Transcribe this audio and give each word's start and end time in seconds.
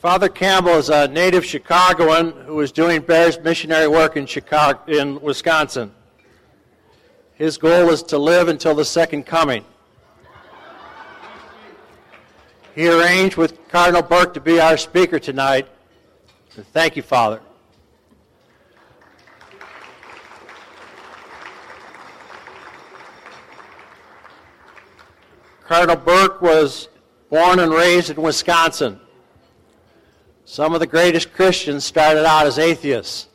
Father 0.00 0.28
Campbell 0.28 0.74
is 0.74 0.90
a 0.90 1.08
native 1.08 1.44
Chicagoan 1.44 2.30
who 2.46 2.60
is 2.60 2.72
doing 2.72 3.02
Bears 3.02 3.38
missionary 3.40 3.88
work 3.88 4.16
in 4.16 4.26
Chicago 4.26 4.80
in 4.86 5.20
Wisconsin. 5.20 5.92
His 7.34 7.58
goal 7.58 7.90
is 7.90 8.02
to 8.04 8.16
live 8.16 8.48
until 8.48 8.74
the 8.74 8.84
second 8.84 9.24
coming. 9.24 9.64
He 12.74 12.88
arranged 12.88 13.36
with 13.36 13.68
Cardinal 13.68 14.02
Burke 14.02 14.34
to 14.34 14.40
be 14.40 14.60
our 14.60 14.76
speaker 14.76 15.18
tonight. 15.18 15.66
Thank 16.50 16.96
you, 16.96 17.02
Father. 17.02 17.40
Cardinal 25.64 25.96
Burke 25.96 26.40
was 26.40 26.88
born 27.30 27.58
and 27.58 27.72
raised 27.72 28.10
in 28.10 28.22
Wisconsin. 28.22 29.00
Some 30.50 30.72
of 30.72 30.80
the 30.80 30.86
greatest 30.86 31.34
Christians 31.34 31.84
started 31.84 32.24
out 32.24 32.46
as 32.46 32.58
atheists. 32.58 33.28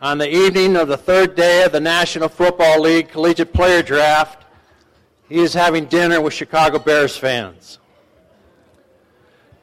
On 0.00 0.16
the 0.16 0.34
evening 0.34 0.74
of 0.74 0.88
the 0.88 0.96
third 0.96 1.34
day 1.34 1.64
of 1.64 1.72
the 1.72 1.80
National 1.80 2.30
Football 2.30 2.80
League 2.80 3.10
Collegiate 3.10 3.52
Player 3.52 3.82
Draft, 3.82 4.46
he 5.28 5.38
is 5.38 5.52
having 5.52 5.84
dinner 5.84 6.22
with 6.22 6.32
Chicago 6.32 6.78
Bears 6.78 7.14
fans. 7.14 7.78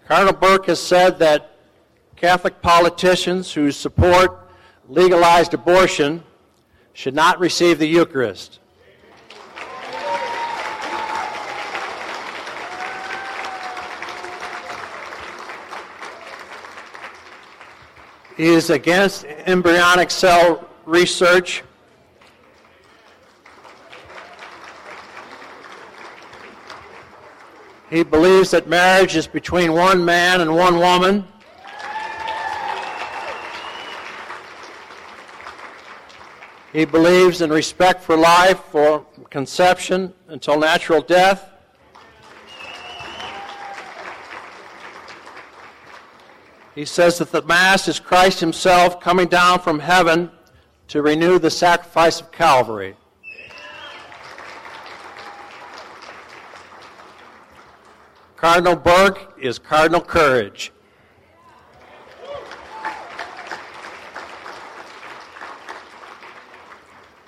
Cardinal 0.07 0.35
Burke 0.35 0.67
has 0.67 0.79
said 0.79 1.17
that 1.17 1.57
Catholic 2.15 2.61
politicians 2.61 3.51
who 3.51 3.71
support 3.71 4.51
legalized 4.87 5.55
abortion 5.55 6.23
should 6.93 7.15
not 7.15 7.39
receive 7.39 7.79
the 7.79 7.87
Eucharist. 7.87 8.59
He 18.39 18.47
is 18.47 18.69
against 18.69 19.25
embryonic 19.25 20.09
cell 20.09 20.65
research. 20.85 21.61
He 27.89 28.01
believes 28.01 28.51
that 28.51 28.69
marriage 28.69 29.17
is 29.17 29.27
between 29.27 29.73
one 29.73 30.05
man 30.05 30.39
and 30.39 30.55
one 30.55 30.79
woman. 30.79 31.27
He 36.71 36.85
believes 36.85 37.41
in 37.41 37.49
respect 37.49 38.01
for 38.01 38.15
life, 38.15 38.61
for 38.71 39.05
conception 39.29 40.13
until 40.29 40.57
natural 40.57 41.01
death. 41.01 41.49
He 46.75 46.85
says 46.85 47.17
that 47.17 47.31
the 47.31 47.41
Mass 47.41 47.87
is 47.87 47.99
Christ 47.99 48.39
Himself 48.39 48.99
coming 48.99 49.27
down 49.27 49.59
from 49.59 49.79
heaven 49.79 50.31
to 50.89 51.01
renew 51.01 51.39
the 51.39 51.49
sacrifice 51.49 52.21
of 52.21 52.31
Calvary. 52.31 52.95
Cardinal 58.35 58.75
Burke 58.75 59.37
is 59.37 59.59
Cardinal 59.59 59.99
Courage. 59.99 60.71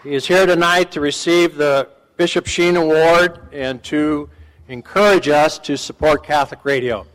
He 0.03 0.16
is 0.16 0.25
here 0.25 0.45
tonight 0.45 0.92
to 0.94 1.02
receive 1.02 1.56
the 1.56 1.89
Bishop 2.17 2.47
Sheen 2.47 2.75
Award 2.75 3.50
and 3.52 3.84
to 3.84 4.30
encourage 4.67 5.28
us 5.28 5.59
to 5.59 5.78
support 5.78 6.23
Catholic 6.23 6.64
Radio. 6.64 7.06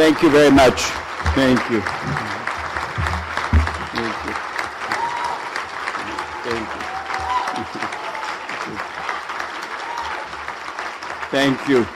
Thank 0.00 0.22
you 0.22 0.30
very 0.30 0.50
much. 0.50 0.80
Thank 1.34 1.60
you. 1.68 1.82
Thank 3.92 4.16
you. 4.24 4.32
Thank 6.42 6.68
you. 7.68 7.86
Thank 11.30 11.68
you. 11.68 11.86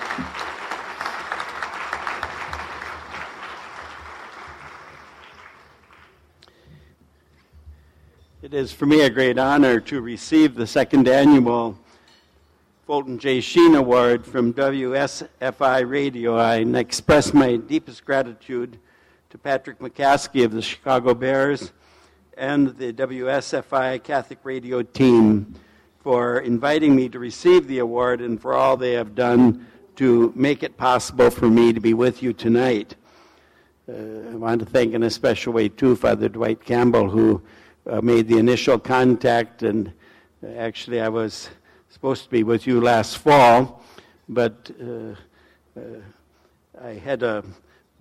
It 8.42 8.52
is 8.52 8.70
for 8.70 8.84
me 8.84 9.00
a 9.00 9.08
great 9.08 9.38
honor 9.38 9.80
to 9.80 10.02
receive 10.02 10.56
the 10.56 10.66
second 10.66 11.08
annual 11.08 11.78
Fulton 12.86 13.18
J. 13.18 13.40
Sheen 13.40 13.76
Award 13.76 14.26
from 14.26 14.52
WSFI 14.52 15.88
Radio. 15.88 16.36
I 16.36 16.56
express 16.56 17.32
my 17.32 17.56
deepest 17.56 18.04
gratitude 18.04 18.78
to 19.30 19.38
Patrick 19.38 19.78
McCaskey 19.78 20.44
of 20.44 20.52
the 20.52 20.60
Chicago 20.60 21.14
Bears 21.14 21.72
and 22.36 22.76
the 22.76 22.92
WSFI 22.92 24.02
Catholic 24.02 24.38
Radio 24.44 24.82
team 24.82 25.54
for 26.00 26.40
inviting 26.40 26.94
me 26.94 27.08
to 27.08 27.18
receive 27.18 27.66
the 27.68 27.78
award 27.78 28.20
and 28.20 28.38
for 28.38 28.52
all 28.52 28.76
they 28.76 28.92
have 28.92 29.14
done 29.14 29.66
to 29.96 30.30
make 30.36 30.62
it 30.62 30.76
possible 30.76 31.30
for 31.30 31.48
me 31.48 31.72
to 31.72 31.80
be 31.80 31.94
with 31.94 32.22
you 32.22 32.34
tonight. 32.34 32.96
Uh, 33.88 33.94
I 34.30 34.34
want 34.34 34.60
to 34.60 34.66
thank 34.66 34.92
in 34.92 35.04
a 35.04 35.10
special 35.10 35.54
way, 35.54 35.70
too, 35.70 35.96
Father 35.96 36.28
Dwight 36.28 36.62
Campbell, 36.62 37.08
who 37.08 37.40
uh, 37.88 38.02
made 38.02 38.28
the 38.28 38.36
initial 38.36 38.78
contact, 38.78 39.62
and 39.62 39.90
uh, 40.42 40.48
actually, 40.58 41.00
I 41.00 41.08
was 41.08 41.48
supposed 41.94 42.24
to 42.24 42.28
be 42.28 42.42
with 42.42 42.66
you 42.66 42.80
last 42.80 43.18
fall, 43.18 43.80
but 44.28 44.68
uh, 44.82 45.14
uh, 45.78 45.80
I 46.82 46.94
had 46.94 47.22
a 47.22 47.44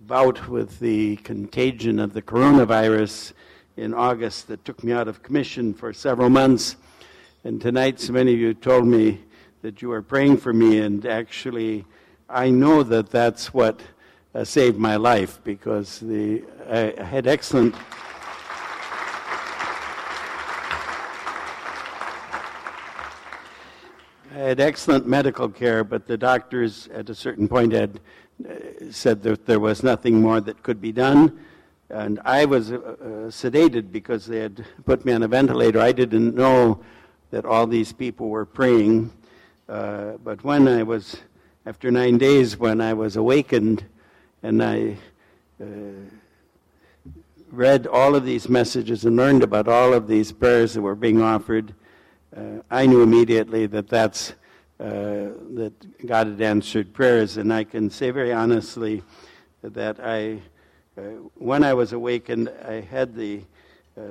bout 0.00 0.48
with 0.48 0.80
the 0.80 1.14
contagion 1.18 2.00
of 2.00 2.12
the 2.12 2.20
coronavirus 2.20 3.34
in 3.76 3.94
August 3.94 4.48
that 4.48 4.64
took 4.64 4.82
me 4.82 4.90
out 4.92 5.06
of 5.06 5.22
commission 5.22 5.72
for 5.72 5.92
several 5.92 6.28
months. 6.28 6.74
And 7.44 7.60
tonight, 7.60 8.00
so 8.00 8.12
many 8.12 8.34
of 8.34 8.40
you 8.40 8.52
told 8.52 8.84
me 8.84 9.20
that 9.62 9.80
you 9.80 9.92
are 9.92 10.02
praying 10.02 10.38
for 10.38 10.52
me, 10.52 10.80
and 10.80 11.06
actually, 11.06 11.84
I 12.28 12.50
know 12.50 12.82
that 12.82 13.10
that's 13.10 13.54
what 13.54 13.80
uh, 14.34 14.42
saved 14.42 14.76
my 14.76 14.96
life 14.96 15.38
because 15.44 16.00
the, 16.00 16.42
I 16.68 17.00
had 17.00 17.28
excellent. 17.28 17.76
Had 24.34 24.60
excellent 24.60 25.06
medical 25.06 25.48
care, 25.48 25.84
but 25.84 26.06
the 26.06 26.16
doctors 26.16 26.88
at 26.92 27.08
a 27.08 27.14
certain 27.14 27.48
point 27.48 27.72
had 27.72 28.00
uh, 28.48 28.54
said 28.90 29.22
that 29.22 29.46
there 29.46 29.60
was 29.60 29.82
nothing 29.82 30.20
more 30.20 30.40
that 30.40 30.62
could 30.62 30.80
be 30.80 30.92
done. 30.92 31.38
And 31.88 32.20
I 32.24 32.44
was 32.44 32.72
uh, 32.72 32.76
uh, 32.76 32.96
sedated 33.30 33.92
because 33.92 34.26
they 34.26 34.38
had 34.38 34.64
put 34.84 35.04
me 35.04 35.12
on 35.12 35.22
a 35.22 35.28
ventilator. 35.28 35.80
I 35.80 35.92
didn't 35.92 36.34
know 36.34 36.80
that 37.30 37.44
all 37.44 37.66
these 37.66 37.92
people 37.92 38.28
were 38.28 38.44
praying. 38.44 39.12
Uh, 39.68 40.12
but 40.24 40.42
when 40.42 40.66
I 40.66 40.82
was, 40.82 41.16
after 41.64 41.90
nine 41.90 42.18
days, 42.18 42.56
when 42.56 42.80
I 42.80 42.92
was 42.92 43.16
awakened 43.16 43.84
and 44.42 44.62
I 44.62 44.96
read 47.50 47.86
all 47.86 48.14
of 48.16 48.24
these 48.24 48.48
messages 48.48 49.04
and 49.04 49.16
learned 49.16 49.42
about 49.42 49.68
all 49.68 49.94
of 49.94 50.08
these 50.08 50.32
prayers 50.32 50.74
that 50.74 50.82
were 50.82 50.96
being 50.96 51.22
offered, 51.22 51.72
uh, 52.36 52.62
I 52.70 52.86
knew 52.86 53.02
immediately 53.02 53.66
that 53.66 53.88
that's 53.88 54.34
uh, 54.80 55.30
that 55.54 55.72
God 56.04 56.26
had 56.26 56.40
answered 56.40 56.92
prayers, 56.92 57.36
and 57.36 57.52
I 57.52 57.62
can 57.62 57.88
say 57.90 58.10
very 58.10 58.32
honestly 58.32 59.04
that 59.62 60.00
I, 60.00 60.42
uh, 60.98 61.02
when 61.36 61.62
I 61.62 61.74
was 61.74 61.92
awakened, 61.92 62.50
I 62.66 62.80
had 62.80 63.14
the 63.14 63.42
uh, 63.96 64.02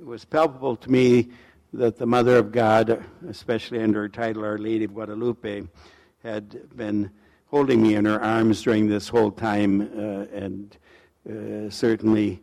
it 0.00 0.04
was 0.04 0.26
palpable 0.26 0.76
to 0.76 0.90
me 0.90 1.30
that 1.72 1.96
the 1.96 2.04
Mother 2.04 2.36
of 2.36 2.52
God, 2.52 3.02
especially 3.26 3.82
under 3.82 4.02
her 4.02 4.08
title 4.10 4.44
Our 4.44 4.58
Lady 4.58 4.84
of 4.84 4.92
Guadalupe, 4.92 5.62
had 6.22 6.76
been 6.76 7.10
holding 7.46 7.80
me 7.80 7.94
in 7.94 8.04
her 8.04 8.22
arms 8.22 8.62
during 8.62 8.86
this 8.86 9.08
whole 9.08 9.30
time, 9.30 9.80
uh, 9.80 10.26
and 10.36 10.76
uh, 11.26 11.70
certainly 11.70 12.42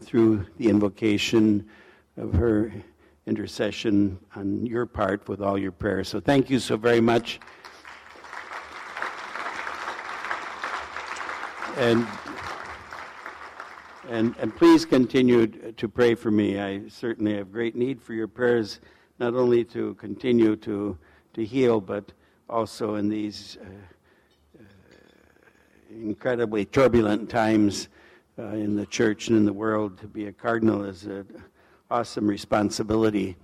through 0.00 0.46
the 0.58 0.68
invocation 0.68 1.68
of 2.16 2.34
her 2.34 2.72
intercession 3.26 4.18
on 4.34 4.66
your 4.66 4.86
part 4.86 5.28
with 5.28 5.40
all 5.40 5.56
your 5.56 5.72
prayers. 5.72 6.08
So 6.08 6.20
thank 6.20 6.50
you 6.50 6.58
so 6.58 6.76
very 6.76 7.00
much. 7.00 7.40
And, 11.76 12.06
and, 14.08 14.34
and 14.38 14.54
please 14.54 14.84
continue 14.84 15.46
to 15.46 15.88
pray 15.88 16.14
for 16.14 16.30
me. 16.30 16.60
I 16.60 16.88
certainly 16.88 17.34
have 17.36 17.50
great 17.50 17.74
need 17.74 18.02
for 18.02 18.12
your 18.12 18.28
prayers, 18.28 18.80
not 19.18 19.34
only 19.34 19.64
to 19.66 19.94
continue 19.94 20.56
to, 20.56 20.98
to 21.32 21.44
heal, 21.44 21.80
but 21.80 22.12
also 22.50 22.96
in 22.96 23.08
these 23.08 23.56
uh, 23.62 24.60
uh, 24.60 24.64
incredibly 25.90 26.66
turbulent 26.66 27.30
times 27.30 27.88
uh, 28.38 28.42
in 28.48 28.76
the 28.76 28.86
church 28.86 29.28
and 29.28 29.38
in 29.38 29.46
the 29.46 29.52
world. 29.52 29.96
To 29.98 30.06
be 30.06 30.26
a 30.26 30.32
cardinal 30.32 30.84
is 30.84 31.04
an 31.04 31.26
awesome 31.92 32.26
responsibility, 32.26 33.36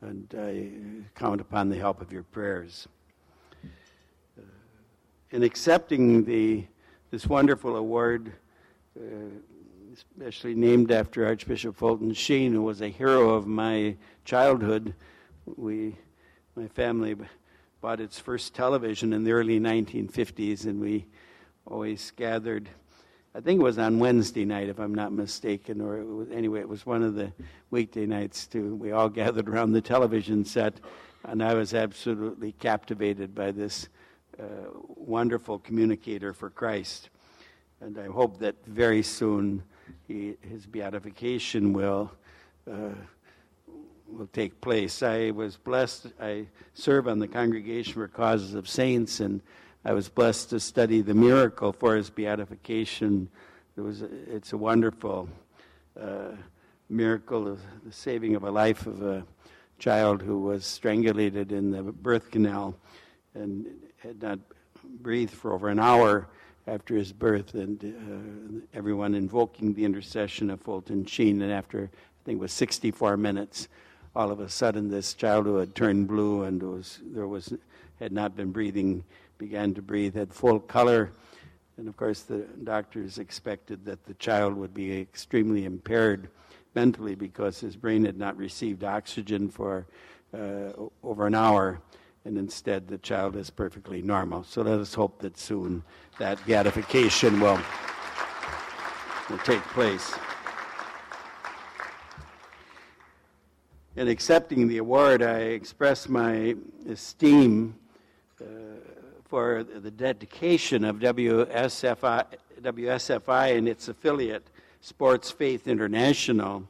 and 0.00 0.34
I 0.36 1.16
count 1.16 1.40
upon 1.40 1.68
the 1.68 1.76
help 1.76 2.00
of 2.00 2.12
your 2.12 2.24
prayers. 2.24 2.88
Uh, 4.36 4.42
in 5.30 5.44
accepting 5.44 6.24
the, 6.24 6.64
this 7.12 7.28
wonderful 7.28 7.76
award, 7.76 8.32
uh, 8.98 9.04
especially 9.92 10.56
named 10.56 10.90
after 10.90 11.24
Archbishop 11.24 11.76
Fulton 11.76 12.12
Sheen, 12.12 12.52
who 12.52 12.62
was 12.62 12.80
a 12.80 12.88
hero 12.88 13.30
of 13.30 13.46
my 13.46 13.94
childhood, 14.24 14.94
we, 15.54 15.96
my 16.56 16.66
family 16.66 17.14
bought 17.80 18.00
its 18.00 18.18
first 18.18 18.52
television 18.52 19.12
in 19.12 19.22
the 19.22 19.30
early 19.30 19.60
1950s, 19.60 20.64
and 20.64 20.80
we 20.80 21.06
always 21.68 22.10
gathered. 22.16 22.68
I 23.34 23.40
think 23.40 23.60
it 23.60 23.64
was 23.64 23.78
on 23.78 23.98
Wednesday 23.98 24.44
night, 24.44 24.68
if 24.68 24.78
I'm 24.78 24.94
not 24.94 25.10
mistaken, 25.10 25.80
or 25.80 26.04
was, 26.04 26.28
anyway, 26.30 26.60
it 26.60 26.68
was 26.68 26.84
one 26.84 27.02
of 27.02 27.14
the 27.14 27.32
weekday 27.70 28.04
nights 28.04 28.46
too. 28.46 28.74
We 28.76 28.92
all 28.92 29.08
gathered 29.22 29.48
around 29.48 29.72
the 29.72 29.80
television 29.80 30.44
set, 30.44 30.74
and 31.24 31.42
I 31.42 31.54
was 31.54 31.72
absolutely 31.72 32.52
captivated 32.52 33.34
by 33.34 33.50
this 33.50 33.88
uh, 34.38 34.44
wonderful 34.96 35.58
communicator 35.60 36.34
for 36.34 36.50
Christ. 36.50 37.08
And 37.80 37.98
I 37.98 38.06
hope 38.06 38.38
that 38.40 38.54
very 38.66 39.02
soon 39.02 39.62
he, 40.06 40.36
his 40.42 40.66
beatification 40.66 41.72
will. 41.72 42.12
Uh, 42.70 42.90
will 44.06 44.26
take 44.26 44.60
place. 44.60 45.02
I 45.02 45.30
was 45.30 45.56
blessed. 45.56 46.08
I 46.20 46.46
serve 46.74 47.08
on 47.08 47.18
the 47.18 47.26
Congregation 47.26 47.94
for 47.94 48.06
Causes 48.08 48.52
of 48.52 48.68
Saints, 48.68 49.20
and 49.20 49.40
I 49.84 49.94
was 49.94 50.08
blessed 50.08 50.50
to 50.50 50.60
study 50.60 51.00
the 51.02 51.14
miracle 51.14 51.72
for 51.72 51.96
his 51.96 52.08
beatification. 52.08 53.28
It 53.76 53.80
was, 53.80 54.02
it's 54.02 54.52
a 54.52 54.56
wonderful 54.56 55.28
uh, 56.00 56.36
miracle 56.88 57.48
of 57.48 57.60
the 57.84 57.92
saving 57.92 58.36
of 58.36 58.44
a 58.44 58.50
life 58.50 58.86
of 58.86 59.02
a 59.02 59.24
child 59.80 60.22
who 60.22 60.38
was 60.38 60.64
strangulated 60.64 61.50
in 61.50 61.72
the 61.72 61.82
birth 61.82 62.30
canal 62.30 62.76
and 63.34 63.66
had 63.98 64.22
not 64.22 64.38
breathed 65.00 65.32
for 65.32 65.52
over 65.52 65.68
an 65.68 65.80
hour 65.80 66.28
after 66.68 66.94
his 66.94 67.12
birth, 67.12 67.54
and 67.54 67.84
uh, 67.84 68.76
everyone 68.78 69.16
invoking 69.16 69.74
the 69.74 69.84
intercession 69.84 70.48
of 70.48 70.60
Fulton 70.60 71.04
Sheen. 71.04 71.42
And 71.42 71.50
after, 71.50 71.90
I 71.92 72.24
think 72.24 72.38
it 72.38 72.40
was 72.40 72.52
64 72.52 73.16
minutes, 73.16 73.66
all 74.14 74.30
of 74.30 74.38
a 74.38 74.48
sudden 74.48 74.90
this 74.90 75.12
child 75.14 75.46
who 75.46 75.56
had 75.56 75.74
turned 75.74 76.06
blue 76.06 76.44
and 76.44 76.62
was 76.62 77.00
there 77.02 77.26
was 77.26 77.52
had 77.98 78.12
not 78.12 78.36
been 78.36 78.52
breathing 78.52 79.02
began 79.42 79.74
to 79.74 79.82
breathe 79.82 80.14
had 80.14 80.32
full 80.32 80.60
color. 80.60 81.10
And 81.76 81.88
of 81.88 81.96
course 81.96 82.22
the 82.22 82.46
doctors 82.62 83.18
expected 83.18 83.84
that 83.86 84.04
the 84.04 84.14
child 84.14 84.54
would 84.54 84.72
be 84.72 85.00
extremely 85.00 85.64
impaired 85.64 86.28
mentally 86.76 87.16
because 87.16 87.58
his 87.58 87.74
brain 87.74 88.04
had 88.04 88.16
not 88.16 88.36
received 88.36 88.84
oxygen 88.84 89.48
for 89.48 89.84
uh, 90.32 90.70
over 91.02 91.26
an 91.26 91.34
hour. 91.34 91.80
And 92.24 92.38
instead 92.38 92.86
the 92.86 92.98
child 92.98 93.34
is 93.34 93.50
perfectly 93.50 94.00
normal. 94.00 94.44
So 94.44 94.62
let 94.62 94.78
us 94.78 94.94
hope 94.94 95.20
that 95.22 95.36
soon 95.36 95.82
that 96.20 96.38
beatification 96.46 97.40
will, 97.40 97.60
will 99.28 99.38
take 99.38 99.62
place. 99.74 100.14
In 103.96 104.06
accepting 104.06 104.68
the 104.68 104.78
award, 104.78 105.20
I 105.20 105.38
express 105.58 106.08
my 106.08 106.54
esteem 106.88 107.74
uh, 108.40 108.44
for 109.32 109.64
the 109.64 109.90
dedication 109.90 110.84
of 110.84 110.96
WSFI, 110.96 112.22
WSFI 112.60 113.56
and 113.56 113.66
its 113.66 113.88
affiliate, 113.88 114.46
Sports 114.82 115.30
Faith 115.30 115.66
International, 115.66 116.68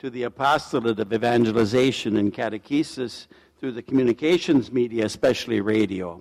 to 0.00 0.10
the 0.10 0.24
apostolate 0.24 0.98
of 0.98 1.12
evangelization 1.12 2.16
and 2.16 2.34
catechesis 2.34 3.28
through 3.60 3.70
the 3.70 3.82
communications 3.82 4.72
media, 4.72 5.04
especially 5.04 5.60
radio. 5.60 6.20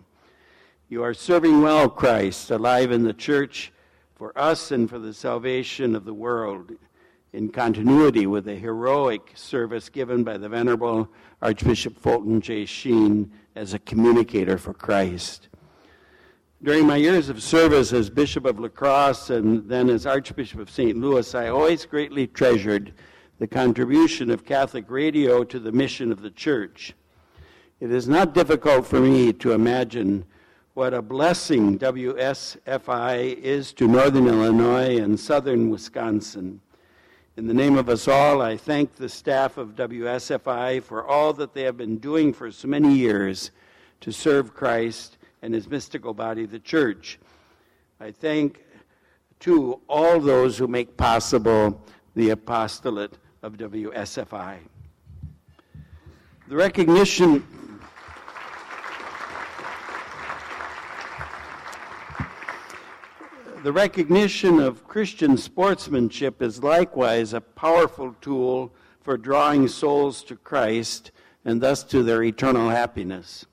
You 0.89 1.01
are 1.01 1.15
serving 1.15 1.63
well 1.63 1.89
Christ, 1.89 2.51
alive 2.51 2.91
in 2.91 3.01
the 3.01 3.11
church 3.11 3.73
for 4.13 4.31
us 4.37 4.69
and 4.69 4.87
for 4.87 4.99
the 4.99 5.11
salvation 5.11 5.95
of 5.95 6.05
the 6.05 6.13
world 6.13 6.71
in 7.33 7.49
continuity 7.49 8.27
with 8.27 8.45
the 8.45 8.53
heroic 8.53 9.31
service 9.33 9.89
given 9.89 10.23
by 10.23 10.37
the 10.37 10.49
Venerable 10.49 11.09
Archbishop 11.41 11.97
Fulton 11.97 12.41
J. 12.41 12.65
Sheen 12.65 13.31
as 13.55 13.73
a 13.73 13.79
communicator 13.79 14.59
for 14.59 14.75
Christ. 14.75 15.48
During 16.61 16.87
my 16.87 16.97
years 16.97 17.29
of 17.29 17.41
service 17.41 17.93
as 17.93 18.09
Bishop 18.09 18.43
of 18.43 18.59
La 18.59 18.67
Crosse 18.67 19.29
and 19.29 19.69
then 19.69 19.89
as 19.89 20.05
Archbishop 20.05 20.59
of 20.59 20.69
St. 20.69 20.97
Louis, 20.97 21.33
I 21.33 21.47
always 21.47 21.85
greatly 21.85 22.27
treasured 22.27 22.91
the 23.39 23.47
contribution 23.47 24.29
of 24.29 24.43
Catholic 24.43 24.83
radio 24.89 25.45
to 25.45 25.57
the 25.57 25.71
mission 25.71 26.11
of 26.11 26.21
the 26.21 26.31
Church. 26.31 26.93
It 27.79 27.91
is 27.91 28.09
not 28.09 28.33
difficult 28.33 28.85
for 28.85 28.99
me 28.99 29.31
to 29.31 29.53
imagine 29.53 30.25
what 30.73 30.93
a 30.93 31.01
blessing 31.01 31.79
WSFI 31.79 33.37
is 33.37 33.71
to 33.71 33.87
Northern 33.87 34.27
Illinois 34.27 34.97
and 34.97 35.17
Southern 35.17 35.69
Wisconsin. 35.69 36.59
In 37.37 37.47
the 37.47 37.53
name 37.53 37.77
of 37.77 37.87
us 37.87 38.05
all, 38.05 38.41
I 38.41 38.57
thank 38.57 38.97
the 38.97 39.07
staff 39.07 39.57
of 39.57 39.77
WSFI 39.77 40.83
for 40.83 41.07
all 41.07 41.31
that 41.31 41.53
they 41.53 41.63
have 41.63 41.77
been 41.77 41.99
doing 41.99 42.33
for 42.33 42.51
so 42.51 42.67
many 42.67 42.93
years 42.93 43.51
to 44.01 44.11
serve 44.11 44.53
Christ 44.53 45.18
and 45.41 45.53
his 45.53 45.69
mystical 45.69 46.13
body, 46.13 46.45
the 46.45 46.59
church. 46.59 47.19
I 47.99 48.11
thank, 48.11 48.63
to 49.41 49.79
all 49.87 50.19
those 50.19 50.57
who 50.57 50.67
make 50.67 50.97
possible 50.97 51.81
the 52.15 52.31
apostolate 52.31 53.17
of 53.41 53.53
WSFI. 53.53 54.57
The 56.47 56.55
recognition 56.55 57.45
the 63.63 63.71
recognition 63.73 64.59
of 64.59 64.87
Christian 64.87 65.35
sportsmanship 65.35 66.41
is 66.41 66.63
likewise 66.63 67.33
a 67.33 67.41
powerful 67.41 68.15
tool 68.21 68.73
for 69.01 69.17
drawing 69.17 69.67
souls 69.67 70.23
to 70.23 70.37
Christ 70.37 71.11
and 71.43 71.59
thus 71.59 71.83
to 71.83 72.01
their 72.01 72.23
eternal 72.23 72.69
happiness. 72.69 73.45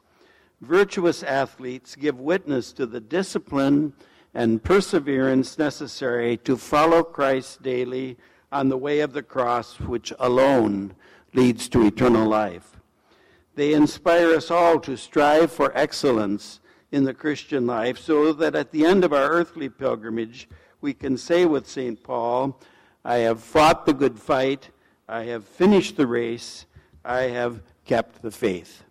Virtuous 0.61 1.23
athletes 1.23 1.97
give 1.97 2.19
witness 2.19 2.73
to 2.73 2.87
the 2.87 3.01
discipline 3.01 3.93
and 4.33 4.63
perseverance 4.63 5.59
necessary 5.59 6.37
to 6.39 6.57
follow 6.57 7.03
Christ 7.03 7.63
daily 7.63 8.17
on 8.51 8.69
the 8.69 8.79
way 8.79 9.01
of 9.01 9.13
the 9.13 9.23
cross, 9.23 9.79
which 9.81 10.13
alone 10.19 10.95
leads 11.35 11.69
to 11.69 11.87
eternal 11.87 12.27
life. 12.27 12.81
They 13.55 13.75
inspire 13.75 14.35
us 14.35 14.51
all 14.51 14.81
to 14.81 14.97
strive 14.97 15.53
for 15.53 15.77
excellence 15.77 16.61
in 16.91 17.05
the 17.05 17.15
Christian 17.15 17.67
life 17.67 17.99
so 17.99 18.33
that 18.33 18.55
at 18.55 18.71
the 18.71 18.87
end 18.87 19.05
of 19.05 19.13
our 19.13 19.29
earthly 19.31 19.69
pilgrimage, 19.69 20.49
we 20.81 20.95
can 20.95 21.19
say 21.19 21.45
with 21.45 21.69
St. 21.69 22.03
Paul, 22.03 22.59
I 23.05 23.17
have 23.19 23.43
fought 23.43 23.85
the 23.85 23.95
good 23.95 24.19
fight, 24.19 24.71
I 25.09 25.25
have 25.25 25.45
finished 25.45 25.97
the 25.97 26.07
race, 26.07 26.67
I 27.05 27.23
have 27.25 27.63
kept 27.85 28.23
the 28.23 28.31
faith. 28.31 28.86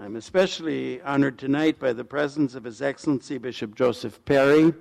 I'm 0.00 0.14
especially 0.14 1.02
honored 1.02 1.40
tonight 1.40 1.80
by 1.80 1.92
the 1.92 2.04
presence 2.04 2.54
of 2.54 2.62
His 2.62 2.80
Excellency 2.80 3.36
Bishop 3.36 3.74
Joseph 3.74 4.24
Perry, 4.24 4.72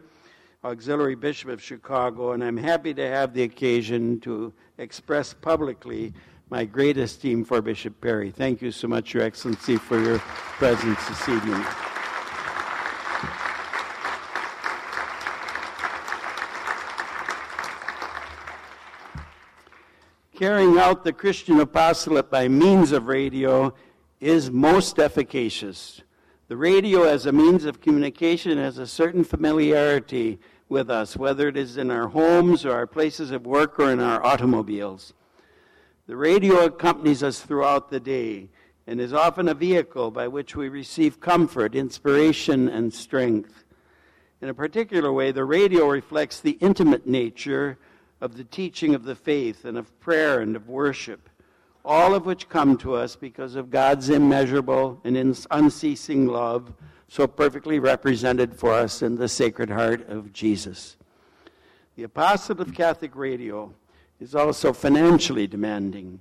Auxiliary 0.64 1.16
Bishop 1.16 1.50
of 1.50 1.60
Chicago, 1.60 2.34
and 2.34 2.44
I'm 2.44 2.56
happy 2.56 2.94
to 2.94 3.10
have 3.10 3.34
the 3.34 3.42
occasion 3.42 4.20
to 4.20 4.54
express 4.78 5.34
publicly 5.34 6.14
my 6.52 6.66
great 6.66 6.98
esteem 6.98 7.44
for 7.44 7.64
Bishop 7.64 8.00
Perry. 8.00 8.30
Thank 8.30 8.62
you 8.62 8.72
so 8.72 8.88
much, 8.88 9.16
Your 9.16 9.24
Excellency, 9.24 9.78
for 9.78 10.00
your 10.00 10.20
presence 10.20 11.04
this 11.08 11.28
evening. 11.28 11.66
carrying 20.36 20.78
out 20.78 21.04
the 21.04 21.12
Christian 21.12 21.60
apostolate 21.62 22.30
by 22.30 22.48
means 22.48 22.92
of 22.92 23.08
radio 23.08 23.74
is 24.20 24.50
most 24.50 25.00
efficacious. 25.00 26.02
The 26.48 26.58
radio, 26.58 27.04
as 27.04 27.26
a 27.26 27.32
means 27.32 27.66
of 27.66 27.82
communication, 27.82 28.58
has 28.58 28.78
a 28.78 28.88
certain 28.88 29.24
familiarity 29.24 30.40
with 30.70 30.90
us, 30.90 31.16
whether 31.16 31.48
it 31.48 31.58
is 31.58 31.78
in 31.78 31.92
our 31.92 32.08
homes 32.08 32.66
or 32.66 32.72
our 32.72 32.88
places 32.88 33.32
of 33.32 33.46
work 33.46 33.80
or 33.80 33.92
in 33.92 34.00
our 34.00 34.26
automobiles. 34.26 35.14
The 36.08 36.16
radio 36.16 36.66
accompanies 36.66 37.22
us 37.22 37.42
throughout 37.42 37.90
the 37.90 38.00
day 38.00 38.50
and 38.88 39.02
is 39.02 39.12
often 39.12 39.50
a 39.50 39.54
vehicle 39.54 40.12
by 40.12 40.28
which 40.30 40.56
we 40.56 40.70
receive 40.70 41.20
comfort, 41.20 41.76
inspiration, 41.76 42.70
and 42.70 42.94
strength. 42.94 43.66
In 44.42 44.50
a 44.50 44.54
particular 44.54 45.12
way, 45.12 45.32
the 45.32 45.44
radio 45.44 45.90
reflects 45.90 46.40
the 46.40 46.58
intimate 46.62 47.06
nature 47.06 47.78
of 48.22 48.38
the 48.38 48.46
teaching 48.46 48.96
of 48.96 49.04
the 49.04 49.16
faith 49.16 49.66
and 49.66 49.78
of 49.78 50.00
prayer 50.00 50.40
and 50.40 50.56
of 50.56 50.70
worship, 50.70 51.30
all 51.88 52.14
of 52.14 52.26
which 52.26 52.50
come 52.50 52.78
to 52.78 52.94
us 52.94 53.16
because 53.16 53.56
of 53.56 53.70
God's 53.70 54.10
immeasurable 54.10 55.00
and 55.06 55.16
unceasing 55.50 56.28
love 56.28 56.74
so 57.08 57.26
perfectly 57.26 57.80
represented 57.80 58.54
for 58.54 58.74
us 58.74 59.02
in 59.02 59.16
the 59.16 59.30
Sacred 59.30 59.70
Heart 59.70 60.10
of 60.10 60.34
Jesus. 60.34 60.98
The 61.96 62.04
Apostle 62.04 62.62
of 62.62 62.74
Catholic 62.74 63.16
Radio 63.16 63.74
is 64.20 64.36
also 64.36 64.74
financially 64.74 65.48
demanding. 65.48 66.20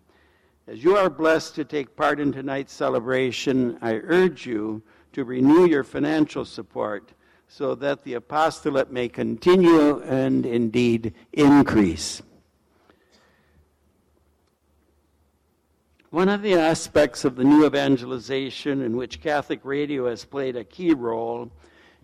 As 0.68 0.84
you 0.84 0.96
are 0.96 1.10
blessed 1.10 1.56
to 1.56 1.64
take 1.64 1.96
part 1.96 2.20
in 2.20 2.30
tonight's 2.30 2.72
celebration, 2.72 3.76
I 3.82 3.94
urge 3.94 4.46
you 4.46 4.82
to 5.14 5.24
renew 5.24 5.66
your 5.66 5.82
financial 5.82 6.44
support 6.44 7.12
so 7.48 7.74
that 7.74 8.04
the 8.04 8.14
apostolate 8.14 8.92
may 8.92 9.08
continue 9.08 10.00
and 10.02 10.46
indeed 10.46 11.12
increase. 11.32 12.22
One 16.10 16.28
of 16.28 16.42
the 16.42 16.54
aspects 16.54 17.24
of 17.24 17.34
the 17.34 17.42
new 17.42 17.66
evangelization 17.66 18.80
in 18.80 18.96
which 18.96 19.20
Catholic 19.20 19.58
radio 19.64 20.08
has 20.08 20.24
played 20.24 20.54
a 20.54 20.62
key 20.62 20.94
role 20.94 21.50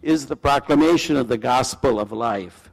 is 0.03 0.27
the 0.27 0.35
proclamation 0.35 1.15
of 1.17 1.29
the 1.29 1.39
gospel 1.39 2.01
of 2.01 2.11
life. 2.11 2.73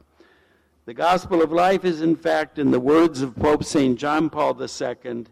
The 0.86 0.94
gospel 0.94 1.40
of 1.40 1.52
life 1.52 1.84
is, 1.84 2.00
in 2.00 2.16
fact, 2.16 2.58
in 2.58 2.72
the 2.72 2.80
words 2.80 3.22
of 3.22 3.36
Pope 3.36 3.62
St. 3.62 3.96
John 3.96 4.28
Paul 4.28 4.60
II, 4.60 5.26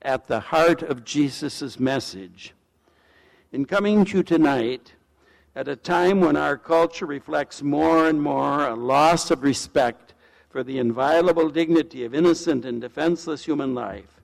at 0.00 0.26
the 0.26 0.40
heart 0.40 0.80
of 0.80 1.04
Jesus' 1.04 1.78
message. 1.78 2.54
In 3.52 3.66
coming 3.66 4.06
to 4.06 4.18
you 4.18 4.22
tonight, 4.22 4.94
at 5.54 5.68
a 5.68 5.76
time 5.76 6.22
when 6.22 6.34
our 6.34 6.56
culture 6.56 7.04
reflects 7.04 7.62
more 7.62 8.08
and 8.08 8.22
more 8.22 8.66
a 8.66 8.74
loss 8.74 9.30
of 9.30 9.42
respect 9.42 10.14
for 10.48 10.64
the 10.64 10.78
inviolable 10.78 11.50
dignity 11.50 12.06
of 12.06 12.14
innocent 12.14 12.64
and 12.64 12.80
defenseless 12.80 13.44
human 13.44 13.74
life, 13.74 14.21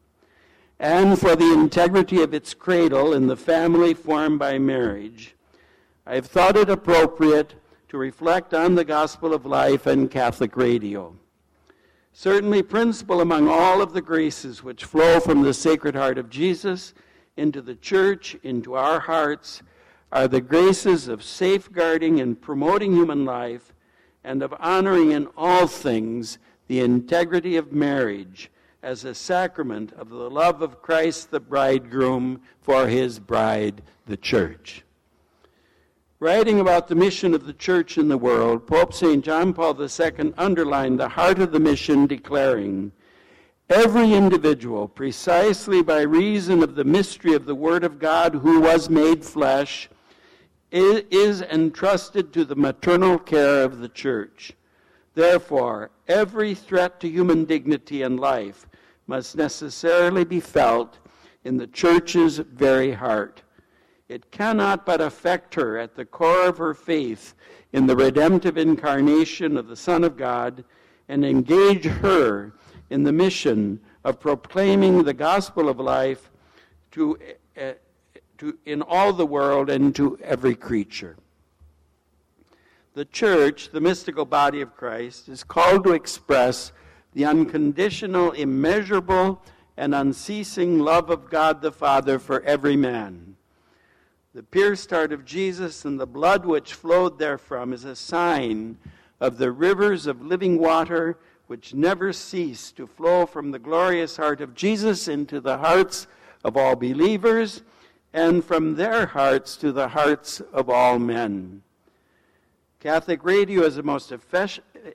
and 0.81 1.19
for 1.19 1.35
the 1.35 1.53
integrity 1.53 2.23
of 2.23 2.33
its 2.33 2.55
cradle 2.55 3.13
in 3.13 3.27
the 3.27 3.37
family 3.37 3.95
formed 3.95 4.39
by 4.39 4.59
marriage, 4.59 5.35
I 6.07 6.15
have 6.15 6.27
thought 6.27 6.57
it 6.57 6.71
appropriate 6.71 7.55
to 7.89 7.99
reflect 7.99 8.55
on 8.55 8.75
the 8.75 8.85
gospel 8.85 9.35
of 9.35 9.45
life 9.45 9.87
and 9.87 10.11
Catholic 10.11 10.57
radio. 10.57 11.17
Certainly, 12.13 12.63
principal 12.65 13.21
among 13.21 13.49
all 13.49 13.83
of 13.83 13.93
the 13.93 14.03
graces 14.03 14.63
which 14.63 14.85
flow 14.85 15.21
from 15.21 15.43
the 15.43 15.55
Sacred 15.55 15.95
Heart 15.95 16.19
of 16.19 16.31
Jesus 16.31 16.95
into 17.37 17.63
the 17.63 17.77
church, 17.77 18.37
into 18.43 18.75
our 18.75 19.01
hearts, 19.01 19.63
are 20.11 20.29
the 20.29 20.41
graces 20.41 21.09
of 21.09 21.23
safeguarding 21.23 22.21
and 22.21 22.41
promoting 22.41 22.93
human 22.93 23.25
life 23.25 23.73
and 24.25 24.43
of 24.43 24.55
honoring 24.59 25.13
in 25.13 25.29
all 25.37 25.67
things 25.67 26.39
the 26.67 26.81
integrity 26.81 27.57
of 27.57 27.73
marriage 27.73 28.51
as 28.89 29.05
a 29.05 29.15
sacrament 29.15 29.93
of 29.99 30.09
the 30.09 30.31
love 30.31 30.63
of 30.63 30.81
Christ 30.81 31.31
the 31.31 31.41
bridegroom 31.41 32.41
for 32.63 32.87
his 32.87 33.19
bride, 33.19 33.83
the 34.07 34.17
church. 34.17 34.83
Writing 36.21 36.59
about 36.59 36.89
the 36.89 36.95
mission 36.95 37.35
of 37.35 37.45
the 37.45 37.53
church 37.53 37.99
in 37.99 38.09
the 38.09 38.17
world, 38.17 38.67
Pope 38.67 38.95
St. 38.95 39.23
John 39.23 39.53
Paul 39.53 39.79
II 39.79 40.33
underlined 40.39 40.99
the 40.99 41.11
heart 41.11 41.39
of 41.39 41.53
the 41.53 41.61
mission, 41.61 42.07
declaring, 42.07 42.91
Every 43.69 44.15
individual, 44.15 44.89
precisely 44.89 45.83
by 45.83 46.01
reason 46.01 46.63
of 46.63 46.75
the 46.75 46.85
mystery 46.85 47.35
of 47.35 47.45
the 47.45 47.55
Word 47.55 47.85
of 47.85 47.99
God 47.99 48.37
who 48.37 48.59
was 48.59 48.89
made 48.89 49.23
flesh, 49.23 49.91
is 50.71 51.43
entrusted 51.43 52.33
to 52.33 52.47
the 52.47 52.57
maternal 52.57 53.19
care 53.19 53.65
of 53.65 53.81
the 53.81 53.91
church. 53.91 54.55
Therefore, 55.15 55.91
every 56.07 56.55
threat 56.55 57.01
to 57.01 57.09
human 57.11 57.45
dignity 57.45 58.01
and 58.01 58.19
life 58.19 58.65
must 59.09 59.37
necessarily 59.37 60.23
be 60.23 60.39
felt 60.39 60.99
in 61.43 61.57
the 61.57 61.67
church's 61.67 62.39
very 62.39 62.93
heart. 62.93 63.43
It 64.09 64.31
cannot 64.31 64.87
but 64.87 65.01
affect 65.01 65.55
her 65.55 65.79
at 65.79 65.97
the 65.97 66.05
core 66.05 66.47
of 66.47 66.59
her 66.59 66.75
faith 66.75 67.35
in 67.73 67.87
the 67.87 67.97
redemptive 67.97 68.57
incarnation 68.57 69.57
of 69.57 69.67
the 69.67 69.77
Son 69.77 70.05
of 70.05 70.17
God 70.17 70.65
and 71.09 71.25
engage 71.25 71.85
her 71.85 72.53
in 72.91 73.03
the 73.03 73.13
mission 73.13 73.81
of 74.05 74.21
proclaiming 74.21 75.03
the 75.03 75.15
gospel 75.15 75.69
of 75.69 75.81
life 75.81 76.31
to, 76.93 77.19
uh, 77.61 77.73
to, 78.39 78.57
in 78.65 78.83
all 78.83 79.13
the 79.13 79.27
world 79.27 79.69
and 79.71 79.95
to 79.97 80.19
every 80.23 80.55
creature. 80.55 81.17
The 82.95 83.05
church, 83.07 83.71
the 83.71 83.81
mystical 83.81 84.25
body 84.25 84.61
of 84.61 84.75
Christ, 84.75 85.29
is 85.29 85.45
called 85.45 85.85
to 85.85 85.93
express 85.93 86.73
the 87.19 87.25
unconditional, 87.25 88.31
immeasurable, 88.31 89.43
and 89.77 89.93
unceasing 89.93 90.79
love 90.79 91.11
of 91.11 91.29
God 91.29 91.61
the 91.61 91.73
Father 91.73 92.17
for 92.17 92.41
every 92.43 92.77
man. 92.77 93.35
The 94.35 94.45
pierced 94.45 94.91
heart 94.91 95.13
of 95.13 95.25
Jesus 95.25 95.85
and 95.85 95.99
the 95.99 96.07
blood 96.07 96.47
which 96.47 96.75
flowed 96.75 97.19
therefrom 97.19 97.73
is 97.73 97.85
a 97.85 97.97
sign 97.97 98.79
of 99.19 99.37
the 99.37 99.51
rivers 99.51 100.07
of 100.07 100.25
living 100.25 100.61
water 100.61 101.19
which 101.49 101.75
never 101.75 102.13
cease 102.13 102.71
to 102.71 102.87
flow 102.87 103.27
from 103.27 103.51
the 103.51 103.59
glorious 103.59 104.17
heart 104.17 104.41
of 104.41 104.55
Jesus 104.55 105.09
into 105.09 105.41
the 105.41 105.59
hearts 105.59 106.07
of 106.45 106.57
all 106.57 106.77
believers 106.77 107.63
and 108.13 108.45
from 108.45 108.77
their 108.77 109.07
hearts 109.07 109.57
to 109.57 109.73
the 109.73 109.89
hearts 109.89 110.41
of 110.53 110.71
all 110.71 111.01
men. 111.01 111.63
Catholic 112.79 113.25
radio 113.25 113.63
is 113.63 113.75
the 113.75 113.83
most 113.83 114.13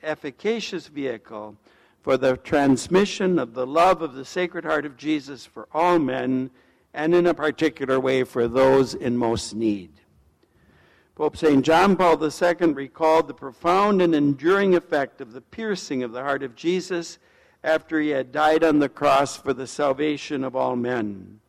efficacious 0.02 0.88
vehicle 0.88 1.58
for 2.04 2.18
the 2.18 2.36
transmission 2.36 3.40
of 3.40 3.54
the 3.54 3.66
love 3.66 4.02
of 4.02 4.14
the 4.14 4.26
Sacred 4.26 4.66
Heart 4.66 4.86
of 4.86 4.98
Jesus 4.98 5.46
for 5.46 5.70
all 5.74 6.00
men, 6.00 6.52
and 6.94 7.16
in 7.16 7.26
a 7.26 7.34
particular 7.34 7.98
way 7.98 8.26
for 8.26 8.48
those 8.48 8.94
in 8.94 9.18
most 9.18 9.56
need. 9.56 9.90
Pope 11.16 11.38
St. 11.38 11.64
John 11.64 11.96
Paul 11.96 12.22
II 12.22 12.74
recalled 12.74 13.28
the 13.28 13.34
profound 13.34 14.02
and 14.02 14.14
enduring 14.14 14.76
effect 14.76 15.22
of 15.22 15.32
the 15.32 15.42
piercing 15.42 16.04
of 16.04 16.12
the 16.12 16.22
heart 16.22 16.44
of 16.44 16.56
Jesus 16.56 17.20
after 17.64 18.02
he 18.02 18.10
had 18.10 18.34
died 18.34 18.66
on 18.66 18.80
the 18.80 18.90
cross 18.90 19.38
for 19.38 19.54
the 19.54 19.66
salvation 19.66 20.44
of 20.44 20.58
all 20.58 20.76
men. 20.76 21.40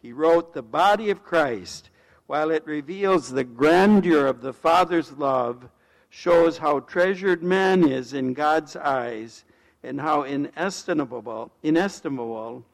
He 0.00 0.12
wrote, 0.12 0.54
The 0.54 0.62
body 0.62 1.10
of 1.10 1.24
Christ, 1.24 1.90
while 2.28 2.50
it 2.50 2.64
reveals 2.66 3.30
the 3.30 3.44
grandeur 3.44 4.26
of 4.26 4.42
the 4.42 4.52
Father's 4.52 5.12
love, 5.12 5.68
shows 6.08 6.58
how 6.58 6.80
treasured 6.80 7.42
man 7.42 7.88
is 7.88 8.12
in 8.12 8.32
God's 8.32 8.76
eyes 8.76 9.44
and 9.82 10.00
how 10.00 10.22
inestimable, 10.22 11.50
inestimable 11.62 12.64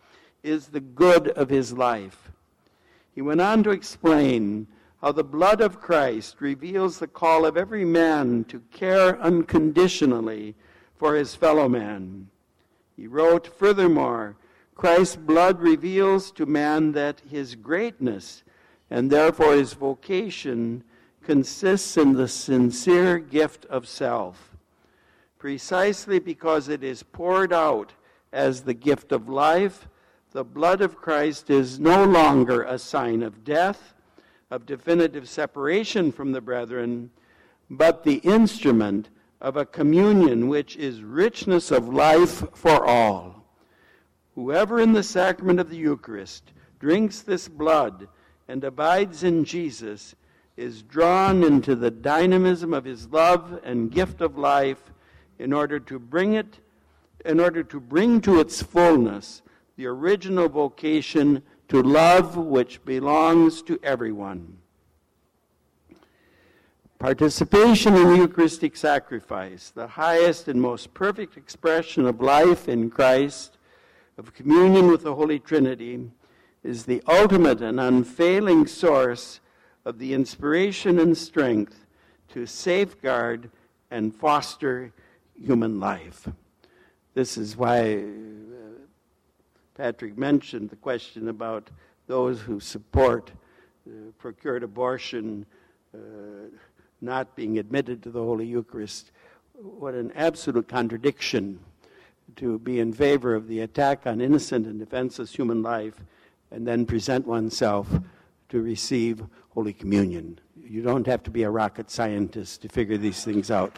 is 0.43 0.69
the 0.69 0.81
good 0.81 1.29
of 1.29 1.49
his 1.49 1.73
life. 1.73 2.31
He 3.15 3.23
went 3.23 3.41
on 3.41 3.63
to 3.65 3.71
explain 3.71 4.67
how 5.01 5.13
the 5.13 5.25
blood 5.25 5.61
of 5.61 5.81
Christ 5.81 6.37
reveals 6.41 6.99
the 6.99 7.07
call 7.07 7.45
of 7.45 7.57
every 7.57 7.85
man 7.85 8.45
to 8.45 8.61
care 8.73 9.21
unconditionally 9.21 10.55
for 10.97 11.15
his 11.15 11.35
fellow 11.35 11.69
man. 11.69 12.29
He 12.97 13.07
wrote, 13.07 13.47
furthermore, 13.47 14.37
Christ's 14.75 15.17
blood 15.17 15.61
reveals 15.61 16.31
to 16.33 16.47
man 16.47 16.93
that 16.93 17.23
his 17.29 17.55
greatness 17.55 18.43
and 18.91 19.11
therefore 19.11 19.55
his 19.55 19.73
vocation 19.73 20.83
consists 21.23 21.97
in 21.97 22.15
the 22.15 22.29
sincere 22.29 23.19
gift 23.19 23.67
of 23.67 23.87
self 23.87 24.48
precisely 25.39 26.19
because 26.19 26.69
it 26.69 26.83
is 26.83 27.03
poured 27.03 27.53
out 27.53 27.93
as 28.33 28.63
the 28.63 28.75
gift 28.75 29.13
of 29.13 29.29
life, 29.29 29.89
the 30.33 30.45
blood 30.45 30.81
of 30.81 30.97
Christ 30.97 31.49
is 31.49 31.81
no 31.81 32.05
longer 32.05 32.63
a 32.63 32.79
sign 32.79 33.23
of 33.23 33.45
death, 33.45 33.95
of 34.51 34.67
definitive 34.67 35.29
separation 35.29 36.13
from 36.13 36.33
the 36.33 36.41
brethren, 36.41 37.11
but 37.71 38.05
the 38.05 38.17
instrument 38.17 39.09
of 39.41 39.57
a 39.57 39.65
communion 39.65 40.49
which 40.49 40.77
is 40.77 41.03
richness 41.03 41.71
of 41.71 41.89
life 41.89 42.45
for 42.55 42.85
all. 42.85 43.45
Whoever 44.35 44.81
in 44.81 44.93
the 44.93 45.03
sacrament 45.03 45.61
of 45.61 45.71
the 45.71 45.77
Eucharist 45.77 46.53
drinks 46.79 47.21
this 47.21 47.49
blood 47.49 48.09
and 48.49 48.63
abides 48.65 49.23
in 49.23 49.45
Jesus 49.45 50.15
is 50.57 50.83
drawn 50.83 51.45
into 51.45 51.77
the 51.77 51.91
dynamism 51.91 52.75
of 52.75 52.85
his 52.85 53.09
love 53.09 53.61
and 53.63 53.91
gift 53.91 54.21
of 54.21 54.37
life 54.37 54.83
in 55.39 55.53
order 55.53 55.79
to 55.81 55.99
bring 55.99 56.35
it, 56.35 56.59
in 57.25 57.41
order 57.41 57.63
to 57.63 57.81
bring 57.81 58.21
to 58.23 58.41
its 58.41 58.63
fullness 58.63 59.43
the 59.77 59.87
original 59.87 60.49
vocation 60.49 61.43
to 61.69 61.83
love 61.83 62.37
which 62.37 62.85
belongs 62.85 63.63
to 63.63 63.79
everyone. 63.83 64.59
Participation 66.99 67.95
in 67.95 68.09
the 68.09 68.17
Eucharistic 68.17 68.77
sacrifice, 68.77 69.71
the 69.71 69.87
highest 69.87 70.49
and 70.49 70.61
most 70.61 70.93
perfect 70.95 71.37
expression 71.37 72.07
of 72.07 72.21
life 72.21 72.69
in 72.69 72.91
Christ, 72.91 73.57
of 74.17 74.35
communion 74.35 74.89
with 74.89 75.05
the 75.05 75.15
Holy 75.15 75.39
Trinity, 75.39 76.11
is 76.65 76.87
the 76.87 77.01
ultimate 77.07 77.61
and 77.61 77.79
unfailing 77.79 78.67
source 78.67 79.39
of 79.85 80.01
the 80.01 80.13
inspiration 80.13 80.99
and 80.99 81.17
strength 81.17 81.87
to 82.31 82.47
safeguard 82.47 83.49
and 83.93 84.13
foster 84.13 84.93
human 85.43 85.81
life. 85.81 86.29
This 87.15 87.37
is 87.37 87.57
why 87.57 87.97
uh, 87.97 88.07
Patrick 89.75 90.17
mentioned 90.19 90.71
the 90.71 90.77
question 90.77 91.29
about 91.29 91.71
those 92.07 92.41
who 92.41 92.61
support 92.61 93.33
uh, 93.87 94.11
procured 94.19 94.63
abortion 94.63 95.47
uh, 95.95 95.99
not 97.01 97.35
being 97.37 97.59
admitted 97.59 98.03
to 98.03 98.11
the 98.11 98.21
Holy 98.23 98.47
Eucharist. 98.47 99.13
What 99.55 99.95
an 99.95 100.13
absolute 100.15 100.69
contradiction 100.69 101.61
to 102.37 102.59
be 102.59 102.81
in 102.81 102.93
favor 102.93 103.35
of 103.35 103.49
the 103.49 103.61
attack 103.61 104.07
on 104.07 104.21
innocent 104.21 104.67
and 104.67 104.79
defenseless 104.79 105.33
human 105.33 105.63
life 105.63 105.95
and 106.51 106.67
then 106.67 106.87
present 106.87 107.27
oneself 107.27 107.89
to 108.49 108.63
receive 108.63 109.25
Holy 109.51 109.73
Communion. 109.73 110.39
You 110.63 110.83
don't 110.83 111.07
have 111.07 111.23
to 111.25 111.31
be 111.31 111.43
a 111.45 111.51
rocket 111.51 111.91
scientist 111.91 112.63
to 112.63 112.69
figure 112.69 112.99
these 112.99 113.25
things 113.25 113.51
out. 113.51 113.75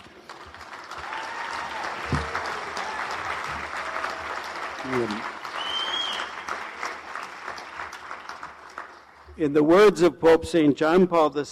In 9.36 9.52
the 9.52 9.62
words 9.62 10.02
of 10.02 10.18
Pope 10.18 10.44
St. 10.44 10.76
John 10.76 11.06
Paul 11.06 11.32
II, 11.36 11.44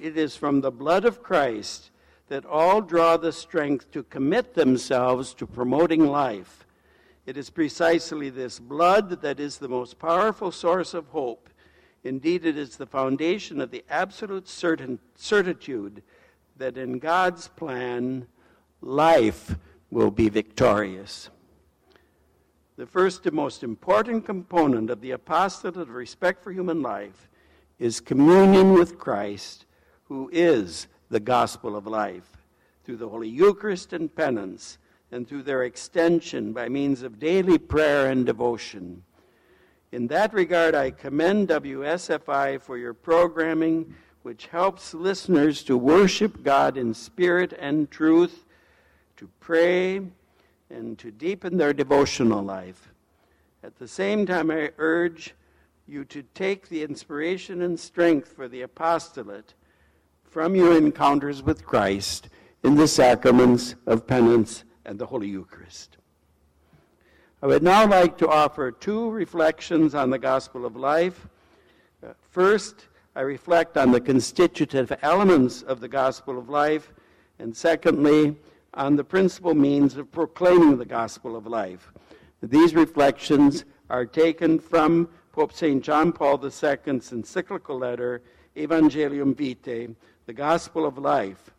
it 0.00 0.16
is 0.16 0.36
from 0.36 0.60
the 0.60 0.70
blood 0.70 1.04
of 1.04 1.20
Christ 1.20 1.90
that 2.28 2.46
all 2.46 2.80
draw 2.80 3.16
the 3.16 3.32
strength 3.32 3.90
to 3.90 4.04
commit 4.04 4.54
themselves 4.54 5.34
to 5.34 5.46
promoting 5.46 6.06
life. 6.06 6.64
It 7.26 7.36
is 7.36 7.50
precisely 7.50 8.30
this 8.30 8.60
blood 8.60 9.22
that 9.22 9.40
is 9.40 9.58
the 9.58 9.68
most 9.68 9.98
powerful 9.98 10.52
source 10.52 10.94
of 10.94 11.08
hope. 11.08 11.48
Indeed, 12.04 12.46
it 12.46 12.56
is 12.56 12.76
the 12.76 12.86
foundation 12.86 13.60
of 13.60 13.72
the 13.72 13.84
absolute 13.90 14.48
certain, 14.48 15.00
certitude 15.16 16.02
that 16.58 16.78
in 16.78 17.00
God's 17.00 17.48
plan, 17.48 18.28
life 18.80 19.56
will 19.90 20.12
be 20.12 20.28
victorious. 20.28 21.28
The 22.76 22.86
first 22.86 23.24
and 23.24 23.36
most 23.36 23.62
important 23.62 24.26
component 24.26 24.90
of 24.90 25.00
the 25.00 25.12
apostolate 25.12 25.76
of 25.76 25.90
respect 25.90 26.42
for 26.42 26.50
human 26.50 26.82
life 26.82 27.28
is 27.78 28.00
communion 28.00 28.72
with 28.72 28.98
Christ, 28.98 29.66
who 30.04 30.28
is 30.32 30.88
the 31.08 31.20
gospel 31.20 31.76
of 31.76 31.86
life, 31.86 32.36
through 32.84 32.96
the 32.96 33.08
Holy 33.08 33.28
Eucharist 33.28 33.92
and 33.92 34.12
penance, 34.12 34.78
and 35.12 35.28
through 35.28 35.44
their 35.44 35.62
extension 35.62 36.52
by 36.52 36.68
means 36.68 37.02
of 37.02 37.20
daily 37.20 37.58
prayer 37.58 38.10
and 38.10 38.26
devotion. 38.26 39.04
In 39.92 40.08
that 40.08 40.34
regard, 40.34 40.74
I 40.74 40.90
commend 40.90 41.50
WSFI 41.50 42.60
for 42.60 42.76
your 42.76 42.94
programming, 42.94 43.94
which 44.22 44.48
helps 44.48 44.94
listeners 44.94 45.62
to 45.64 45.78
worship 45.78 46.42
God 46.42 46.76
in 46.76 46.92
spirit 46.92 47.52
and 47.56 47.88
truth, 47.88 48.44
to 49.16 49.28
pray, 49.38 50.00
and 50.74 50.98
to 50.98 51.10
deepen 51.10 51.56
their 51.56 51.72
devotional 51.72 52.42
life. 52.42 52.90
At 53.62 53.78
the 53.78 53.88
same 53.88 54.26
time, 54.26 54.50
I 54.50 54.72
urge 54.78 55.34
you 55.86 56.04
to 56.06 56.22
take 56.34 56.68
the 56.68 56.82
inspiration 56.82 57.62
and 57.62 57.78
strength 57.78 58.32
for 58.32 58.48
the 58.48 58.62
apostolate 58.62 59.54
from 60.24 60.56
your 60.56 60.76
encounters 60.76 61.42
with 61.42 61.64
Christ 61.64 62.28
in 62.64 62.74
the 62.74 62.88
sacraments 62.88 63.76
of 63.86 64.06
penance 64.06 64.64
and 64.84 64.98
the 64.98 65.06
Holy 65.06 65.28
Eucharist. 65.28 65.98
I 67.42 67.46
would 67.46 67.62
now 67.62 67.86
like 67.86 68.18
to 68.18 68.28
offer 68.28 68.72
two 68.72 69.10
reflections 69.10 69.94
on 69.94 70.10
the 70.10 70.18
gospel 70.18 70.64
of 70.64 70.76
life. 70.76 71.28
Uh, 72.02 72.14
first, 72.30 72.88
I 73.14 73.20
reflect 73.20 73.76
on 73.76 73.92
the 73.92 74.00
constitutive 74.00 74.92
elements 75.02 75.62
of 75.62 75.80
the 75.80 75.88
gospel 75.88 76.38
of 76.38 76.48
life, 76.48 76.92
and 77.38 77.54
secondly, 77.56 78.36
on 78.74 78.96
the 78.96 79.04
principal 79.04 79.54
means 79.54 79.96
of 79.96 80.10
proclaiming 80.10 80.78
the 80.78 80.84
gospel 80.84 81.36
of 81.36 81.46
life. 81.46 81.92
These 82.42 82.74
reflections 82.74 83.64
are 83.88 84.04
taken 84.04 84.58
from 84.58 85.08
Pope 85.32 85.52
St. 85.52 85.82
John 85.82 86.12
Paul 86.12 86.44
II's 86.44 87.12
encyclical 87.12 87.78
letter, 87.78 88.22
Evangelium 88.56 89.34
Vitae, 89.34 89.94
the 90.26 90.32
Gospel 90.32 90.86
of 90.86 90.98
Life, 90.98 91.50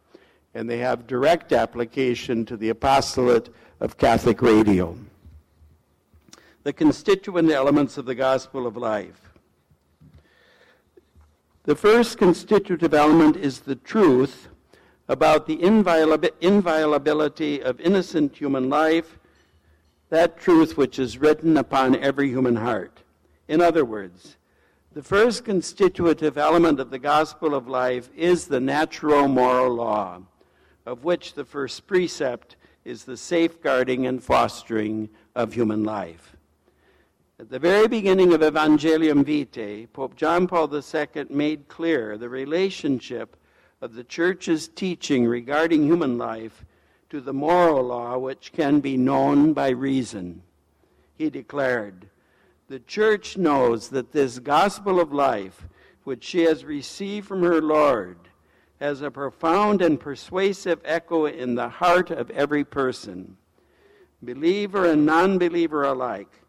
and 0.54 0.70
they 0.70 0.78
have 0.78 1.08
direct 1.08 1.52
application 1.52 2.46
to 2.46 2.58
the 2.58 2.70
apostolate 2.70 3.54
of 3.80 3.98
Catholic 3.98 4.42
radio. 4.42 4.98
The 6.64 6.74
constituent 6.74 7.52
elements 7.52 7.98
of 7.98 8.06
the 8.06 8.16
Gospel 8.16 8.66
of 8.66 8.78
Life. 8.78 9.22
The 11.64 11.76
first 11.76 12.18
constitutive 12.18 12.94
element 12.94 13.36
is 13.36 13.62
the 13.62 13.76
truth 13.76 14.48
about 15.08 15.46
the 15.46 15.62
inviolability 15.62 17.62
of 17.62 17.80
innocent 17.80 18.36
human 18.36 18.70
life, 18.70 19.20
that 20.10 20.40
truth 20.40 20.78
which 20.78 20.98
is 20.98 21.18
written 21.18 21.58
upon 21.58 21.96
every 21.98 22.30
human 22.30 22.56
heart. 22.56 23.04
In 23.48 23.62
other 23.62 23.86
words, 23.86 24.38
the 24.94 25.04
first 25.04 25.46
constitutive 25.46 26.38
element 26.38 26.80
of 26.80 26.90
the 26.90 27.00
gospel 27.00 27.54
of 27.54 27.68
life 27.68 28.10
is 28.16 28.48
the 28.48 28.60
natural 28.60 29.28
moral 29.28 29.76
law, 29.76 30.22
of 30.86 31.04
which 31.04 31.34
the 31.34 31.46
first 31.46 31.86
precept 31.86 32.56
is 32.86 33.04
the 33.04 33.18
safeguarding 33.18 34.08
and 34.08 34.24
fostering 34.24 35.10
of 35.36 35.54
human 35.54 35.84
life. 35.84 36.36
At 37.38 37.50
the 37.50 37.60
very 37.60 37.88
beginning 37.88 38.34
of 38.34 38.42
Evangelium 38.42 39.26
Vitae, 39.26 39.88
Pope 39.88 40.16
John 40.16 40.48
Paul 40.48 40.74
II 40.74 41.26
made 41.30 41.68
clear 41.68 42.18
the 42.18 42.30
relationship 42.30 43.36
of 43.86 43.94
the 43.94 44.04
Church's 44.04 44.68
teaching 44.68 45.28
regarding 45.28 45.84
human 45.84 46.18
life 46.18 46.66
to 47.08 47.22
the 47.22 47.32
moral 47.32 47.84
law 47.84 48.18
which 48.18 48.52
can 48.52 48.80
be 48.80 48.98
known 48.98 49.54
by 49.54 49.70
reason. 49.70 50.42
He 51.20 51.30
declared, 51.30 52.10
the 52.68 52.80
church 52.80 53.38
knows 53.38 53.90
that 53.90 54.12
this 54.12 54.40
gospel 54.40 55.00
of 55.00 55.14
life, 55.14 55.68
which 56.04 56.24
she 56.24 56.42
has 56.46 56.66
received 56.66 57.28
from 57.28 57.44
her 57.44 57.62
Lord, 57.62 58.18
has 58.80 59.04
a 59.04 59.12
profound 59.12 59.84
and 59.84 60.00
persuasive 60.00 60.82
echo 60.84 61.28
in 61.28 61.54
the 61.54 61.70
heart 61.70 62.10
of 62.10 62.32
every 62.32 62.64
person, 62.64 63.38
believer 64.20 64.90
and 64.90 65.06
non 65.06 65.38
believer 65.38 65.84
alike, 65.84 66.42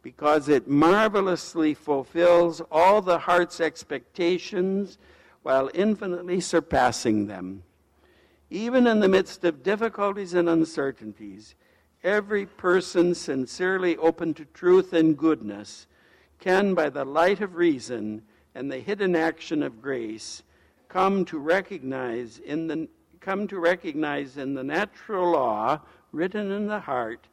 because 0.00 0.48
it 0.48 0.66
marvelously 0.66 1.74
fulfills 1.74 2.62
all 2.72 3.02
the 3.02 3.18
heart's 3.18 3.60
expectations 3.60 4.96
while 5.48 5.70
infinitely 5.72 6.38
surpassing 6.38 7.26
them. 7.26 7.62
Even 8.50 8.86
in 8.86 9.00
the 9.00 9.08
midst 9.08 9.44
of 9.44 9.62
difficulties 9.62 10.34
and 10.34 10.46
uncertainties, 10.46 11.54
every 12.04 12.44
person 12.44 13.14
sincerely 13.14 13.96
open 13.96 14.34
to 14.34 14.44
truth 14.44 14.92
and 14.92 15.16
goodness 15.16 15.86
can, 16.38 16.74
by 16.74 16.90
the 16.90 17.02
light 17.02 17.40
of 17.40 17.54
reason 17.54 18.20
and 18.54 18.70
the 18.70 18.78
hidden 18.78 19.16
action 19.16 19.62
of 19.62 19.80
grace, 19.80 20.42
come 20.86 21.24
to 21.24 21.38
recognize 21.38 22.38
in 22.40 22.66
the 22.66 22.86
come 23.18 23.48
to 23.48 23.58
recognize 23.58 24.36
in 24.36 24.52
the 24.52 24.62
natural 24.62 25.30
law 25.30 25.80
written 26.12 26.50
in 26.50 26.66
the 26.66 26.80
heart 26.80 27.26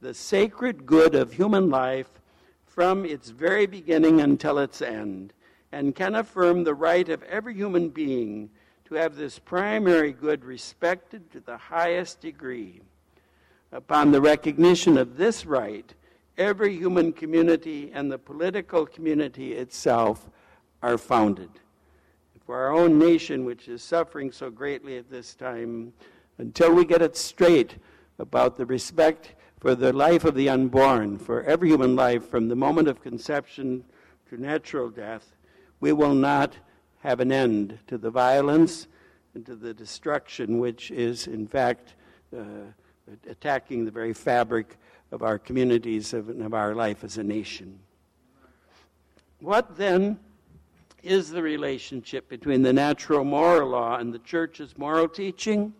the 0.00 0.12
sacred 0.12 0.84
good 0.84 1.14
of 1.14 1.34
human 1.34 1.70
life 1.70 2.20
from 2.66 3.04
its 3.04 3.30
very 3.30 3.66
beginning 3.66 4.20
until 4.20 4.58
its 4.58 4.82
end, 4.82 5.32
and 5.74 5.96
can 5.96 6.14
affirm 6.14 6.62
the 6.62 6.74
right 6.74 7.08
of 7.08 7.24
every 7.24 7.52
human 7.52 7.88
being 7.88 8.48
to 8.84 8.94
have 8.94 9.16
this 9.16 9.40
primary 9.40 10.12
good 10.12 10.44
respected 10.44 11.28
to 11.32 11.40
the 11.40 11.56
highest 11.56 12.20
degree. 12.20 12.80
Upon 13.72 14.12
the 14.12 14.20
recognition 14.20 14.96
of 14.96 15.16
this 15.16 15.44
right, 15.44 15.92
every 16.38 16.76
human 16.76 17.12
community 17.12 17.90
and 17.92 18.10
the 18.10 18.18
political 18.18 18.86
community 18.86 19.54
itself 19.54 20.30
are 20.80 20.96
founded. 20.96 21.50
For 22.46 22.56
our 22.56 22.72
own 22.72 22.96
nation, 22.96 23.44
which 23.44 23.66
is 23.66 23.82
suffering 23.82 24.30
so 24.30 24.50
greatly 24.50 24.96
at 24.96 25.10
this 25.10 25.34
time, 25.34 25.92
until 26.38 26.72
we 26.72 26.84
get 26.84 27.02
it 27.02 27.16
straight 27.16 27.78
about 28.20 28.56
the 28.56 28.66
respect 28.66 29.34
for 29.58 29.74
the 29.74 29.92
life 29.92 30.24
of 30.24 30.36
the 30.36 30.48
unborn, 30.48 31.18
for 31.18 31.42
every 31.42 31.70
human 31.70 31.96
life 31.96 32.28
from 32.28 32.46
the 32.46 32.54
moment 32.54 32.86
of 32.86 33.02
conception 33.02 33.82
to 34.28 34.40
natural 34.40 34.88
death, 34.88 35.34
we 35.84 35.92
will 35.92 36.14
not 36.14 36.56
have 37.00 37.20
an 37.20 37.30
end 37.30 37.78
to 37.86 37.98
the 37.98 38.10
violence 38.10 38.88
and 39.34 39.44
to 39.44 39.54
the 39.54 39.74
destruction 39.74 40.58
which 40.58 40.90
is, 40.90 41.26
in 41.26 41.46
fact, 41.46 41.92
uh, 42.34 42.40
attacking 43.28 43.84
the 43.84 43.90
very 43.90 44.14
fabric 44.14 44.78
of 45.12 45.22
our 45.22 45.38
communities 45.38 46.14
and 46.14 46.40
of 46.40 46.54
our 46.54 46.74
life 46.74 47.04
as 47.04 47.18
a 47.18 47.22
nation. 47.22 47.78
What 49.40 49.76
then 49.76 50.18
is 51.02 51.28
the 51.28 51.42
relationship 51.42 52.30
between 52.30 52.62
the 52.62 52.72
natural 52.72 53.22
moral 53.22 53.68
law 53.68 53.98
and 53.98 54.10
the 54.10 54.20
church's 54.20 54.78
moral 54.78 55.06
teaching? 55.06 55.74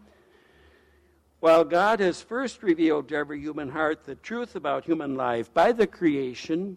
While 1.40 1.64
God 1.64 2.00
has 2.00 2.20
first 2.20 2.62
revealed 2.62 3.08
to 3.08 3.16
every 3.16 3.40
human 3.40 3.70
heart 3.70 4.04
the 4.04 4.16
truth 4.16 4.54
about 4.54 4.84
human 4.84 5.14
life 5.14 5.54
by 5.54 5.72
the 5.72 5.86
creation, 5.86 6.76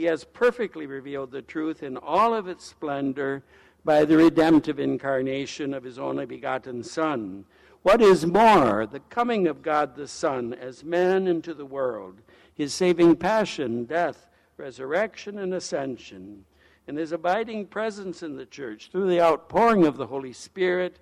He 0.00 0.06
has 0.06 0.24
perfectly 0.24 0.86
revealed 0.86 1.30
the 1.30 1.42
truth 1.42 1.82
in 1.82 1.98
all 1.98 2.32
of 2.32 2.48
its 2.48 2.64
splendor 2.64 3.42
by 3.84 4.06
the 4.06 4.16
redemptive 4.16 4.80
incarnation 4.80 5.74
of 5.74 5.84
His 5.84 5.98
only 5.98 6.24
begotten 6.24 6.82
Son 6.82 7.44
what 7.82 8.00
is 8.00 8.24
more, 8.24 8.86
the 8.86 9.00
coming 9.10 9.46
of 9.46 9.60
God 9.60 9.94
the 9.94 10.08
Son 10.08 10.54
as 10.54 10.82
man 10.82 11.26
into 11.26 11.52
the 11.52 11.66
world, 11.66 12.22
his 12.54 12.72
saving 12.72 13.16
passion, 13.16 13.84
death, 13.84 14.30
resurrection, 14.56 15.38
and 15.38 15.52
ascension, 15.52 16.46
and 16.88 16.96
his 16.96 17.12
abiding 17.12 17.66
presence 17.66 18.22
in 18.22 18.36
the 18.36 18.46
church 18.46 18.88
through 18.90 19.10
the 19.10 19.20
outpouring 19.20 19.84
of 19.84 19.98
the 19.98 20.06
Holy 20.06 20.32
Spirit 20.32 20.98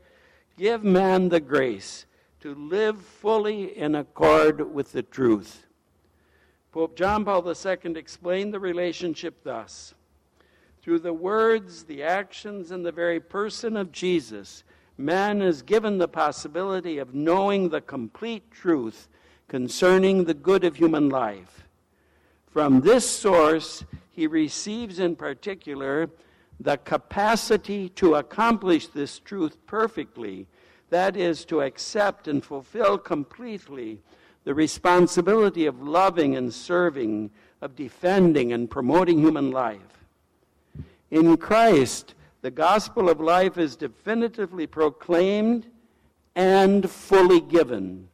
give 0.56 0.82
man 0.82 1.28
the 1.28 1.38
grace 1.38 2.04
to 2.40 2.52
live 2.52 3.00
fully 3.00 3.78
in 3.78 3.94
accord 3.94 4.74
with 4.74 4.90
the 4.90 5.04
truth. 5.04 5.67
Pope 6.70 6.96
John 6.96 7.24
Paul 7.24 7.48
II 7.48 7.96
explained 7.96 8.52
the 8.52 8.60
relationship 8.60 9.42
thus 9.42 9.94
Through 10.82 10.98
the 10.98 11.14
words, 11.14 11.84
the 11.84 12.02
actions, 12.02 12.70
and 12.70 12.84
the 12.84 12.92
very 12.92 13.20
person 13.20 13.76
of 13.76 13.90
Jesus, 13.90 14.64
man 14.98 15.40
is 15.40 15.62
given 15.62 15.96
the 15.96 16.08
possibility 16.08 16.98
of 16.98 17.14
knowing 17.14 17.68
the 17.68 17.80
complete 17.80 18.50
truth 18.50 19.08
concerning 19.48 20.24
the 20.24 20.34
good 20.34 20.62
of 20.62 20.76
human 20.76 21.08
life. 21.08 21.64
From 22.50 22.82
this 22.82 23.08
source, 23.08 23.84
he 24.10 24.26
receives 24.26 24.98
in 24.98 25.16
particular 25.16 26.10
the 26.60 26.76
capacity 26.76 27.88
to 27.90 28.16
accomplish 28.16 28.88
this 28.88 29.18
truth 29.20 29.56
perfectly, 29.66 30.46
that 30.90 31.16
is, 31.16 31.44
to 31.46 31.62
accept 31.62 32.28
and 32.28 32.44
fulfill 32.44 32.98
completely 32.98 34.00
the 34.44 34.54
responsibility 34.54 35.66
of 35.66 35.82
loving 35.82 36.36
and 36.36 36.52
serving, 36.52 37.30
of 37.60 37.76
defending 37.76 38.52
and 38.52 38.70
promoting 38.70 39.18
human 39.18 39.50
life. 39.50 40.04
In 41.10 41.36
Christ, 41.36 42.14
the 42.42 42.50
gospel 42.50 43.08
of 43.08 43.20
life 43.20 43.58
is 43.58 43.76
definitively 43.76 44.66
proclaimed 44.66 45.66
and 46.34 46.88
fully 46.88 47.40
given. 47.40 48.08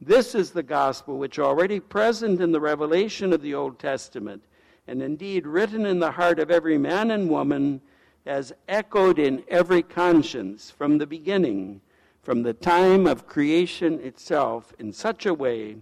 This 0.00 0.34
is 0.34 0.50
the 0.50 0.62
gospel 0.62 1.18
which 1.18 1.38
already 1.38 1.80
present 1.80 2.40
in 2.40 2.52
the 2.52 2.60
revelation 2.60 3.32
of 3.32 3.42
the 3.42 3.54
Old 3.54 3.78
Testament 3.78 4.42
and 4.90 5.02
indeed 5.02 5.46
written 5.46 5.86
in 5.86 6.00
the 6.00 6.10
heart 6.10 6.40
of 6.40 6.50
every 6.50 6.76
man 6.76 7.12
and 7.12 7.30
woman, 7.30 7.80
as 8.26 8.52
echoed 8.68 9.20
in 9.20 9.44
every 9.46 9.82
conscience 9.82 10.68
from 10.70 10.98
the 10.98 11.06
beginning, 11.06 11.80
from 12.22 12.42
the 12.42 12.52
time 12.52 13.06
of 13.06 13.26
creation 13.26 13.98
itself, 14.00 14.72
in 14.78 14.92
such 14.92 15.26
a 15.26 15.34
way 15.34 15.76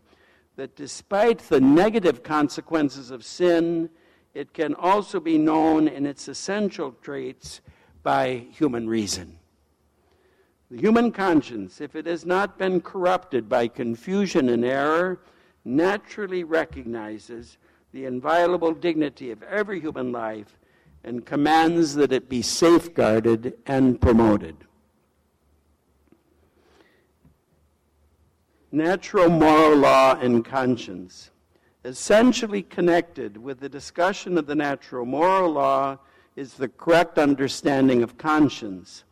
that 0.57 0.77
despite 0.77 1.39
the 1.39 1.61
negative 1.61 2.23
consequences 2.23 3.11
of 3.11 3.25
sin, 3.25 3.91
it 4.35 4.53
can 4.53 4.75
also 4.75 5.19
be 5.19 5.39
known 5.39 5.89
in 5.89 6.07
its 6.07 6.29
essential 6.29 6.93
traits 7.03 7.61
by 8.03 8.45
human 8.53 8.89
reason. 8.89 9.39
The 10.71 10.79
human 10.79 11.13
conscience, 11.13 11.81
if 11.81 11.97
it 11.97 12.07
has 12.07 12.27
not 12.27 12.59
been 12.59 12.81
corrupted 12.81 13.49
by 13.49 13.69
confusion 13.69 14.51
and 14.51 14.65
error, 14.65 15.21
naturally 15.65 16.45
recognizes 16.45 17.57
the 17.93 18.05
inviolable 18.05 18.75
dignity 18.75 19.31
of 19.31 19.43
every 19.43 19.81
human 19.81 20.13
life 20.13 20.59
and 21.05 21.25
commands 21.25 21.95
that 21.95 22.13
it 22.13 22.29
be 22.29 22.43
safeguarded 22.43 23.55
and 23.67 24.01
promoted. 24.01 24.57
Natural 28.71 29.31
moral 29.31 29.79
law 29.79 30.19
and 30.21 30.45
conscience. 30.45 31.31
Essentially 31.87 32.63
connected 32.63 33.39
with 33.39 33.61
the 33.61 33.69
discussion 33.69 34.37
of 34.37 34.47
the 34.47 34.55
natural 34.55 35.07
moral 35.07 35.53
law 35.53 35.97
is 36.37 36.55
the 36.55 36.69
correct 36.69 37.19
understanding 37.19 38.03
of 38.03 38.19
conscience. 38.19 39.05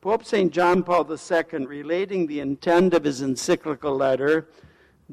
Pope 0.00 0.24
St. 0.24 0.52
John 0.52 0.84
Paul 0.84 1.04
II, 1.10 1.66
relating 1.66 2.26
the 2.26 2.38
intent 2.38 2.94
of 2.94 3.02
his 3.02 3.22
encyclical 3.22 3.96
letter, 3.96 4.48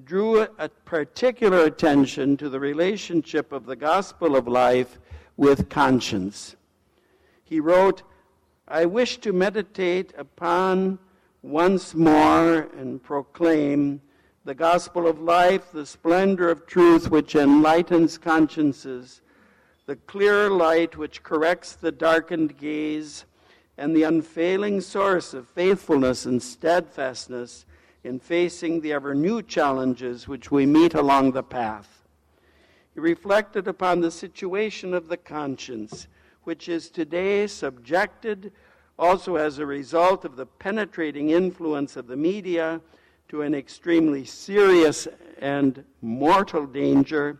drew 0.04 0.41
a 0.41 0.70
particular 0.70 1.63
attention 1.63 2.38
to 2.38 2.50
the 2.50 2.60
relationship 2.60 3.52
of 3.52 3.65
the 3.65 3.76
gospel 3.76 4.36
of 4.36 4.48
life 4.48 5.00
with 5.36 5.67
conscience. 5.67 6.56
He 7.43 7.60
wrote, 7.60 8.04
I 8.67 8.86
wish 8.86 9.17
to 9.17 9.34
meditate 9.34 10.13
upon 10.15 11.00
once 11.48 11.96
more 11.96 12.68
and 12.78 13.02
proclaim 13.02 14.02
the 14.44 14.54
gospel 14.54 15.08
of 15.08 15.22
life, 15.22 15.72
the 15.72 15.86
splendor 15.86 16.50
of 16.50 16.68
truth 16.68 17.10
which 17.10 17.36
enlightens 17.36 18.18
consciences, 18.18 19.22
the 19.86 19.96
clear 19.96 20.50
light 20.50 20.98
which 20.98 21.24
corrects 21.24 21.74
the 21.74 21.92
darkened 21.92 22.58
gaze, 22.58 23.26
and 23.78 23.96
the 23.96 24.04
unfailing 24.04 24.82
source 24.82 25.34
of 25.34 25.48
faithfulness 25.48 26.26
and 26.26 26.44
steadfastness 26.44 27.66
in 28.04 28.20
facing 28.20 28.82
the 28.82 28.92
ever 28.92 29.16
new 29.16 29.42
challenges 29.42 30.28
which 30.28 30.52
we 30.52 30.66
meet 30.66 30.94
along 30.94 31.32
the 31.32 31.44
path. 31.44 32.04
He 32.94 33.00
reflected 33.00 33.68
upon 33.68 34.02
the 34.02 34.12
situation 34.12 34.94
of 34.94 35.08
the 35.08 35.18
conscience, 35.18 36.08
which 36.44 36.68
is 36.68 36.90
today 36.90 37.48
subjected, 37.48 38.52
also 39.00 39.36
as 39.36 39.60
a 39.60 39.66
result 39.66 40.26
of 40.26 40.36
the 40.36 40.46
penetrating 40.46 41.30
influence 41.30 41.96
of 41.96 42.08
the 42.08 42.16
media, 42.16 42.82
to 43.30 43.42
an 43.42 43.54
extremely 43.54 44.24
serious 44.24 45.08
and 45.40 45.84
mortal 46.02 46.66
danger 46.66 47.40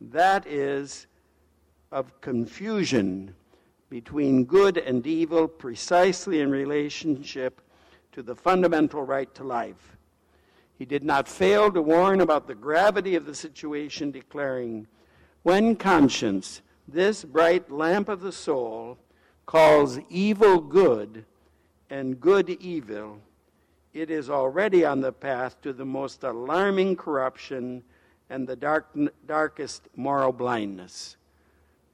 that 0.00 0.46
is 0.46 1.06
of 1.90 2.20
confusion 2.20 3.34
between 3.88 4.44
good 4.44 4.78
and 4.78 5.06
evil 5.06 5.48
precisely 5.48 6.40
in 6.40 6.50
relationship 6.50 7.60
to 8.12 8.22
the 8.22 8.34
fundamental 8.34 9.02
right 9.02 9.34
to 9.34 9.44
life. 9.44 9.96
He 10.78 10.84
did 10.84 11.04
not 11.04 11.28
fail 11.28 11.72
to 11.72 11.80
warn 11.80 12.20
about 12.20 12.46
the 12.46 12.54
gravity 12.54 13.14
of 13.14 13.24
the 13.24 13.34
situation, 13.34 14.10
declaring, 14.10 14.86
When 15.42 15.76
conscience, 15.76 16.60
this 16.86 17.24
bright 17.24 17.70
lamp 17.70 18.08
of 18.08 18.20
the 18.20 18.32
soul, 18.32 18.98
calls 19.46 20.00
evil 20.10 20.60
good 20.60 21.24
and 21.88 22.20
good 22.20 22.50
evil, 22.50 23.20
it 23.94 24.10
is 24.10 24.28
already 24.28 24.84
on 24.84 25.00
the 25.00 25.12
path 25.12 25.60
to 25.62 25.72
the 25.72 25.84
most 25.84 26.24
alarming 26.24 26.96
corruption 26.96 27.82
and 28.28 28.46
the 28.46 28.56
dark, 28.56 28.88
darkest 29.26 29.88
moral 29.94 30.32
blindness. 30.32 31.16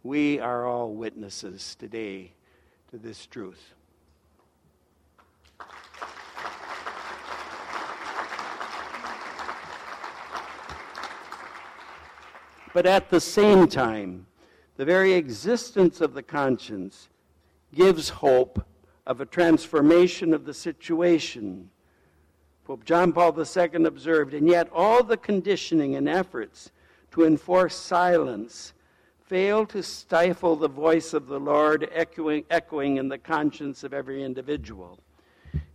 We 0.03 0.41
are 0.41 0.67
all 0.67 0.95
witnesses 0.95 1.77
today 1.79 2.33
to 2.91 2.97
this 2.97 3.27
truth. 3.27 3.75
But 12.73 12.87
at 12.87 13.11
the 13.11 13.21
same 13.21 13.69
time, 13.69 14.27
the 14.79 14.87
very 14.87 15.13
existence 15.13 16.01
of 16.01 16.15
the 16.15 16.23
conscience 16.23 17.11
gives 17.75 18.09
hope 18.09 18.65
of 19.07 19.21
a 19.21 19.27
transformation 19.27 20.33
of 20.33 20.45
the 20.45 20.55
situation. 20.55 21.71
Pope 22.65 22.85
John 22.85 23.13
Paul 23.13 23.37
II 23.39 23.85
observed, 23.85 24.35
and 24.35 24.47
yet 24.47 24.69
all 24.73 25.03
the 25.03 25.17
conditioning 25.17 25.97
and 25.97 26.09
efforts 26.09 26.71
to 27.11 27.25
enforce 27.25 27.75
silence 27.75 28.73
fail 29.27 29.65
to 29.67 29.83
stifle 29.83 30.57
the 30.57 30.69
voice 30.69 31.15
of 31.15 31.27
the 31.27 31.41
Lord 31.41 31.89
echoing, 31.93 32.45
echoing 32.51 32.99
in 32.99 33.09
the 33.09 33.19
conscience 33.19 33.83
of 33.83 33.95
every 33.95 34.23
individual. 34.23 34.99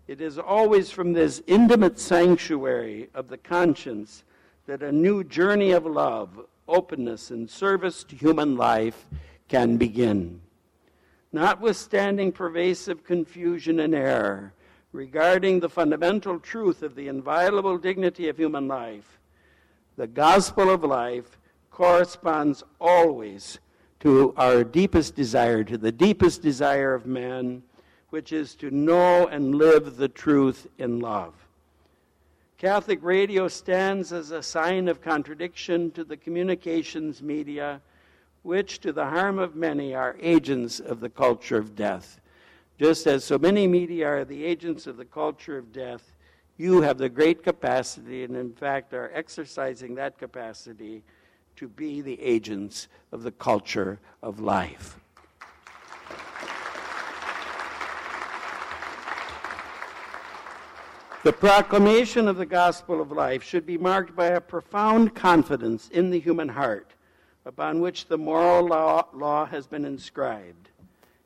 It 0.08 0.22
is 0.22 0.38
always 0.38 0.90
from 0.90 1.12
this 1.12 1.42
intimate 1.48 2.00
sanctuary 2.00 3.10
of 3.14 3.28
the 3.28 3.38
conscience 3.38 4.24
that 4.68 4.84
a 4.84 4.92
new 4.92 5.24
journey 5.24 5.72
of 5.72 5.86
love, 5.86 6.46
openness, 6.68 7.32
and 7.32 7.50
service 7.50 8.04
to 8.06 8.16
human 8.16 8.56
life 8.56 9.06
can 9.50 9.78
begin. 9.78 10.40
Notwithstanding 11.32 12.32
pervasive 12.32 13.04
confusion 13.04 13.80
and 13.80 13.94
error 13.94 14.54
regarding 14.94 15.60
the 15.60 15.70
fundamental 15.70 16.40
truth 16.40 16.82
of 16.82 16.96
the 16.96 17.08
inviolable 17.08 17.78
dignity 17.78 18.30
of 18.30 18.38
human 18.38 18.68
life, 18.68 19.20
the 19.98 20.08
gospel 20.08 20.70
of 20.70 20.84
life 20.84 21.38
corresponds 21.72 22.64
always 22.80 23.60
to 24.00 24.34
our 24.38 24.64
deepest 24.64 25.16
desire, 25.16 25.64
to 25.64 25.78
the 25.78 25.92
deepest 25.92 26.42
desire 26.42 26.94
of 26.94 27.06
man, 27.06 27.64
which 28.10 28.32
is 28.32 28.56
to 28.56 28.72
know 28.72 29.28
and 29.28 29.56
live 29.56 29.98
the 29.98 30.08
truth 30.08 30.68
in 30.78 31.00
love. 31.00 31.34
Catholic 32.58 33.00
radio 33.04 33.48
stands 33.48 34.14
as 34.14 34.32
a 34.32 34.42
sign 34.42 34.88
of 34.88 35.02
contradiction 35.02 35.92
to 35.92 36.04
the 36.04 36.18
communications 36.18 37.22
media, 37.22 37.82
which, 38.44 38.80
to 38.80 38.92
the 38.92 39.06
harm 39.06 39.40
of 39.40 39.56
many, 39.56 39.94
are 39.94 40.16
agents 40.20 40.80
of 40.80 41.00
the 41.00 41.10
culture 41.10 41.58
of 41.58 41.76
death. 41.76 42.20
Just 42.80 43.08
as 43.08 43.24
so 43.24 43.38
many 43.38 43.68
media 43.68 44.08
are 44.08 44.26
the 44.26 44.46
agents 44.46 44.88
of 44.88 44.98
the 44.98 45.06
culture 45.06 45.58
of 45.58 45.74
death, 45.74 46.14
you 46.58 46.82
have 46.82 46.98
the 46.98 47.10
great 47.10 47.44
capacity, 47.44 48.24
and 48.24 48.36
in 48.36 48.54
fact 48.54 48.94
are 48.94 49.12
exercising 49.14 49.96
that 49.96 50.18
capacity, 50.18 51.04
to 51.56 51.68
be 51.68 52.02
the 52.02 52.22
agents 52.22 52.88
of 53.12 53.24
the 53.24 53.32
culture 53.32 54.00
of 54.22 54.40
life. 54.40 54.98
The 61.24 61.34
proclamation 61.34 62.28
of 62.28 62.38
the 62.38 62.46
gospel 62.46 63.02
of 63.02 63.12
life 63.12 63.44
should 63.44 63.66
be 63.66 63.78
marked 63.78 64.16
by 64.16 64.28
a 64.28 64.40
profound 64.40 65.14
confidence 65.14 65.90
in 65.90 66.10
the 66.10 66.20
human 66.20 66.48
heart, 66.48 66.94
upon 67.48 67.80
which 67.80 68.08
the 68.08 68.18
moral 68.18 68.68
law, 68.68 69.08
law 69.14 69.46
has 69.46 69.68
been 69.68 69.86
inscribed. 69.86 70.70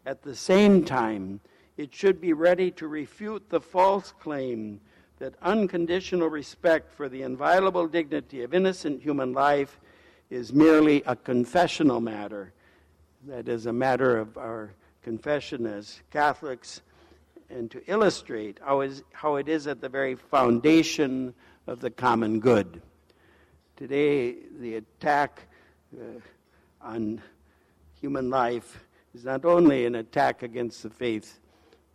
At 0.06 0.22
the 0.22 0.36
same 0.36 0.86
time, 0.86 1.40
it 1.78 1.96
should 1.96 2.22
be 2.22 2.32
ready 2.32 2.70
to 2.72 2.88
refute 2.88 3.50
the 3.50 3.60
false 3.60 4.14
claim 4.22 4.80
that 5.18 5.34
unconditional 5.42 6.28
respect 6.28 6.94
for 6.94 7.10
the 7.10 7.24
inviolable 7.24 7.88
dignity 7.88 8.44
of 8.44 8.54
innocent 8.54 9.02
human 9.02 9.34
life 9.34 9.80
is 10.30 10.54
merely 10.54 11.02
a 11.08 11.16
confessional 11.16 12.00
matter. 12.00 12.54
That 13.28 13.48
is 13.48 13.66
a 13.66 13.74
matter 13.74 14.20
of 14.20 14.38
our 14.38 14.74
confession 15.02 15.66
as 15.66 16.02
Catholics, 16.12 16.82
and 17.50 17.70
to 17.72 17.82
illustrate 17.88 18.60
how, 18.64 18.82
is, 18.82 19.02
how 19.12 19.38
it 19.38 19.50
is 19.50 19.66
at 19.66 19.82
the 19.82 19.90
very 19.90 20.14
foundation 20.14 21.34
of 21.66 21.82
the 21.82 21.90
common 21.90 22.40
good. 22.40 22.80
Today, 23.76 24.36
the 24.60 24.76
attack 24.76 25.48
on 26.82 27.22
human 28.00 28.30
life 28.30 28.86
is 29.14 29.26
not 29.26 29.46
only 29.46 29.86
an 29.86 29.96
attack 29.96 30.44
against 30.44 30.84
the 30.84 30.90
faith, 30.90 31.40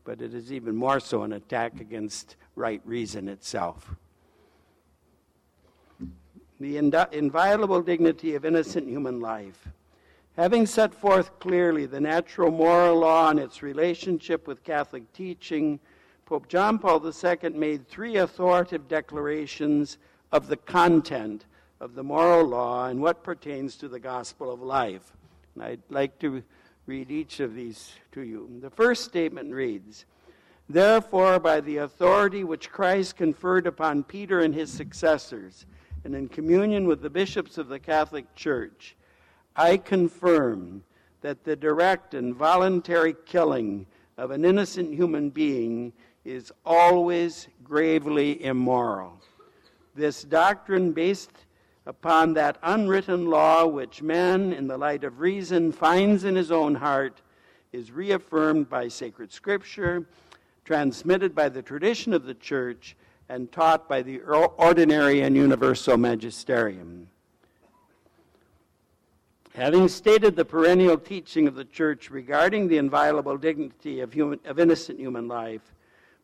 but 0.05 0.21
it 0.21 0.35
is 0.35 0.53
even 0.53 0.77
more 0.77 1.01
so 1.01 1.23
an 1.23 1.33
attack 1.33 1.81
against 1.81 2.37
right 2.55 2.81
reason 2.85 3.29
itself. 3.29 3.95
The 6.61 6.77
inviolable 6.77 7.83
dignity 7.83 8.35
of 8.35 8.45
innocent 8.45 8.89
human 8.89 9.21
life. 9.21 9.69
Having 10.37 10.67
set 10.67 10.95
forth 10.95 11.39
clearly 11.39 11.87
the 11.87 12.01
natural 12.01 12.51
moral 12.51 12.99
law 13.01 13.31
and 13.31 13.41
its 13.41 13.63
relationship 13.63 14.47
with 14.47 14.63
Catholic 14.65 15.11
teaching, 15.13 15.81
Pope 16.27 16.49
John 16.49 16.79
Paul 16.79 17.03
II 17.05 17.51
made 17.51 17.89
three 17.89 18.17
authoritative 18.17 18.89
declarations 18.89 19.99
of 20.33 20.49
the 20.49 20.57
content 20.57 21.47
of 21.81 21.95
the 21.95 22.03
moral 22.03 22.47
law 22.47 22.87
and 22.87 23.01
what 23.01 23.23
pertains 23.23 23.77
to 23.77 23.89
the 23.89 24.01
gospel 24.01 24.53
of 24.53 24.63
life. 24.63 25.13
And 25.55 25.65
I'd 25.65 25.83
like 25.91 26.19
to 26.21 26.43
read 26.87 27.11
each 27.11 27.41
of 27.41 27.55
these 27.55 27.93
to 28.13 28.23
you. 28.23 28.49
The 28.61 28.71
first 28.71 29.05
statement 29.05 29.53
reads 29.53 30.07
Therefore, 30.69 31.39
by 31.39 31.61
the 31.61 31.79
authority 31.79 32.43
which 32.43 32.71
Christ 32.71 33.17
conferred 33.17 33.67
upon 33.67 34.03
Peter 34.03 34.41
and 34.41 34.55
his 34.55 34.73
successors, 34.73 35.67
and 36.05 36.15
in 36.15 36.29
communion 36.29 36.87
with 36.87 37.03
the 37.03 37.11
bishops 37.11 37.57
of 37.59 37.69
the 37.69 37.79
Catholic 37.79 38.35
Church, 38.35 38.97
I 39.55 39.77
confirm 39.77 40.83
that 41.21 41.45
the 41.45 41.57
direct 41.57 42.15
and 42.15 42.35
voluntary 42.35 43.15
killing 43.27 43.87
of 44.17 44.31
an 44.31 44.45
innocent 44.45 44.93
human 44.93 45.31
being 45.31 45.93
is 46.25 46.53
always 46.65 47.49
gravely 47.63 48.45
immoral. 48.45 49.21
This 49.95 50.25
doctrine, 50.25 50.93
based 50.93 51.46
upon 51.87 52.35
that 52.35 52.59
unwritten 52.63 53.27
law 53.27 53.65
which 53.65 54.03
man, 54.03 54.53
in 54.53 54.67
the 54.67 54.77
light 54.77 55.05
of 55.05 55.21
reason, 55.21 55.71
finds 55.71 56.25
in 56.25 56.35
his 56.35 56.51
own 56.51 56.75
heart, 56.75 57.23
is 57.73 57.93
reaffirmed 57.93 58.69
by 58.69 58.89
sacred 58.89 59.33
scripture, 59.33 60.05
transmitted 60.65 61.35
by 61.35 61.49
the 61.49 61.63
tradition 61.63 62.13
of 62.13 62.25
the 62.25 62.35
church, 62.35 62.97
and 63.29 63.51
taught 63.51 63.89
by 63.89 64.03
the 64.03 64.21
ordinary 64.21 65.21
and 65.21 65.37
universal 65.37 65.97
magisterium. 65.97 67.09
Having 69.55 69.89
stated 69.89 70.37
the 70.37 70.45
perennial 70.45 70.99
teaching 70.99 71.49
of 71.49 71.55
the 71.55 71.65
church 71.65 72.11
regarding 72.11 72.69
the 72.69 72.77
inviolable 72.77 73.39
dignity 73.39 74.01
of, 74.01 74.13
human, 74.13 74.39
of 74.45 74.59
innocent 74.59 74.99
human 74.99 75.29
life, 75.29 75.73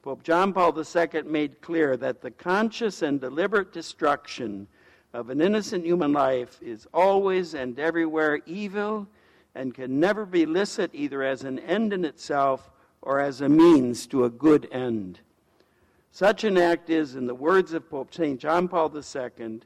Pope 0.02 0.22
John 0.22 0.52
Paul 0.52 0.76
II 0.76 1.22
made 1.22 1.60
clear 1.60 1.96
that 1.96 2.20
the 2.20 2.30
conscious 2.30 3.02
and 3.02 3.20
deliberate 3.20 3.72
destruction 3.72 4.66
of 5.12 5.28
an 5.28 5.40
innocent 5.40 5.84
human 5.84 6.12
life 6.12 6.58
is 6.62 6.86
always 6.94 7.54
and 7.54 7.78
everywhere 7.78 8.40
evil 8.46 9.06
and 9.54 9.74
can 9.74 10.00
never 10.00 10.24
be 10.24 10.46
licit 10.46 10.90
either 10.94 11.22
as 11.22 11.44
an 11.44 11.58
end 11.58 11.92
in 11.92 12.04
itself 12.04 12.70
or 13.02 13.20
as 13.20 13.40
a 13.40 13.48
means 13.48 14.06
to 14.06 14.24
a 14.24 14.30
good 14.30 14.66
end. 14.72 15.20
Such 16.12 16.44
an 16.44 16.56
act 16.56 16.88
is, 16.88 17.14
in 17.14 17.26
the 17.26 17.34
words 17.34 17.72
of 17.72 17.88
Pope 17.90 18.14
St. 18.14 18.40
John 18.40 18.68
Paul 18.68 18.92
II, 18.94 19.60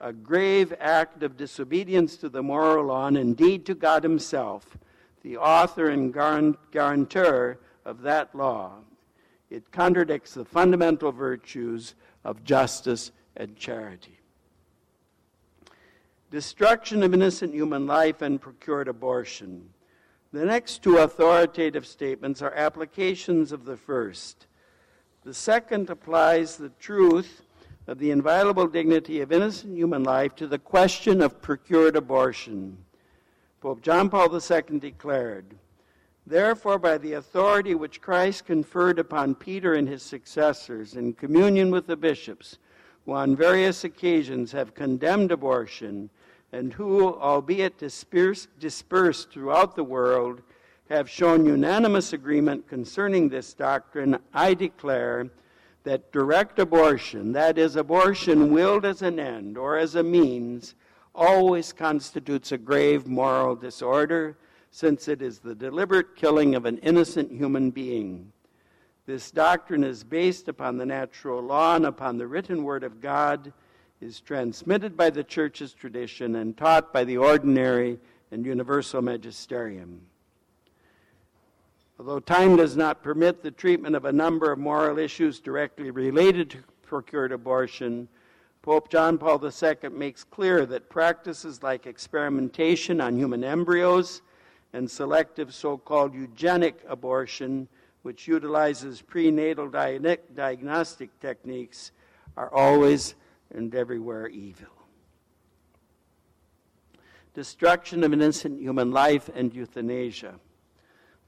a 0.00 0.12
grave 0.12 0.74
act 0.80 1.22
of 1.22 1.36
disobedience 1.36 2.16
to 2.16 2.28
the 2.28 2.42
moral 2.42 2.86
law 2.86 3.06
and 3.06 3.16
indeed 3.16 3.64
to 3.66 3.74
God 3.74 4.02
Himself, 4.02 4.76
the 5.22 5.36
author 5.36 5.88
and 5.88 6.12
guarantor 6.12 7.58
of 7.84 8.02
that 8.02 8.34
law. 8.34 8.72
It 9.48 9.70
contradicts 9.70 10.34
the 10.34 10.44
fundamental 10.44 11.12
virtues 11.12 11.94
of 12.24 12.42
justice 12.42 13.12
and 13.36 13.56
charity 13.56 14.21
destruction 16.32 17.02
of 17.02 17.12
innocent 17.12 17.52
human 17.52 17.86
life, 17.86 18.22
and 18.22 18.40
procured 18.40 18.88
abortion. 18.88 19.68
The 20.32 20.46
next 20.46 20.82
two 20.82 20.96
authoritative 20.96 21.86
statements 21.86 22.40
are 22.40 22.54
applications 22.54 23.52
of 23.52 23.66
the 23.66 23.76
first. 23.76 24.46
The 25.24 25.34
second 25.34 25.90
applies 25.90 26.56
the 26.56 26.70
truth 26.80 27.42
of 27.86 27.98
the 27.98 28.10
inviolable 28.10 28.66
dignity 28.66 29.20
of 29.20 29.30
innocent 29.30 29.76
human 29.76 30.04
life 30.04 30.34
to 30.36 30.46
the 30.46 30.58
question 30.58 31.20
of 31.20 31.42
procured 31.42 31.96
abortion. 31.96 32.78
Pope 33.60 33.82
John 33.82 34.08
Paul 34.08 34.34
II 34.34 34.78
declared, 34.78 35.54
Therefore, 36.26 36.78
by 36.78 36.96
the 36.96 37.12
authority 37.12 37.74
which 37.74 38.00
Christ 38.00 38.46
conferred 38.46 38.98
upon 38.98 39.34
Peter 39.34 39.74
and 39.74 39.86
his 39.86 40.02
successors 40.02 40.96
in 40.96 41.12
communion 41.12 41.70
with 41.70 41.86
the 41.86 41.96
bishops, 41.96 42.56
who 43.04 43.12
on 43.12 43.36
various 43.36 43.84
occasions 43.84 44.50
have 44.52 44.74
condemned 44.74 45.30
abortion, 45.30 46.08
and 46.52 46.74
who, 46.74 47.14
albeit 47.14 47.78
dispersed, 47.78 49.30
throughout 49.30 49.74
the 49.74 49.84
world, 49.84 50.42
have 50.90 51.08
shown 51.08 51.46
unanimous 51.46 52.12
agreement 52.12 52.68
concerning 52.68 53.28
this 53.28 53.54
doctrine, 53.54 54.18
I 54.34 54.52
declare 54.52 55.30
that 55.84 56.12
direct 56.12 56.58
abortion, 56.58 57.32
that 57.32 57.56
is, 57.56 57.76
abortion 57.76 58.52
willed 58.52 58.84
as 58.84 59.00
an 59.00 59.18
end 59.18 59.56
or 59.56 59.78
as 59.78 59.94
a 59.94 60.02
means, 60.02 60.74
always 61.14 61.72
constitutes 61.72 62.52
a 62.52 62.58
grave 62.58 63.06
moral 63.06 63.56
disorder, 63.56 64.36
since 64.70 65.08
it 65.08 65.22
is 65.22 65.38
the 65.38 65.54
deliberate 65.54 66.14
killing 66.16 66.54
of 66.54 66.66
an 66.66 66.78
innocent 66.78 67.30
human 67.30 67.70
being. 67.70 68.32
This 69.06 69.30
doctrine 69.30 69.84
is 69.84 70.04
based 70.04 70.48
upon 70.48 70.76
the 70.76 70.86
natural 70.86 71.42
law 71.42 71.76
and 71.76 71.84
upon 71.84 72.18
the 72.18 72.26
written 72.26 72.62
word 72.62 72.84
of 72.84 73.00
God 73.00 73.52
is 74.02 74.20
transmitted 74.20 74.96
by 74.96 75.08
the 75.08 75.22
church's 75.22 75.72
tradition 75.72 76.34
and 76.36 76.56
taught 76.56 76.92
by 76.92 77.04
the 77.04 77.16
ordinary 77.16 77.98
and 78.32 78.44
universal 78.44 79.00
magisterium. 79.00 80.00
Although 81.98 82.18
time 82.18 82.56
does 82.56 82.76
not 82.76 83.04
permit 83.04 83.42
the 83.42 83.52
treatment 83.52 83.94
of 83.94 84.04
a 84.04 84.12
number 84.12 84.50
of 84.50 84.58
moral 84.58 84.98
issues 84.98 85.38
directly 85.38 85.92
related 85.92 86.50
to 86.50 86.58
procured 86.82 87.30
abortion, 87.30 88.08
Pope 88.60 88.90
John 88.90 89.18
Paul 89.18 89.40
II 89.44 89.90
makes 89.90 90.24
clear 90.24 90.66
that 90.66 90.90
practices 90.90 91.62
like 91.62 91.86
experimentation 91.86 93.00
on 93.00 93.16
human 93.16 93.44
embryos 93.44 94.22
and 94.72 94.90
selective 94.90 95.54
so 95.54 95.78
called 95.78 96.12
eugenic 96.12 96.80
abortion, 96.88 97.68
which 98.02 98.26
utilizes 98.26 99.00
prenatal 99.00 99.68
diagnostic 99.68 101.20
techniques, 101.20 101.92
are 102.36 102.52
always 102.52 103.14
and 103.54 103.74
everywhere 103.74 104.28
evil. 104.28 104.68
Destruction 107.34 108.04
of 108.04 108.12
innocent 108.12 108.60
human 108.60 108.90
life 108.90 109.30
and 109.34 109.54
euthanasia. 109.54 110.34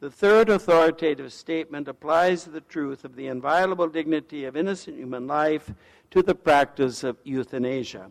The 0.00 0.10
third 0.10 0.50
authoritative 0.50 1.32
statement 1.32 1.88
applies 1.88 2.44
the 2.44 2.60
truth 2.60 3.04
of 3.04 3.16
the 3.16 3.28
inviolable 3.28 3.88
dignity 3.88 4.44
of 4.44 4.56
innocent 4.56 4.98
human 4.98 5.26
life 5.26 5.72
to 6.10 6.22
the 6.22 6.34
practice 6.34 7.04
of 7.04 7.16
euthanasia. 7.24 8.10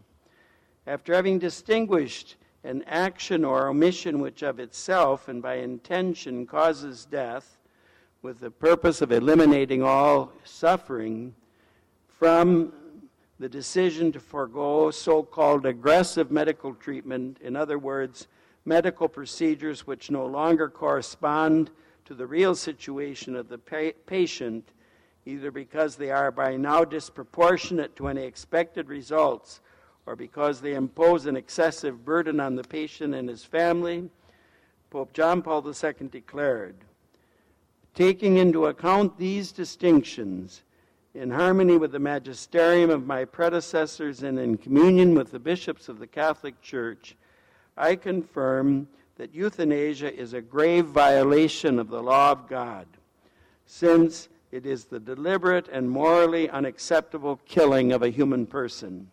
After 0.88 1.14
having 1.14 1.40
distinguished 1.40 2.38
an 2.64 2.84
action 2.88 3.46
or 3.46 3.68
omission 3.68 4.20
which 4.20 4.42
of 4.42 4.60
itself 4.60 5.28
and 5.28 5.42
by 5.42 5.56
intention 5.56 6.48
causes 6.48 7.06
death, 7.06 7.58
with 8.22 8.40
the 8.40 8.50
purpose 8.52 9.02
of 9.02 9.12
eliminating 9.12 9.84
all 9.84 10.32
suffering, 10.46 11.36
from 12.08 12.72
the 13.44 13.50
decision 13.50 14.10
to 14.10 14.22
forego 14.22 14.90
so 14.90 15.22
called 15.22 15.66
aggressive 15.66 16.32
medical 16.32 16.74
treatment, 16.74 17.38
in 17.42 17.58
other 17.58 17.78
words, 17.78 18.30
medical 18.64 19.10
procedures 19.10 19.86
which 19.86 20.10
no 20.10 20.26
longer 20.26 20.70
correspond 20.70 21.70
to 22.06 22.14
the 22.14 22.26
real 22.26 22.56
situation 22.56 23.36
of 23.36 23.50
the 23.50 23.58
pa- 23.58 24.00
patient, 24.06 24.70
either 25.26 25.52
because 25.52 25.98
they 25.98 26.10
are 26.10 26.32
by 26.32 26.56
now 26.56 26.86
disproportionate 26.86 27.94
to 27.98 28.08
any 28.08 28.24
expected 28.24 28.88
results 28.88 29.60
or 30.06 30.16
because 30.16 30.62
they 30.62 30.76
impose 30.76 31.26
an 31.26 31.36
excessive 31.36 32.06
burden 32.06 32.40
on 32.40 32.56
the 32.56 32.64
patient 32.64 33.14
and 33.14 33.28
his 33.28 33.44
family, 33.44 34.10
Pope 34.90 35.12
John 35.12 35.42
Paul 35.42 35.68
II 35.68 36.08
declared, 36.10 36.78
taking 37.94 38.38
into 38.38 38.68
account 38.68 39.18
these 39.18 39.52
distinctions, 39.52 40.64
in 41.14 41.30
harmony 41.30 41.78
with 41.78 41.92
the 41.92 42.00
magisterium 42.00 42.90
of 42.90 43.06
my 43.06 43.24
predecessors 43.24 44.24
and 44.24 44.40
in 44.40 44.58
communion 44.58 45.14
with 45.14 45.32
the 45.32 45.40
bishops 45.40 45.88
of 45.88 46.00
the 46.00 46.08
Catholic 46.08 46.60
Church, 46.62 47.16
I 47.78 47.96
confirm 47.96 48.88
that 49.18 49.36
euthanasia 49.36 50.12
is 50.14 50.34
a 50.34 50.42
grave 50.42 50.86
violation 50.86 51.78
of 51.78 51.90
the 51.90 52.02
law 52.02 52.32
of 52.32 52.48
God, 52.48 52.88
since 53.68 54.28
it 54.52 54.66
is 54.66 54.86
the 54.86 55.00
deliberate 55.00 55.68
and 55.68 55.90
morally 55.90 56.50
unacceptable 56.50 57.40
killing 57.46 57.92
of 57.92 58.02
a 58.02 58.10
human 58.10 58.48
person. 58.48 59.10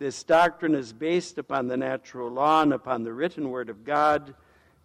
This 0.00 0.24
doctrine 0.24 0.74
is 0.74 0.92
based 0.92 1.38
upon 1.38 1.68
the 1.68 1.76
natural 1.76 2.28
law 2.28 2.62
and 2.62 2.72
upon 2.72 3.04
the 3.04 3.12
written 3.12 3.50
word 3.50 3.68
of 3.68 3.84
God, 3.84 4.34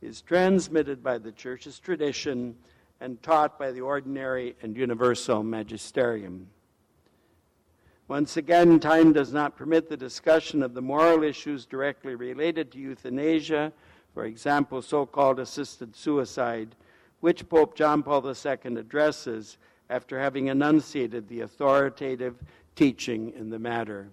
is 0.01 0.21
transmitted 0.21 1.01
by 1.01 1.17
the 1.17 1.31
church's 1.31 1.79
tradition, 1.79 2.55
and 3.01 3.21
taught 3.21 3.59
by 3.59 3.71
the 3.71 3.81
ordinary 3.81 4.55
and 4.61 4.75
universal 4.75 5.43
magisterium. 5.43 6.47
Once 8.07 8.37
again, 8.37 8.79
time 8.79 9.11
does 9.13 9.33
not 9.33 9.55
permit 9.55 9.89
the 9.89 9.97
discussion 9.97 10.61
of 10.61 10.73
the 10.73 10.81
moral 10.81 11.23
issues 11.23 11.65
directly 11.65 12.13
related 12.13 12.71
to 12.71 12.77
euthanasia, 12.77 13.73
for 14.13 14.25
example, 14.25 14.81
so 14.81 15.05
called 15.05 15.39
assisted 15.39 15.95
suicide, 15.95 16.75
which 17.21 17.49
Pope 17.49 17.75
John 17.75 18.03
Paul 18.03 18.25
II 18.27 18.77
addresses 18.77 19.57
after 19.89 20.19
having 20.19 20.47
enunciated 20.47 21.27
the 21.27 21.41
authoritative 21.41 22.35
teaching 22.75 23.33
in 23.35 23.49
the 23.49 23.59
matter. 23.59 24.07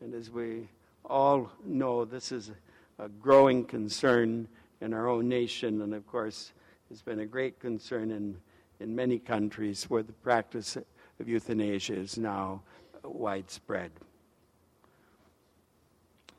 And 0.00 0.14
as 0.14 0.30
we 0.30 0.68
all 1.04 1.50
know, 1.64 2.04
this 2.04 2.32
is 2.32 2.50
a 2.98 3.08
growing 3.08 3.64
concern 3.64 4.48
in 4.80 4.92
our 4.92 5.08
own 5.08 5.28
nation, 5.28 5.82
and 5.82 5.94
of 5.94 6.06
course, 6.06 6.52
has 6.90 7.02
been 7.02 7.20
a 7.20 7.26
great 7.26 7.60
concern 7.60 8.10
in, 8.10 8.36
in 8.80 8.96
many 8.96 9.16
countries 9.16 9.84
where 9.84 10.02
the 10.02 10.12
practice 10.12 10.76
of 11.20 11.28
euthanasia 11.28 11.94
is 11.94 12.18
now 12.18 12.60
widespread. 13.04 13.92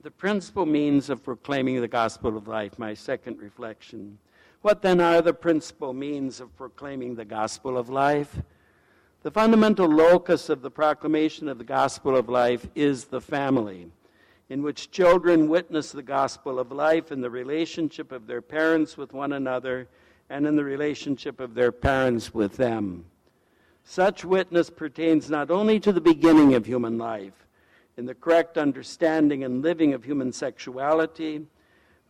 The 0.04 0.12
principal 0.12 0.66
means 0.66 1.10
of 1.10 1.24
proclaiming 1.24 1.80
the 1.80 1.88
gospel 1.88 2.36
of 2.36 2.50
life, 2.50 2.78
my 2.78 2.94
second 2.94 3.40
reflection. 3.40 4.18
What 4.62 4.82
then 4.82 5.00
are 5.00 5.22
the 5.22 5.34
principal 5.34 5.94
means 5.94 6.42
of 6.42 6.54
proclaiming 6.58 7.16
the 7.16 7.24
gospel 7.24 7.78
of 7.78 7.88
life? 7.88 8.42
The 9.24 9.32
fundamental 9.32 9.88
locus 9.88 10.50
of 10.50 10.62
the 10.62 10.72
proclamation 10.72 11.48
of 11.48 11.60
the 11.60 11.64
gospel 11.64 12.18
of 12.18 12.28
life 12.28 12.68
is 12.76 13.06
the 13.06 13.22
family, 13.22 13.88
in 14.50 14.64
which 14.64 14.92
children 14.92 15.48
witness 15.48 15.94
the 15.94 16.04
gospel 16.04 16.60
of 16.60 16.74
life 16.74 17.10
in 17.10 17.22
the 17.22 17.30
relationship 17.30 18.12
of 18.12 18.28
their 18.28 18.42
parents 18.42 18.98
with 18.98 19.14
one 19.14 19.32
another 19.32 19.88
and 20.32 20.48
in 20.48 20.56
the 20.56 20.63
relationship 20.63 21.41
of 21.41 21.56
their 21.56 21.74
parents 21.74 22.34
with 22.34 22.56
them. 22.56 23.04
Such 23.84 24.24
witness 24.24 24.70
pertains 24.70 25.30
not 25.30 25.52
only 25.52 25.78
to 25.82 25.91
the 25.91 26.00
beginning 26.00 26.54
of 26.54 26.65
human 26.65 26.98
life, 26.98 27.46
in 27.98 28.06
the 28.06 28.15
correct 28.15 28.58
understanding 28.58 29.44
and 29.44 29.62
living 29.62 29.94
of 29.94 30.06
human 30.06 30.32
sexuality, 30.32 31.46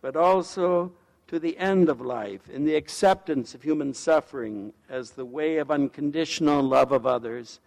but 0.02 0.16
also 0.16 0.92
to 1.30 1.40
the 1.40 1.58
end 1.58 1.90
of 1.90 2.00
life, 2.00 2.48
in 2.48 2.64
the 2.64 2.76
acceptance 2.76 3.56
of 3.56 3.64
human 3.64 3.92
suffering 3.92 4.72
as 4.88 5.12
the 5.12 5.26
way 5.26 5.58
of 5.58 5.72
unconditional 5.72 6.62
love 6.62 6.92
of 6.92 7.08
others, 7.08 7.60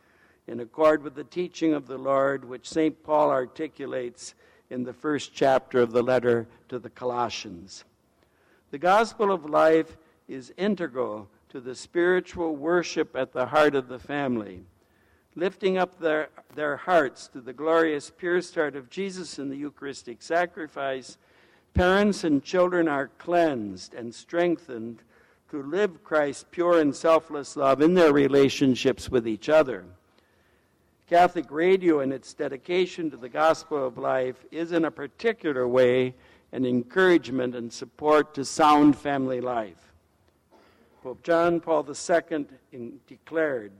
in 0.46 0.60
accord 0.60 1.02
with 1.02 1.16
the 1.16 1.24
teaching 1.24 1.74
of 1.74 1.88
the 1.88 1.98
Lord, 1.98 2.44
which 2.44 2.68
St. 2.68 3.02
Paul 3.02 3.30
articulates 3.30 4.34
in 4.70 4.84
the 4.84 4.92
first 4.92 5.34
chapter 5.34 5.80
of 5.80 5.90
the 5.90 6.02
letter 6.02 6.46
to 6.68 6.78
the 6.78 6.90
Colossians. 6.90 7.84
The 8.70 8.78
gospel 8.78 9.32
of 9.32 9.50
life 9.50 9.96
is 10.28 10.52
integral 10.56 11.28
to 11.50 11.60
the 11.60 11.74
spiritual 11.74 12.56
worship 12.56 13.14
at 13.14 13.32
the 13.32 13.46
heart 13.46 13.74
of 13.74 13.88
the 13.88 13.98
family, 13.98 14.62
lifting 15.36 15.78
up 15.78 15.98
their, 16.00 16.28
their 16.54 16.76
hearts 16.76 17.28
to 17.28 17.40
the 17.40 17.52
glorious 17.52 18.10
pierced 18.10 18.54
heart 18.54 18.76
of 18.76 18.90
Jesus 18.90 19.38
in 19.38 19.48
the 19.48 19.56
Eucharistic 19.56 20.22
sacrifice. 20.22 21.18
Parents 21.74 22.24
and 22.24 22.42
children 22.42 22.88
are 22.88 23.10
cleansed 23.18 23.94
and 23.94 24.14
strengthened 24.14 25.02
to 25.50 25.62
live 25.62 26.02
Christ's 26.02 26.44
pure 26.50 26.80
and 26.80 26.94
selfless 26.94 27.56
love 27.56 27.80
in 27.80 27.94
their 27.94 28.12
relationships 28.12 29.10
with 29.10 29.28
each 29.28 29.48
other. 29.48 29.84
Catholic 31.08 31.50
Radio, 31.50 32.00
in 32.00 32.10
its 32.10 32.32
dedication 32.32 33.10
to 33.10 33.16
the 33.16 33.28
gospel 33.28 33.86
of 33.86 33.98
life, 33.98 34.44
is 34.50 34.72
in 34.72 34.86
a 34.86 34.90
particular 34.90 35.68
way 35.68 36.14
an 36.50 36.64
encouragement 36.64 37.54
and 37.54 37.72
support 37.72 38.34
to 38.34 38.44
sound 38.44 38.96
family 38.96 39.40
life. 39.40 39.93
Pope 41.04 41.22
John 41.22 41.60
Paul 41.60 41.86
II 41.86 42.46
declared, 43.06 43.72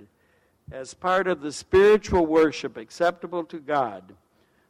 as 0.70 0.92
part 0.92 1.26
of 1.26 1.40
the 1.40 1.52
spiritual 1.52 2.26
worship 2.26 2.76
acceptable 2.76 3.44
to 3.44 3.60
God, 3.60 4.14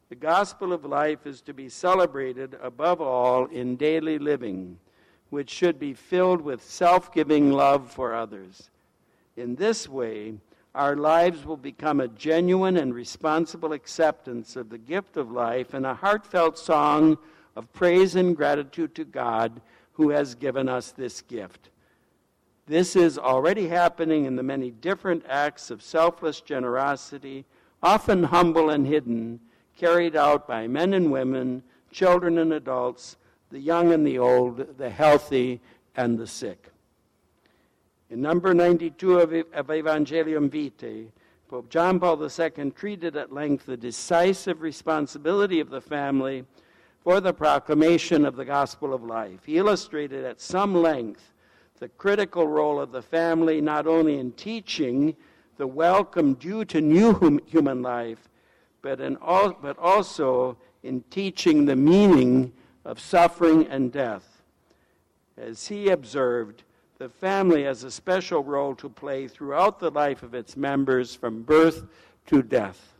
the 0.08 0.14
gospel 0.14 0.72
of 0.72 0.84
life 0.84 1.26
is 1.26 1.40
to 1.40 1.52
be 1.52 1.68
celebrated 1.68 2.56
above 2.62 3.00
all 3.00 3.46
in 3.46 3.74
daily 3.74 4.20
living, 4.20 4.78
which 5.30 5.50
should 5.50 5.80
be 5.80 5.94
filled 5.94 6.40
with 6.40 6.62
self 6.62 7.12
giving 7.12 7.50
love 7.50 7.90
for 7.90 8.14
others. 8.14 8.70
In 9.36 9.56
this 9.56 9.88
way, 9.88 10.34
our 10.76 10.94
lives 10.94 11.44
will 11.44 11.56
become 11.56 11.98
a 11.98 12.06
genuine 12.06 12.76
and 12.76 12.94
responsible 12.94 13.72
acceptance 13.72 14.54
of 14.54 14.70
the 14.70 14.78
gift 14.78 15.16
of 15.16 15.32
life 15.32 15.74
and 15.74 15.84
a 15.84 15.94
heartfelt 15.94 16.56
song 16.56 17.18
of 17.56 17.72
praise 17.72 18.14
and 18.14 18.36
gratitude 18.36 18.94
to 18.94 19.04
God 19.04 19.60
who 19.94 20.10
has 20.10 20.36
given 20.36 20.68
us 20.68 20.92
this 20.92 21.20
gift. 21.20 21.70
This 22.66 22.96
is 22.96 23.18
already 23.18 23.68
happening 23.68 24.24
in 24.24 24.36
the 24.36 24.42
many 24.42 24.70
different 24.70 25.24
acts 25.28 25.70
of 25.70 25.82
selfless 25.82 26.40
generosity, 26.40 27.44
often 27.82 28.24
humble 28.24 28.70
and 28.70 28.86
hidden, 28.86 29.40
carried 29.76 30.16
out 30.16 30.48
by 30.48 30.66
men 30.66 30.94
and 30.94 31.12
women, 31.12 31.62
children 31.90 32.38
and 32.38 32.54
adults, 32.54 33.16
the 33.50 33.60
young 33.60 33.92
and 33.92 34.06
the 34.06 34.18
old, 34.18 34.78
the 34.78 34.88
healthy 34.88 35.60
and 35.94 36.18
the 36.18 36.26
sick. 36.26 36.70
In 38.08 38.22
number 38.22 38.54
92 38.54 39.18
of, 39.18 39.32
of 39.52 39.66
Evangelium 39.66 40.48
Vitae, 40.48 41.12
Pope 41.48 41.68
John 41.68 42.00
Paul 42.00 42.22
II 42.22 42.70
treated 42.70 43.16
at 43.16 43.32
length 43.32 43.66
the 43.66 43.76
decisive 43.76 44.62
responsibility 44.62 45.60
of 45.60 45.68
the 45.68 45.80
family 45.80 46.44
for 47.02 47.20
the 47.20 47.34
proclamation 47.34 48.24
of 48.24 48.36
the 48.36 48.44
gospel 48.46 48.94
of 48.94 49.04
life. 49.04 49.40
He 49.44 49.58
illustrated 49.58 50.24
at 50.24 50.40
some 50.40 50.74
length 50.74 51.33
the 51.80 51.88
critical 51.88 52.46
role 52.46 52.80
of 52.80 52.92
the 52.92 53.02
family 53.02 53.60
not 53.60 53.86
only 53.86 54.18
in 54.18 54.32
teaching 54.32 55.14
the 55.56 55.66
welcome 55.66 56.34
due 56.34 56.64
to 56.64 56.80
new 56.80 57.12
hum- 57.14 57.40
human 57.46 57.82
life, 57.82 58.28
but, 58.80 59.00
in 59.00 59.18
but 59.20 59.76
also 59.78 60.56
in 60.82 61.02
teaching 61.10 61.64
the 61.64 61.76
meaning 61.76 62.52
of 62.84 63.00
suffering 63.00 63.66
and 63.66 63.92
death. 63.92 64.42
As 65.36 65.66
he 65.66 65.88
observed, 65.88 66.62
the 66.98 67.08
family 67.08 67.64
has 67.64 67.82
a 67.82 67.90
special 67.90 68.44
role 68.44 68.74
to 68.76 68.88
play 68.88 69.26
throughout 69.26 69.80
the 69.80 69.90
life 69.90 70.22
of 70.22 70.34
its 70.34 70.56
members 70.56 71.14
from 71.14 71.42
birth 71.42 71.84
to 72.26 72.42
death. 72.42 72.94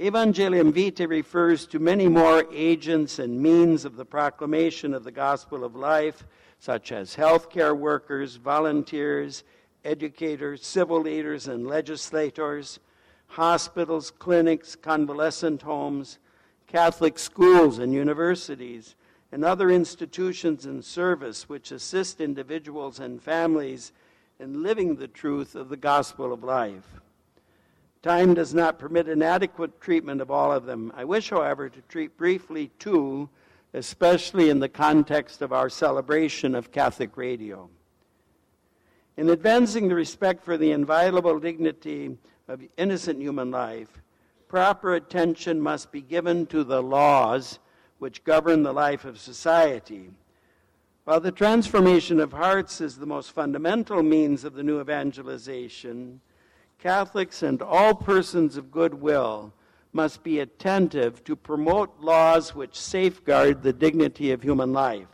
Evangelium 0.00 0.72
Vitae 0.72 1.06
refers 1.06 1.66
to 1.66 1.78
many 1.78 2.08
more 2.08 2.44
agents 2.52 3.18
and 3.18 3.40
means 3.40 3.84
of 3.84 3.96
the 3.96 4.04
proclamation 4.04 4.94
of 4.94 5.04
the 5.04 5.10
gospel 5.10 5.64
of 5.64 5.74
life 5.74 6.24
such 6.58 6.92
as 6.92 7.16
healthcare 7.16 7.76
workers, 7.76 8.36
volunteers, 8.36 9.44
educators, 9.84 10.64
civil 10.64 11.00
leaders, 11.00 11.46
and 11.46 11.66
legislators, 11.66 12.80
hospitals, 13.28 14.10
clinics, 14.10 14.74
convalescent 14.74 15.62
homes, 15.62 16.18
Catholic 16.66 17.18
schools 17.18 17.78
and 17.78 17.92
universities, 17.92 18.94
and 19.30 19.44
other 19.44 19.70
institutions 19.70 20.66
and 20.66 20.84
service 20.84 21.48
which 21.48 21.70
assist 21.70 22.20
individuals 22.20 22.98
and 22.98 23.22
families 23.22 23.92
in 24.38 24.62
living 24.62 24.96
the 24.96 25.08
truth 25.08 25.54
of 25.54 25.68
the 25.68 25.76
gospel 25.76 26.32
of 26.32 26.42
life. 26.42 27.00
Time 28.02 28.32
does 28.32 28.54
not 28.54 28.78
permit 28.78 29.08
an 29.08 29.22
adequate 29.22 29.80
treatment 29.80 30.20
of 30.20 30.30
all 30.30 30.52
of 30.52 30.64
them. 30.64 30.92
I 30.96 31.04
wish, 31.04 31.30
however, 31.30 31.68
to 31.68 31.80
treat 31.82 32.16
briefly 32.16 32.70
two 32.78 33.28
especially 33.74 34.50
in 34.50 34.60
the 34.60 34.68
context 34.68 35.42
of 35.42 35.52
our 35.52 35.68
celebration 35.68 36.54
of 36.54 36.72
Catholic 36.72 37.16
radio. 37.16 37.68
In 39.16 39.30
advancing 39.30 39.88
the 39.88 39.94
respect 39.94 40.44
for 40.44 40.56
the 40.56 40.70
inviolable 40.70 41.38
dignity 41.38 42.16
of 42.46 42.62
innocent 42.76 43.20
human 43.20 43.50
life, 43.50 44.00
proper 44.46 44.94
attention 44.94 45.60
must 45.60 45.92
be 45.92 46.00
given 46.00 46.46
to 46.46 46.64
the 46.64 46.82
laws 46.82 47.58
which 47.98 48.24
govern 48.24 48.62
the 48.62 48.72
life 48.72 49.04
of 49.04 49.18
society. 49.18 50.10
While 51.04 51.20
the 51.20 51.32
transformation 51.32 52.20
of 52.20 52.32
hearts 52.32 52.80
is 52.80 52.96
the 52.96 53.06
most 53.06 53.32
fundamental 53.32 54.02
means 54.02 54.44
of 54.44 54.54
the 54.54 54.62
new 54.62 54.80
evangelization, 54.80 56.20
Catholics 56.78 57.42
and 57.42 57.60
all 57.60 57.94
persons 57.94 58.56
of 58.56 58.70
goodwill 58.70 59.52
must 59.92 60.22
be 60.22 60.40
attentive 60.40 61.24
to 61.24 61.34
promote 61.34 62.00
laws 62.00 62.54
which 62.54 62.78
safeguard 62.78 63.62
the 63.62 63.72
dignity 63.72 64.32
of 64.32 64.42
human 64.42 64.72
life. 64.72 65.08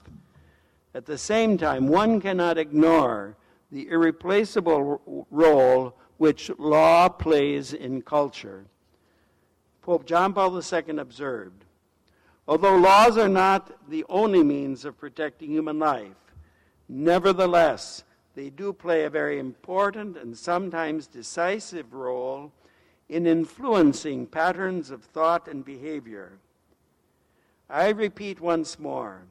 At 0.95 1.07
the 1.07 1.19
same 1.19 1.59
time, 1.59 1.89
one 1.89 2.21
cannot 2.21 2.59
ignore 2.59 3.37
the 3.71 3.89
irreplaceable 3.89 5.27
role 5.31 5.97
which 6.19 6.51
law 6.59 7.09
plays 7.09 7.73
in 7.73 8.03
culture. 8.03 8.67
Pope 9.83 10.07
John 10.07 10.33
Paul 10.33 10.57
II 10.57 10.99
observed 10.99 11.65
Although 12.47 12.77
laws 12.77 13.17
are 13.17 13.29
not 13.29 13.89
the 13.89 14.05
only 14.09 14.43
means 14.43 14.85
of 14.85 14.99
protecting 14.99 15.51
human 15.51 15.79
life, 15.79 16.17
nevertheless, 16.89 18.05
they 18.35 18.51
do 18.51 18.73
play 18.73 19.05
a 19.05 19.11
very 19.11 19.39
important 19.39 20.19
and 20.19 20.37
sometimes 20.37 21.07
decisive 21.07 21.95
role 21.95 22.53
in 23.09 23.27
influencing 23.27 24.27
patterns 24.27 24.91
of 24.91 25.03
thought 25.03 25.49
and 25.49 25.65
behavior. 25.65 26.33
I 27.69 27.91
repeat 27.91 28.41
once 28.41 28.79
more 28.79 29.23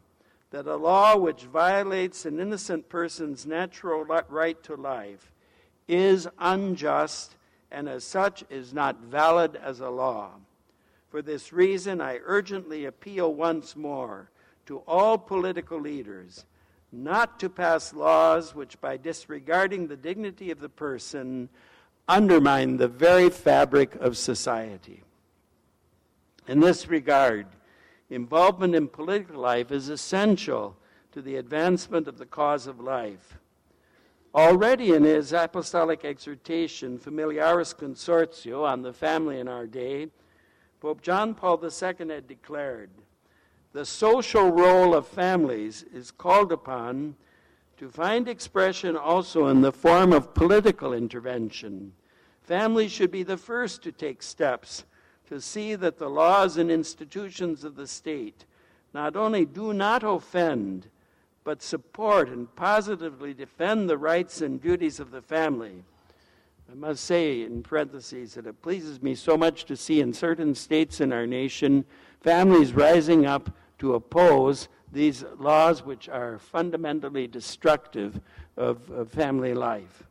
that 0.51 0.67
a 0.67 0.75
law 0.75 1.17
which 1.17 1.43
violates 1.43 2.25
an 2.25 2.39
innocent 2.39 2.89
person's 2.89 3.45
natural 3.45 4.03
right 4.05 4.61
to 4.63 4.75
life 4.75 5.31
is 5.87 6.27
unjust 6.39 7.35
and 7.71 7.89
as 7.89 8.03
such 8.03 8.43
is 8.49 8.73
not 8.73 9.01
valid 9.01 9.55
as 9.55 9.79
a 9.79 9.89
law. 9.89 10.29
For 11.09 11.21
this 11.21 11.51
reason, 11.51 12.01
I 12.01 12.19
urgently 12.23 12.85
appeal 12.85 13.33
once 13.33 13.75
more 13.75 14.29
to 14.67 14.79
all 14.87 15.17
political 15.17 15.79
leaders 15.79 16.45
not 16.93 17.39
to 17.39 17.49
pass 17.49 17.91
laws 17.91 18.53
which, 18.53 18.79
by 18.79 18.97
disregarding 18.97 19.87
the 19.87 19.97
dignity 19.97 20.51
of 20.51 20.59
the 20.59 20.69
person, 20.69 21.49
undermine 22.07 22.77
the 22.77 22.87
very 22.87 23.29
fabric 23.29 23.95
of 23.95 24.17
society. 24.17 25.03
In 26.47 26.59
this 26.59 26.87
regard, 26.87 27.47
involvement 28.09 28.75
in 28.75 28.87
political 28.87 29.39
life 29.39 29.71
is 29.71 29.89
essential 29.89 30.75
to 31.11 31.21
the 31.21 31.37
advancement 31.37 32.07
of 32.07 32.17
the 32.17 32.25
cause 32.25 32.67
of 32.67 32.79
life. 32.79 33.37
Already 34.35 34.93
in 34.93 35.03
his 35.03 35.31
apostolic 35.31 36.03
exhortation, 36.03 36.97
Familiaris 36.97 37.73
Consortio, 37.73 38.65
on 38.65 38.81
the 38.81 38.91
family 38.91 39.39
in 39.39 39.47
our 39.47 39.67
day, 39.67 40.07
Pope 40.81 41.01
John 41.01 41.33
Paul 41.33 41.63
II 41.63 42.07
had 42.09 42.27
declared 42.27 42.89
the 43.73 43.85
social 43.85 44.51
role 44.51 44.93
of 44.93 45.07
families 45.07 45.83
is 45.93 46.11
called 46.11 46.51
upon 46.51 47.15
to 47.77 47.89
find 47.89 48.27
expression 48.27 48.95
also 48.95 49.47
in 49.47 49.61
the 49.61 49.71
form 49.71 50.13
of 50.13 50.33
political 50.33 50.93
intervention. 50.93 51.93
Families 52.41 52.91
should 52.91 53.11
be 53.11 53.23
the 53.23 53.37
first 53.37 53.81
to 53.83 53.91
take 53.91 54.21
steps 54.21 54.83
to 55.27 55.39
see 55.41 55.75
that 55.75 55.97
the 55.97 56.09
laws 56.09 56.57
and 56.57 56.69
institutions 56.69 57.63
of 57.63 57.75
the 57.75 57.87
state 57.87 58.45
not 58.93 59.15
only 59.15 59.45
do 59.45 59.73
not 59.73 60.03
offend, 60.03 60.87
but 61.43 61.61
support 61.61 62.29
and 62.29 62.53
positively 62.55 63.33
defend 63.33 63.89
the 63.89 63.97
rights 63.97 64.41
and 64.41 64.61
duties 64.61 64.99
of 64.99 65.11
the 65.11 65.21
family. 65.21 65.83
I 66.71 66.75
must 66.75 67.03
say, 67.03 67.41
in 67.41 67.63
parentheses, 67.63 68.35
that 68.35 68.47
it 68.47 68.61
pleases 68.61 69.01
me 69.01 69.15
so 69.15 69.37
much 69.37 69.65
to 69.65 69.75
see 69.75 69.99
in 69.99 70.13
certain 70.13 70.55
states 70.55 71.01
in 71.01 71.11
our 71.11 71.27
nation 71.27 71.85
families 72.21 72.73
rising 72.73 73.25
up 73.25 73.49
to 73.79 73.95
oppose 73.95 74.69
these 74.93 75.25
laws 75.39 75.83
which 75.83 76.07
are 76.07 76.37
fundamentally 76.37 77.27
destructive 77.27 78.21
of, 78.55 78.89
of 78.91 79.09
family 79.09 79.53
life. 79.53 80.03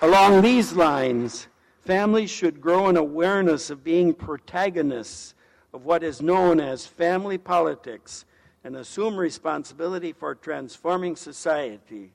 Along 0.00 0.42
these 0.42 0.74
lines, 0.74 1.48
families 1.80 2.30
should 2.30 2.60
grow 2.60 2.86
an 2.86 2.96
awareness 2.96 3.70
of 3.70 3.82
being 3.82 4.14
protagonists 4.14 5.34
of 5.72 5.84
what 5.84 6.04
is 6.04 6.22
known 6.22 6.60
as 6.60 6.86
family 6.86 7.38
politics 7.38 8.24
and 8.62 8.76
assume 8.76 9.16
responsibility 9.16 10.12
for 10.12 10.34
transforming 10.34 11.16
society. 11.16 12.12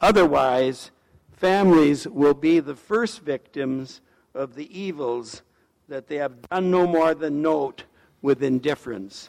Otherwise, 0.00 0.90
families 1.36 2.06
will 2.06 2.34
be 2.34 2.60
the 2.60 2.74
first 2.74 3.20
victims 3.20 4.00
of 4.34 4.54
the 4.54 4.78
evils 4.78 5.42
that 5.88 6.08
they 6.08 6.16
have 6.16 6.40
done 6.48 6.70
no 6.70 6.86
more 6.86 7.14
than 7.14 7.42
note 7.42 7.84
with 8.22 8.42
indifference. 8.42 9.28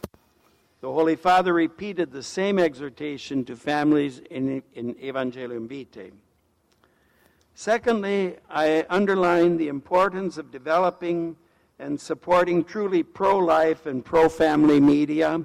The 0.81 0.91
Holy 0.91 1.15
Father 1.15 1.53
repeated 1.53 2.11
the 2.11 2.23
same 2.23 2.59
exhortation 2.59 3.43
to 3.45 3.55
families 3.55 4.21
in, 4.29 4.61
in 4.73 4.95
Evangelium 4.95 5.67
Vitae. 5.67 6.11
Secondly, 7.55 8.35
I 8.49 8.85
underline 8.89 9.57
the 9.57 9.67
importance 9.67 10.37
of 10.37 10.51
developing 10.51 11.35
and 11.79 11.99
supporting 11.99 12.63
truly 12.63 13.03
pro 13.03 13.37
life 13.37 13.85
and 13.85 14.03
pro 14.03 14.29
family 14.29 14.79
media, 14.79 15.43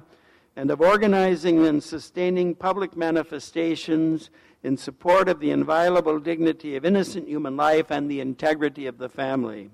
and 0.55 0.69
of 0.69 0.81
organizing 0.81 1.65
and 1.65 1.81
sustaining 1.81 2.53
public 2.53 2.95
manifestations 2.95 4.29
in 4.63 4.77
support 4.77 5.27
of 5.27 5.39
the 5.39 5.51
inviolable 5.51 6.19
dignity 6.19 6.75
of 6.75 6.85
innocent 6.85 7.27
human 7.27 7.57
life 7.57 7.89
and 7.89 8.09
the 8.09 8.19
integrity 8.19 8.85
of 8.87 8.97
the 8.97 9.09
family. 9.09 9.69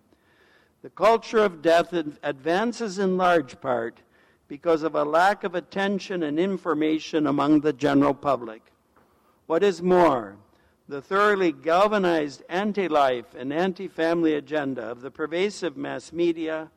The 0.82 0.90
culture 0.90 1.40
of 1.40 1.62
death 1.62 1.94
advances 2.24 3.00
in 3.00 3.18
large 3.18 3.60
part 3.60 4.00
because 4.48 4.84
of 4.84 4.96
a 4.96 5.04
lack 5.04 5.44
of 5.44 5.56
attention 5.56 6.24
and 6.24 6.40
information 6.40 7.28
among 7.28 7.62
the 7.62 7.74
general 7.74 8.14
public. 8.14 8.62
What 9.46 9.64
is 9.64 9.82
more, 9.82 10.38
the 10.88 11.02
thoroughly 11.02 11.52
galvanized 11.52 12.44
anti 12.48 12.88
life 12.88 13.36
and 13.38 13.52
anti 13.52 13.88
family 13.88 14.36
agenda 14.36 14.84
of 14.84 15.02
the 15.02 15.12
pervasive 15.12 15.76
mass 15.76 16.14
media 16.14 16.72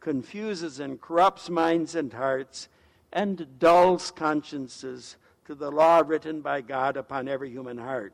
confuses 0.00 0.80
and 0.80 1.00
corrupts 1.00 1.48
minds 1.48 1.94
and 1.94 2.12
hearts 2.12 2.68
and 3.12 3.58
dulls 3.58 4.10
consciences 4.10 5.16
to 5.48 5.54
the 5.54 5.70
law 5.70 6.02
written 6.04 6.42
by 6.42 6.60
God 6.60 6.98
upon 6.98 7.26
every 7.26 7.48
human 7.48 7.78
heart. 7.78 8.12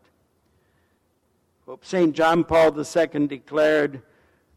Pope 1.66 1.84
St. 1.84 2.14
John 2.14 2.44
Paul 2.44 2.72
II 2.78 3.26
declared, 3.26 4.02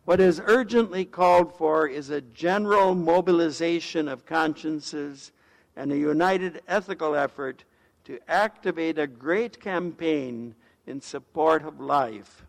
What 0.05 0.19
is 0.19 0.39
urgently 0.45 1.03
called 1.03 1.57
for 1.57 1.87
is 1.87 2.11
a 2.11 2.21
general 2.21 2.93
mobilization 2.93 4.07
of 4.07 4.27
consciences 4.27 5.31
and 5.75 5.91
a 5.91 5.97
united 5.97 6.61
ethical 6.67 7.15
effort 7.15 7.63
to 8.03 8.19
activate 8.27 8.99
a 8.99 9.07
great 9.07 9.59
campaign 9.59 10.53
in 10.85 11.01
support 11.01 11.65
of 11.65 11.79
life. 11.79 12.45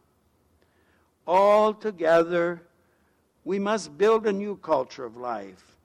All 1.27 1.73
together, 1.73 2.61
we 3.45 3.59
must 3.59 3.97
build 3.97 4.27
a 4.27 4.33
new 4.35 4.57
culture 4.57 5.07
of 5.07 5.17
life 5.17 5.78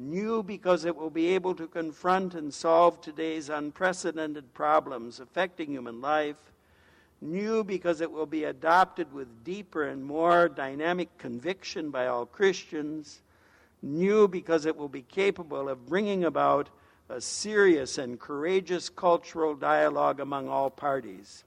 new 0.00 0.42
because 0.42 0.84
it 0.84 0.96
will 0.96 1.10
be 1.10 1.28
able 1.28 1.54
to 1.54 1.66
confront 1.66 2.34
and 2.34 2.52
solve 2.52 3.00
today's 3.00 3.48
unprecedented 3.48 4.52
problems 4.54 5.20
affecting 5.20 5.70
human 5.70 6.00
life, 6.00 6.36
new 7.20 7.62
because 7.62 8.00
it 8.00 8.10
will 8.10 8.26
be 8.26 8.44
adopted 8.44 9.12
with 9.12 9.44
deeper 9.44 9.84
and 9.84 10.04
more 10.04 10.48
dynamic 10.48 11.16
conviction 11.18 11.90
by 11.90 12.06
all 12.06 12.24
Christians, 12.24 13.20
new 13.82 14.26
because 14.26 14.66
it 14.66 14.76
will 14.76 14.88
be 14.88 15.02
capable 15.02 15.68
of 15.68 15.86
bringing 15.86 16.24
about 16.24 16.70
a 17.08 17.20
serious 17.20 17.98
and 17.98 18.18
courageous 18.18 18.88
cultural 18.88 19.54
dialogue 19.54 20.20
among 20.20 20.48
all 20.48 20.70
parties. 20.70 21.44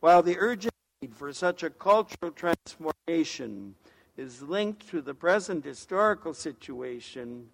While 0.00 0.22
the 0.22 0.38
urgent 0.38 0.74
need 1.02 1.14
for 1.14 1.32
such 1.32 1.62
a 1.62 1.70
cultural 1.70 2.32
transformation 2.32 3.74
is 4.16 4.42
linked 4.42 4.88
to 4.88 5.00
the 5.00 5.14
present 5.14 5.64
historical 5.64 6.34
situation, 6.34 7.48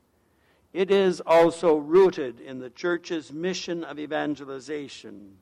it 0.72 0.90
is 0.90 1.20
also 1.26 1.76
rooted 1.76 2.40
in 2.40 2.60
the 2.60 2.70
church's 2.70 3.32
mission 3.32 3.82
of 3.82 3.98
evangelization. 3.98 5.36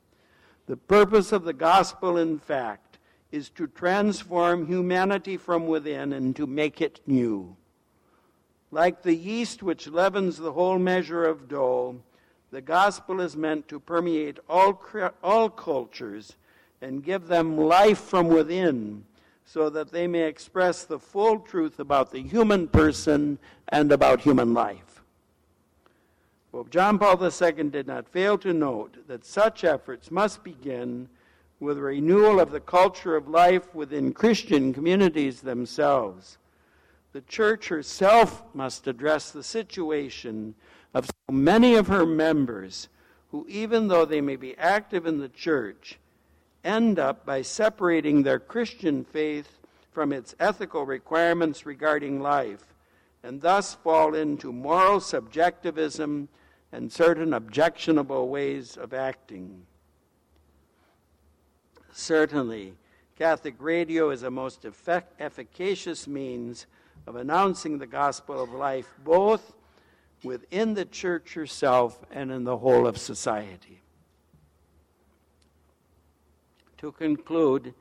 The 0.67 0.77
purpose 0.77 1.33
of 1.33 1.45
the 1.45 1.53
gospel, 1.53 2.17
in 2.17 2.39
fact, 2.39 2.99
is 3.31 3.51
to 3.51 3.67
transform 3.67 4.67
humanity 4.67 5.37
from 5.37 5.67
within 5.67 6.13
and 6.13 6.35
to 6.37 6.47
make 6.47 6.81
it 6.81 7.01
new. 7.07 7.57
Like 8.71 9.03
the 9.03 9.15
yeast 9.15 9.63
which 9.63 9.89
leavens 9.89 10.37
the 10.37 10.53
whole 10.53 10.79
measure 10.79 11.25
of 11.25 11.49
dough, 11.49 12.01
the 12.51 12.61
gospel 12.63 13.21
is 13.21 13.37
meant 13.37 13.69
to 13.69 13.81
permeate 13.81 14.39
all, 14.49 14.83
all 15.23 15.51
cultures 15.51 16.37
and 16.81 17.05
give 17.05 17.27
them 17.27 17.57
life 17.59 17.99
from 17.99 18.29
within 18.29 19.05
so 19.51 19.71
that 19.71 19.91
they 19.91 20.07
may 20.07 20.25
express 20.25 20.85
the 20.85 20.99
full 20.99 21.39
truth 21.39 21.79
about 21.79 22.11
the 22.11 22.21
human 22.21 22.69
person 22.69 23.39
and 23.69 23.91
about 23.91 24.21
human 24.21 24.53
life. 24.53 25.03
Pope 26.53 26.69
John 26.69 26.99
Paul 26.99 27.19
II 27.23 27.71
did 27.71 27.87
not 27.87 28.09
fail 28.09 28.37
to 28.39 28.53
note 28.53 29.07
that 29.07 29.25
such 29.25 29.65
efforts 29.65 30.11
must 30.11 30.45
begin 30.45 31.09
with 31.61 31.79
a 31.79 31.83
renewal 31.83 32.41
of 32.41 32.51
the 32.51 32.61
culture 32.61 33.17
of 33.17 33.29
life 33.29 33.75
within 33.75 34.13
Christian 34.13 34.75
communities 34.75 35.41
themselves. 35.41 36.37
The 37.13 37.23
church 37.23 37.69
herself 37.69 38.43
must 38.53 38.87
address 38.87 39.31
the 39.31 39.43
situation 39.43 40.55
of 40.93 41.07
so 41.07 41.33
many 41.33 41.75
of 41.75 41.87
her 41.87 42.05
members 42.05 42.89
who, 43.31 43.47
even 43.49 43.89
though 43.89 44.05
they 44.05 44.21
may 44.21 44.37
be 44.37 44.57
active 44.59 45.07
in 45.07 45.19
the 45.19 45.29
church, 45.29 45.99
end 46.69 46.99
up 46.99 47.25
by 47.25 47.41
separating 47.43 48.23
their 48.23 48.39
Christian 48.39 49.03
faith 49.03 49.59
from 49.91 50.13
its 50.13 50.35
ethical 50.39 50.85
requirements 50.85 51.65
regarding 51.65 52.21
life, 52.21 52.75
and 53.23 53.41
thus 53.41 53.75
fall 53.75 54.15
into 54.15 54.53
moral 54.53 55.01
subjectivism 55.01 56.29
and 56.71 56.93
certain 56.93 57.33
objectionable 57.33 58.29
ways 58.29 58.77
of 58.77 58.93
acting. 58.93 59.63
Certainly, 61.93 62.75
Catholic 63.17 63.55
radio 63.59 64.11
is 64.11 64.23
a 64.23 64.31
most 64.31 64.65
effect- 64.65 65.21
efficacious 65.21 66.07
means 66.07 66.67
of 67.07 67.17
announcing 67.17 67.79
the 67.79 67.87
gospel 67.87 68.41
of 68.41 68.51
life 68.51 68.89
both 69.03 69.55
within 70.23 70.75
the 70.75 70.85
church 70.85 71.35
herself 71.35 71.99
and 72.11 72.31
in 72.31 72.45
the 72.45 72.59
whole 72.59 72.87
of 72.87 72.99
society. 72.99 73.78
To 76.79 76.93
conclude, 76.93 77.75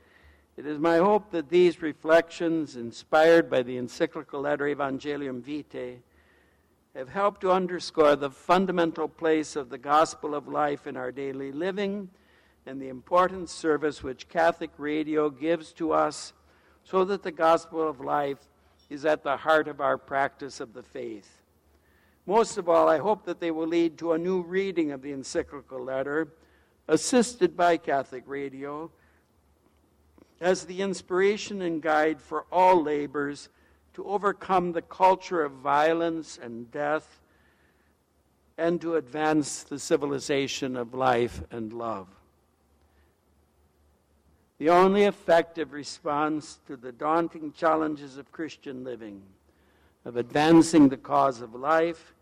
it 0.58 0.66
is 0.66 0.80
my 0.80 0.98
hope 0.98 1.30
that 1.32 1.50
these 1.50 1.84
reflections, 1.84 2.76
inspired 2.76 3.48
by 3.48 3.62
the 3.62 3.78
encyclical 3.78 4.42
letter 4.42 4.66
Evangelium 4.66 5.42
Vitae, 5.42 6.00
have 6.96 7.10
helped 7.10 7.42
to 7.42 7.52
underscore 7.52 8.16
the 8.16 8.32
fundamental 8.32 9.08
place 9.08 9.56
of 9.56 9.70
the 9.70 9.78
gospel 9.78 10.34
of 10.34 10.48
life 10.48 10.88
in 10.88 10.98
our 10.98 11.12
daily 11.12 11.52
living 11.52 12.10
and 12.66 12.82
the 12.82 12.90
important 12.90 13.50
service 13.50 14.02
which 14.02 14.28
Catholic 14.30 14.72
radio 14.80 15.30
gives 15.30 15.72
to 15.74 15.92
us 15.92 16.34
so 16.84 17.06
that 17.06 17.22
the 17.22 17.32
gospel 17.32 17.88
of 17.88 18.02
life 18.02 18.40
is 18.90 19.06
at 19.06 19.22
the 19.22 19.38
heart 19.38 19.68
of 19.68 19.80
our 19.80 19.98
practice 19.98 20.60
of 20.60 20.74
the 20.74 20.82
faith. 20.82 21.44
Most 22.26 22.58
of 22.58 22.68
all, 22.68 22.90
I 22.90 22.98
hope 22.98 23.26
that 23.26 23.40
they 23.40 23.52
will 23.52 23.68
lead 23.68 24.00
to 24.00 24.14
a 24.14 24.18
new 24.18 24.42
reading 24.42 24.92
of 24.92 25.04
the 25.04 25.12
encyclical 25.12 25.84
letter, 25.84 26.30
assisted 26.88 27.58
by 27.58 27.78
Catholic 27.78 28.24
radio, 28.26 28.90
as 30.40 30.66
the 30.66 30.82
inspiration 30.82 31.62
and 31.62 31.82
guide 31.82 32.22
for 32.22 32.46
all 32.52 32.82
labors 32.82 33.50
to 33.94 34.06
overcome 34.06 34.72
the 34.72 34.82
culture 34.82 35.44
of 35.44 35.52
violence 35.54 36.40
and 36.42 36.72
death 36.72 37.20
and 38.58 38.80
to 38.82 38.96
advance 38.96 39.64
the 39.64 39.80
civilization 39.80 40.78
of 40.78 40.94
life 40.94 41.42
and 41.52 41.74
love. 41.74 42.08
The 44.60 44.70
only 44.70 45.04
effective 45.04 45.74
response 45.74 46.60
to 46.68 46.76
the 46.76 46.92
daunting 46.92 47.52
challenges 47.52 48.18
of 48.18 48.32
Christian 48.32 48.84
living, 48.84 49.22
of 50.06 50.18
advancing 50.18 50.90
the 50.90 50.98
cause 50.98 51.42
of 51.42 51.54
life, 51.54 52.16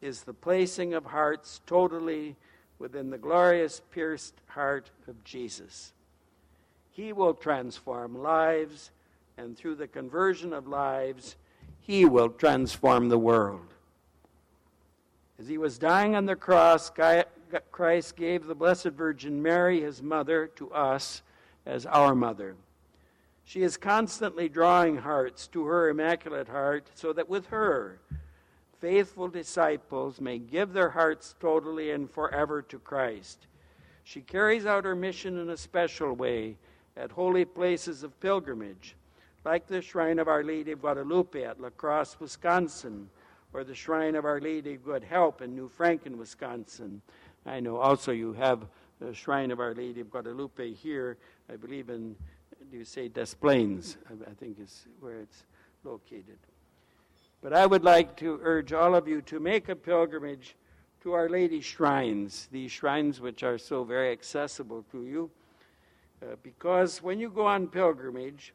is 0.00 0.22
the 0.22 0.34
placing 0.34 0.94
of 0.94 1.06
hearts 1.06 1.60
totally 1.66 2.36
within 2.78 3.10
the 3.10 3.18
glorious 3.18 3.80
pierced 3.90 4.34
heart 4.46 4.90
of 5.08 5.22
Jesus. 5.24 5.92
He 6.90 7.12
will 7.12 7.34
transform 7.34 8.22
lives, 8.22 8.90
and 9.36 9.56
through 9.56 9.76
the 9.76 9.88
conversion 9.88 10.52
of 10.52 10.68
lives, 10.68 11.36
He 11.80 12.04
will 12.04 12.28
transform 12.28 13.08
the 13.08 13.18
world. 13.18 13.74
As 15.38 15.48
He 15.48 15.58
was 15.58 15.78
dying 15.78 16.14
on 16.14 16.26
the 16.26 16.36
cross, 16.36 16.90
Christ 17.72 18.16
gave 18.16 18.46
the 18.46 18.54
Blessed 18.54 18.88
Virgin 18.88 19.42
Mary, 19.42 19.80
His 19.80 20.02
mother, 20.02 20.46
to 20.56 20.70
us 20.70 21.22
as 21.66 21.86
our 21.86 22.14
mother. 22.14 22.56
She 23.44 23.62
is 23.62 23.76
constantly 23.76 24.48
drawing 24.48 24.98
hearts 24.98 25.46
to 25.48 25.66
her 25.66 25.90
Immaculate 25.90 26.48
Heart 26.48 26.90
so 26.94 27.12
that 27.12 27.28
with 27.28 27.46
her, 27.46 28.00
faithful 28.84 29.28
disciples 29.28 30.20
may 30.20 30.38
give 30.38 30.74
their 30.74 30.90
hearts 30.90 31.34
totally 31.40 31.92
and 31.92 32.10
forever 32.10 32.60
to 32.60 32.78
Christ. 32.78 33.46
She 34.02 34.20
carries 34.20 34.66
out 34.66 34.84
her 34.84 34.94
mission 34.94 35.38
in 35.38 35.48
a 35.48 35.56
special 35.56 36.12
way 36.12 36.58
at 36.94 37.10
holy 37.10 37.46
places 37.46 38.02
of 38.02 38.20
pilgrimage, 38.20 38.94
like 39.42 39.66
the 39.66 39.80
Shrine 39.80 40.18
of 40.18 40.28
Our 40.28 40.44
Lady 40.44 40.72
of 40.72 40.82
Guadalupe 40.82 41.42
at 41.42 41.58
La 41.62 41.70
Crosse, 41.70 42.20
Wisconsin, 42.20 43.08
or 43.54 43.64
the 43.64 43.74
Shrine 43.74 44.16
of 44.16 44.26
Our 44.26 44.38
Lady 44.38 44.74
of 44.74 44.84
Good 44.84 45.02
Help 45.02 45.40
in 45.40 45.54
New 45.54 45.70
Franken, 45.70 46.18
Wisconsin. 46.18 47.00
I 47.46 47.60
know 47.60 47.78
also 47.78 48.12
you 48.12 48.34
have 48.34 48.66
the 49.00 49.14
Shrine 49.14 49.50
of 49.50 49.60
Our 49.60 49.72
Lady 49.72 50.02
of 50.02 50.10
Guadalupe 50.10 50.74
here, 50.74 51.16
I 51.50 51.56
believe 51.56 51.88
in, 51.88 52.14
do 52.70 52.76
you 52.76 52.84
say 52.84 53.08
Des 53.08 53.34
Plaines? 53.40 53.96
I 54.10 54.34
think 54.38 54.60
is 54.60 54.84
where 55.00 55.20
it's 55.20 55.44
located. 55.84 56.36
But 57.44 57.52
I 57.52 57.66
would 57.66 57.84
like 57.84 58.16
to 58.16 58.40
urge 58.42 58.72
all 58.72 58.94
of 58.94 59.06
you 59.06 59.20
to 59.20 59.38
make 59.38 59.68
a 59.68 59.76
pilgrimage 59.76 60.56
to 61.02 61.12
Our 61.12 61.28
Lady 61.28 61.60
shrines, 61.60 62.48
these 62.50 62.72
shrines 62.72 63.20
which 63.20 63.42
are 63.42 63.58
so 63.58 63.84
very 63.84 64.12
accessible 64.12 64.82
to 64.90 65.04
you. 65.04 65.30
Uh, 66.22 66.36
because 66.42 67.02
when 67.02 67.20
you 67.20 67.28
go 67.28 67.46
on 67.46 67.66
pilgrimage, 67.66 68.54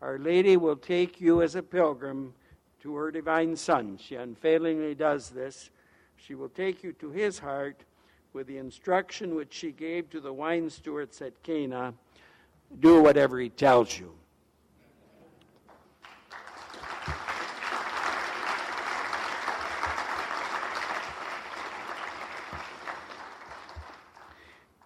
Our 0.00 0.18
Lady 0.18 0.56
will 0.56 0.74
take 0.74 1.20
you 1.20 1.42
as 1.42 1.54
a 1.54 1.62
pilgrim 1.62 2.32
to 2.80 2.94
her 2.96 3.10
divine 3.10 3.56
Son. 3.56 3.98
She 3.98 4.14
unfailingly 4.14 4.94
does 4.94 5.28
this. 5.28 5.68
She 6.16 6.34
will 6.34 6.48
take 6.48 6.82
you 6.82 6.94
to 6.94 7.10
his 7.10 7.38
heart 7.38 7.84
with 8.32 8.46
the 8.46 8.56
instruction 8.56 9.34
which 9.34 9.52
she 9.52 9.70
gave 9.70 10.08
to 10.08 10.20
the 10.20 10.32
wine 10.32 10.70
stewards 10.70 11.20
at 11.20 11.42
Cana 11.42 11.92
do 12.80 13.02
whatever 13.02 13.38
he 13.38 13.50
tells 13.50 13.98
you. 13.98 14.14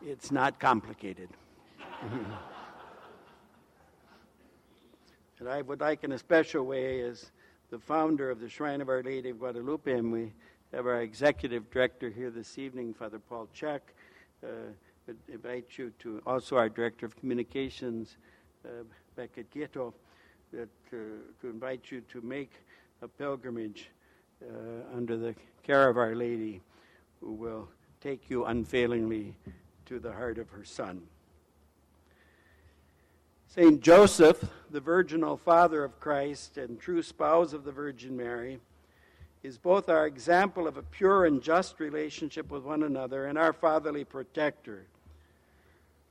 It's 0.09 0.33
not 0.33 0.59
complicated. 0.59 1.29
and 5.39 5.47
I 5.47 5.61
would 5.61 5.81
like, 5.83 6.03
in 6.03 6.13
a 6.13 6.19
special 6.19 6.65
way, 6.65 7.03
as 7.03 7.31
the 7.69 7.79
founder 7.79 8.31
of 8.31 8.41
the 8.41 8.49
Shrine 8.49 8.81
of 8.81 8.89
Our 8.89 9.03
Lady 9.03 9.29
of 9.29 9.39
Guadalupe, 9.39 9.93
and 9.93 10.11
we 10.11 10.33
have 10.73 10.87
our 10.87 11.03
executive 11.03 11.71
director 11.71 12.09
here 12.09 12.31
this 12.31 12.57
evening, 12.57 12.95
Father 12.95 13.19
Paul 13.19 13.49
Chek. 13.55 13.81
Uh, 14.43 14.73
invite 15.31 15.77
you 15.77 15.93
to 15.99 16.23
also 16.27 16.57
our 16.57 16.71
director 16.71 17.05
of 17.05 17.15
communications, 17.15 18.17
uh, 18.65 19.27
Ghetto, 19.53 19.93
that, 20.55 20.71
uh, 20.91 20.97
to 21.43 21.51
invite 21.51 21.91
you 21.91 22.01
to 22.13 22.23
make 22.23 22.53
a 23.03 23.09
pilgrimage 23.09 23.91
uh, 24.43 24.97
under 24.97 25.19
the 25.19 25.35
care 25.63 25.87
of 25.87 25.99
Our 25.99 26.15
Lady, 26.15 26.63
who 27.21 27.35
will 27.35 27.69
take 28.01 28.31
you 28.31 28.47
unfailingly 28.47 29.37
to 29.89 29.99
the 29.99 30.12
heart 30.12 30.36
of 30.36 30.51
her 30.51 30.64
Son. 30.64 31.01
Saint 33.47 33.80
Joseph, 33.80 34.45
the 34.70 34.80
virginal 34.80 35.39
father 35.39 35.82
of 35.82 35.99
Christ 35.99 36.59
and 36.59 36.78
true 36.78 37.03
spouse 37.03 37.55
of 37.55 37.64
the 37.64 37.72
Virgin 37.72 38.14
Mary, 38.14 38.61
is 39.43 39.57
both 39.57 39.89
our 39.89 40.07
example 40.07 40.68
of 40.68 40.76
a 40.76 40.82
pure 40.82 41.24
and 41.24 41.43
just 41.43 41.80
relationship 41.80 42.51
with 42.51 42.64
one 42.64 42.82
another 42.82 43.24
and 43.24 43.39
our 43.39 43.55
fatherly 43.55 44.05
protector. 44.05 44.84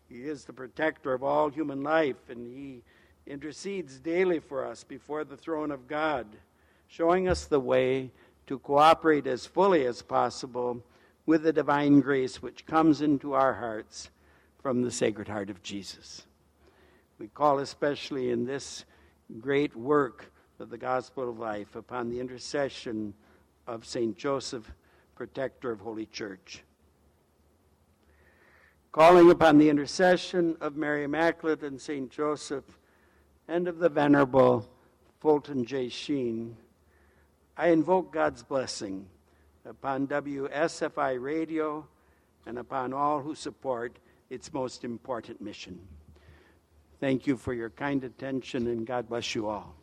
He 0.09 0.23
is 0.23 0.45
the 0.45 0.53
protector 0.53 1.13
of 1.13 1.21
all 1.21 1.49
human 1.49 1.83
life, 1.83 2.29
and 2.29 2.47
he 2.47 2.81
intercedes 3.27 3.99
daily 3.99 4.39
for 4.39 4.65
us 4.65 4.83
before 4.83 5.23
the 5.23 5.37
throne 5.37 5.69
of 5.69 5.87
God, 5.87 6.25
showing 6.87 7.29
us 7.29 7.45
the 7.45 7.59
way 7.59 8.09
to 8.47 8.57
cooperate 8.57 9.27
as 9.27 9.45
fully 9.45 9.85
as 9.85 10.01
possible 10.01 10.81
with 11.27 11.43
the 11.43 11.53
divine 11.53 11.99
grace 11.99 12.41
which 12.41 12.65
comes 12.65 13.01
into 13.01 13.33
our 13.33 13.53
hearts 13.53 14.09
from 14.61 14.81
the 14.81 14.89
Sacred 14.89 15.27
Heart 15.27 15.49
of 15.49 15.61
Jesus. 15.61 16.25
We 17.19 17.27
call 17.27 17.59
especially 17.59 18.31
in 18.31 18.45
this 18.45 18.85
great 19.39 19.75
work 19.75 20.31
of 20.57 20.69
the 20.69 20.77
gospel 20.77 21.29
of 21.29 21.37
life 21.37 21.75
upon 21.75 22.09
the 22.09 22.19
intercession 22.19 23.13
of 23.67 23.85
St. 23.85 24.17
Joseph, 24.17 24.71
protector 25.15 25.69
of 25.69 25.81
Holy 25.81 26.05
Church. 26.05 26.63
Calling 28.93 29.29
upon 29.29 29.57
the 29.57 29.69
intercession 29.69 30.55
of 30.61 30.77
Mary 30.77 31.03
Immaculate 31.03 31.61
and 31.61 31.79
St. 31.79 32.09
Joseph 32.09 32.79
and 33.49 33.67
of 33.67 33.79
the 33.79 33.89
Venerable 33.89 34.67
Fulton 35.19 35.65
J. 35.65 35.89
Sheen, 35.89 36.55
I 37.57 37.67
invoke 37.67 38.13
God's 38.13 38.43
blessing 38.43 39.07
upon 39.67 40.07
WSFI 40.07 41.21
Radio 41.21 41.85
and 42.45 42.57
upon 42.57 42.93
all 42.93 43.21
who 43.21 43.35
support 43.35 43.97
its 44.29 44.53
most 44.53 44.83
important 44.83 45.41
mission. 45.41 45.79
Thank 46.99 47.27
you 47.27 47.37
for 47.37 47.53
your 47.53 47.69
kind 47.69 48.03
attention, 48.03 48.67
and 48.67 48.87
God 48.87 49.09
bless 49.09 49.35
you 49.35 49.47
all. 49.47 49.75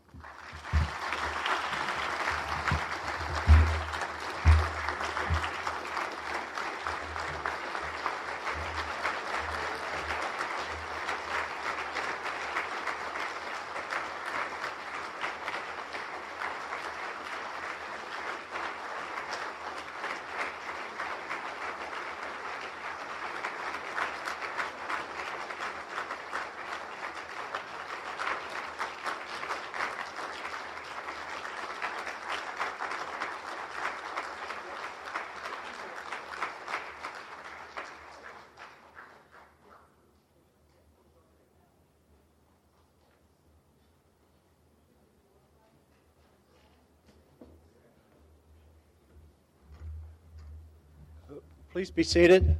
Please 51.74 51.90
be 51.90 52.04
seated. 52.04 52.56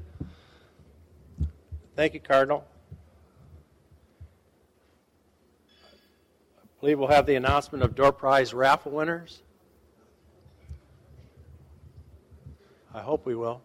Thank 1.95 2.15
you, 2.15 2.21
Cardinal. 2.21 2.67
I 6.59 6.67
believe 6.81 6.99
we'll 6.99 7.07
have 7.07 7.25
the 7.25 7.37
announcement 7.37 7.85
of 7.85 7.95
door 7.95 8.11
prize 8.11 8.53
raffle 8.53 8.91
winners. 8.91 9.43
I 12.93 13.03
hope 13.03 13.25
we 13.25 13.37
will. 13.37 13.63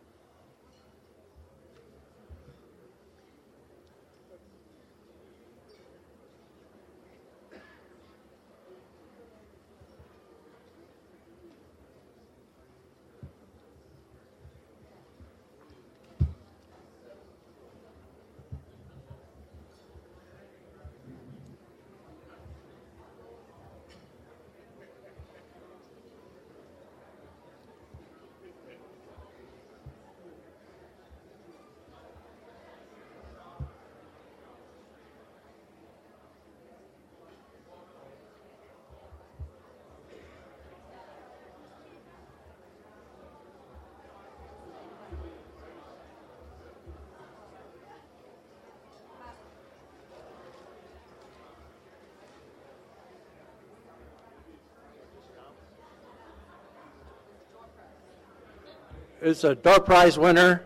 Is 59.21 59.43
a 59.43 59.55
door 59.55 59.79
prize 59.79 60.17
winner, 60.17 60.63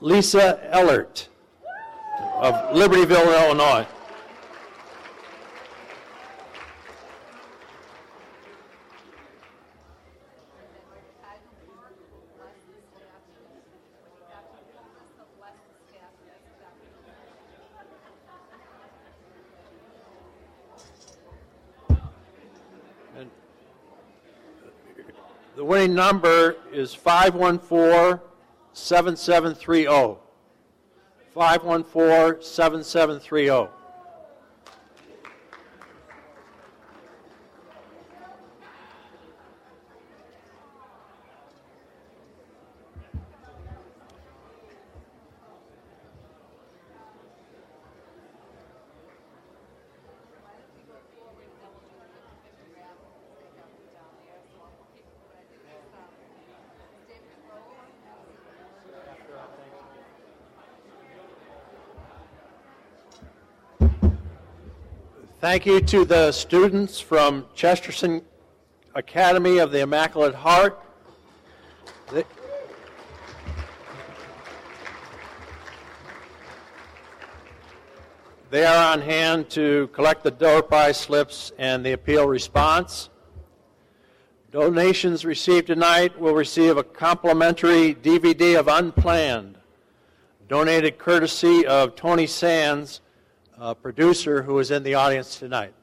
Lisa 0.00 0.60
Ellert 0.72 1.28
of 2.34 2.54
Libertyville, 2.74 3.46
Illinois. 3.46 3.86
The 25.82 25.88
number 25.88 26.54
is 26.70 26.94
514 26.94 28.20
7730. 28.72 30.16
514 31.34 32.40
7730. 32.40 33.68
Thank 65.42 65.66
you 65.66 65.80
to 65.80 66.04
the 66.04 66.30
students 66.30 67.00
from 67.00 67.46
Chesterton 67.52 68.22
Academy 68.94 69.58
of 69.58 69.72
the 69.72 69.80
Immaculate 69.80 70.36
Heart. 70.36 70.80
They, 78.52 78.64
are 78.64 78.92
on 78.92 79.00
hand 79.00 79.50
to 79.50 79.88
collect 79.88 80.22
the 80.22 80.30
door 80.30 80.62
prize 80.62 80.96
slips 80.96 81.50
and 81.58 81.84
the 81.84 81.90
appeal 81.90 82.28
response. 82.28 83.10
Donations 84.52 85.24
received 85.24 85.66
tonight 85.66 86.16
will 86.20 86.34
receive 86.34 86.76
a 86.76 86.84
complimentary 86.84 87.96
DVD 87.96 88.60
of 88.60 88.68
Unplanned, 88.68 89.58
donated 90.48 90.98
courtesy 90.98 91.66
of 91.66 91.96
Tony 91.96 92.28
Sands 92.28 93.00
uh, 93.58 93.74
producer 93.74 94.42
who 94.42 94.58
is 94.58 94.70
in 94.70 94.82
the 94.82 94.94
audience 94.94 95.38
tonight. 95.38 95.74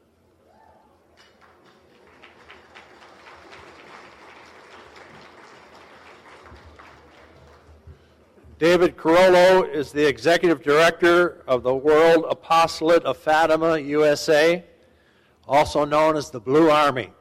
David 8.58 8.98
Carollo 8.98 9.64
is 9.64 9.94
the 9.94 10.06
executive 10.06 10.62
director 10.62 11.44
of 11.48 11.64
the 11.64 11.74
World 11.74 12.26
Apostolate 12.30 13.04
of 13.04 13.16
Fatima, 13.18 13.78
USA, 13.78 14.66
also 15.48 15.86
known 15.86 16.18
as 16.18 16.30
the 16.30 16.42
Blue 16.42 16.70
Army. 16.70 17.14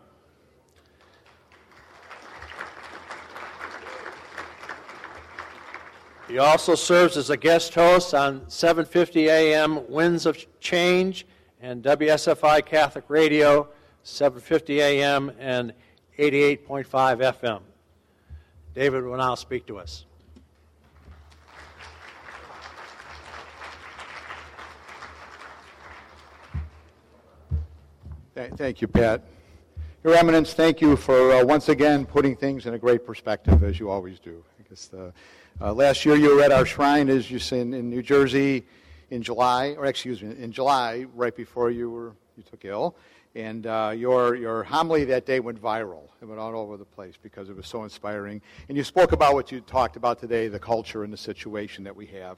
He 6.29 6.37
also 6.39 6.74
serves 6.74 7.16
as 7.16 7.31
a 7.31 7.39
guest 7.39 7.74
host 7.74 8.12
on 8.12 8.41
7:50 8.43 9.29
a.m. 9.29 9.89
Winds 9.89 10.26
of 10.26 10.37
Change 10.61 11.26
and 11.62 11.83
WSFI 11.83 12.64
Catholic 12.66 13.05
Radio, 13.09 13.68
7:50 14.05 14.76
a.m. 14.76 15.33
and 15.39 15.72
88.5 16.18 16.87
FM. 16.87 17.62
David 18.74 19.05
will 19.05 19.16
now 19.16 19.35
speak 19.37 19.66
to 19.68 19.79
us. 19.79 20.05
Thank 28.35 28.81
you, 28.81 28.87
Pat. 28.87 29.24
Your 30.05 30.14
Eminence, 30.14 30.55
thank 30.55 30.81
you 30.81 30.95
for 30.95 31.33
uh, 31.33 31.45
once 31.45 31.68
again 31.68 32.07
putting 32.07 32.37
things 32.37 32.66
in 32.66 32.74
a 32.74 32.79
great 32.79 33.05
perspective, 33.05 33.64
as 33.64 33.81
you 33.81 33.91
always 33.91 34.20
do. 34.20 34.45
I 34.61 34.68
guess 34.68 34.87
the, 34.87 35.12
uh, 35.61 35.72
last 35.72 36.04
year 36.04 36.14
you 36.14 36.36
were 36.36 36.42
at 36.42 36.52
our 36.52 36.64
shrine, 36.64 37.09
as 37.09 37.30
you 37.30 37.40
said, 37.40 37.61
in, 37.61 37.90
New 37.90 38.02
Jersey 38.02 38.64
in 39.11 39.22
July, 39.22 39.74
or 39.76 39.86
excuse 39.86 40.22
me, 40.22 40.36
in 40.38 40.52
July, 40.52 41.06
right 41.14 41.34
before 41.34 41.70
you 41.70 41.90
were 41.90 42.12
you 42.36 42.44
took 42.48 42.64
ill, 42.64 42.94
and 43.34 43.66
uh, 43.66 43.92
your 43.96 44.36
your 44.36 44.62
homily 44.62 45.04
that 45.06 45.26
day 45.26 45.40
went 45.40 45.61
viral. 45.61 46.04
It 46.22 46.26
went 46.26 46.38
all 46.40 46.54
over 46.54 46.76
the 46.76 46.84
place 46.84 47.14
because 47.20 47.50
it 47.50 47.56
was 47.56 47.66
so 47.66 47.82
inspiring. 47.82 48.40
And 48.68 48.76
you 48.76 48.84
spoke 48.84 49.11
about 49.11 49.34
what 49.34 49.50
you 49.50 49.61
talked 49.61 49.96
about 49.96 50.20
today, 50.20 50.46
the 50.46 50.61
culture 50.61 51.02
and 51.02 51.12
the 51.12 51.16
situation 51.16 51.82
that 51.84 51.96
we 51.96 52.06
have. 52.06 52.36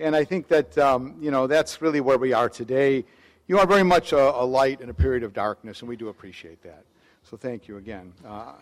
And 0.00 0.16
I 0.16 0.24
think 0.24 0.48
that 0.48 0.76
um, 0.78 1.14
you 1.20 1.30
know 1.30 1.46
that's 1.46 1.80
really 1.80 2.00
where 2.00 2.18
we 2.18 2.32
are 2.32 2.48
today. 2.48 3.04
You 3.46 3.60
are 3.60 3.66
very 3.66 3.84
much 3.84 4.12
a, 4.12 4.18
a, 4.18 4.44
light 4.44 4.80
in 4.80 4.90
a 4.90 4.94
period 4.94 5.22
of 5.22 5.32
darkness, 5.32 5.80
and 5.80 5.88
we 5.88 5.96
do 5.96 6.08
appreciate 6.08 6.62
that. 6.64 6.84
So 7.22 7.36
thank 7.36 7.68
you 7.68 7.76
again. 7.76 8.12
Uh, 8.26 8.54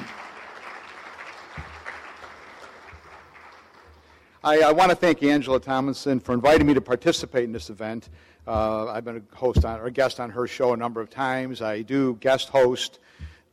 I, 4.41 4.61
I 4.61 4.71
want 4.71 4.89
to 4.89 4.95
thank 4.95 5.21
Angela 5.21 5.59
Tomlinson 5.59 6.21
for 6.21 6.33
inviting 6.33 6.65
me 6.65 6.73
to 6.73 6.79
participate 6.79 7.43
in 7.43 7.51
this 7.51 7.69
event. 7.69 8.07
Uh, 8.47 8.87
I've 8.87 9.03
been 9.03 9.17
a 9.17 9.35
host 9.35 9.65
on, 9.65 9.81
or 9.81 9.87
a 9.87 9.91
guest 9.91 10.21
on 10.21 10.29
her 10.29 10.47
show 10.47 10.71
a 10.71 10.77
number 10.77 11.01
of 11.01 11.09
times. 11.09 11.61
I 11.61 11.81
do 11.81 12.17
guest 12.21 12.47
host 12.47 12.99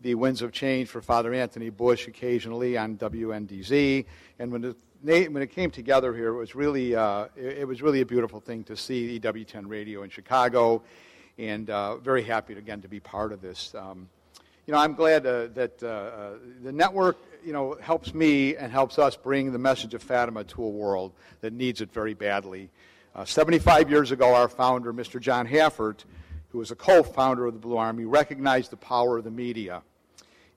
the 0.02 0.14
Winds 0.14 0.42
of 0.42 0.52
Change 0.52 0.88
for 0.88 1.02
Father 1.02 1.34
Anthony 1.34 1.70
Bus 1.70 2.06
occasionally 2.06 2.78
on 2.78 2.96
WNDZ. 2.98 4.04
And 4.38 4.52
when 4.52 4.76
it, 5.04 5.32
when 5.32 5.42
it 5.42 5.50
came 5.50 5.72
together 5.72 6.14
here, 6.14 6.28
it 6.28 6.38
was 6.38 6.54
really 6.54 6.94
uh, 6.94 7.26
it, 7.34 7.58
it, 7.58 7.64
was 7.66 7.82
really 7.82 8.02
a 8.02 8.06
beautiful 8.06 8.38
thing 8.38 8.62
to 8.64 8.76
see 8.76 9.18
EWTN 9.18 9.64
Radio 9.66 10.04
in 10.04 10.10
Chicago, 10.10 10.82
and 11.36 11.68
uh, 11.68 11.96
very 11.96 12.22
happy 12.22 12.54
again 12.54 12.80
to 12.82 12.88
be 12.88 13.00
part 13.00 13.32
of 13.32 13.40
this. 13.40 13.74
Um, 13.74 14.08
you 14.66 14.72
know, 14.72 14.78
I'm 14.78 14.94
glad 14.94 15.26
uh, 15.26 15.48
that 15.54 15.82
uh, 15.82 15.86
uh, 15.86 16.30
the 16.62 16.72
network 16.72 17.16
you 17.46 17.52
know, 17.52 17.78
helps 17.80 18.12
me 18.12 18.56
and 18.56 18.72
helps 18.72 18.98
us 18.98 19.14
bring 19.14 19.52
the 19.52 19.58
message 19.58 19.94
of 19.94 20.02
Fatima 20.02 20.42
to 20.42 20.64
a 20.64 20.68
world 20.68 21.12
that 21.42 21.52
needs 21.52 21.80
it 21.80 21.92
very 21.92 22.12
badly. 22.12 22.68
Uh, 23.14 23.24
75 23.24 23.88
years 23.88 24.10
ago, 24.10 24.34
our 24.34 24.48
founder, 24.48 24.92
Mr. 24.92 25.20
John 25.20 25.46
Haffert, 25.46 26.04
who 26.48 26.58
was 26.58 26.72
a 26.72 26.74
co-founder 26.74 27.46
of 27.46 27.54
the 27.54 27.60
Blue 27.60 27.76
Army, 27.76 28.04
recognized 28.04 28.72
the 28.72 28.76
power 28.76 29.18
of 29.18 29.22
the 29.22 29.30
media. 29.30 29.82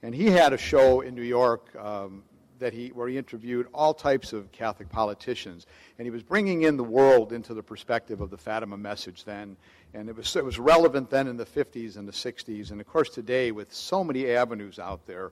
And 0.02 0.16
he 0.16 0.32
had 0.32 0.52
a 0.52 0.58
show 0.58 1.02
in 1.02 1.14
New 1.14 1.22
York 1.22 1.76
um, 1.76 2.24
that 2.58 2.74
he, 2.74 2.88
where 2.88 3.08
he 3.08 3.20
interviewed 3.20 3.68
all 3.72 3.94
types 3.94 4.34
of 4.34 4.52
Catholic 4.52 4.90
politicians. 4.90 5.68
And 6.00 6.08
he 6.08 6.10
was 6.12 6.24
bringing 6.24 6.64
in 6.64 6.76
the 6.76 6.84
world 6.84 7.34
into 7.34 7.54
the 7.54 7.62
perspective 7.62 8.20
of 8.20 8.32
the 8.32 8.38
Fatima 8.38 8.78
message 8.78 9.26
then. 9.26 9.58
And 9.94 10.10
it 10.10 10.16
was, 10.16 10.36
it 10.36 10.44
was 10.44 10.58
relevant 10.58 11.12
then 11.12 11.28
in 11.28 11.38
the 11.38 11.46
50s 11.46 11.98
and 11.98 12.08
the 12.08 12.12
60s. 12.12 12.72
And 12.72 12.82
of 12.82 12.88
course, 12.88 13.10
today, 13.10 13.52
with 13.52 13.72
so 13.72 14.04
many 14.04 14.32
avenues 14.32 14.80
out 14.80 15.06
there, 15.06 15.32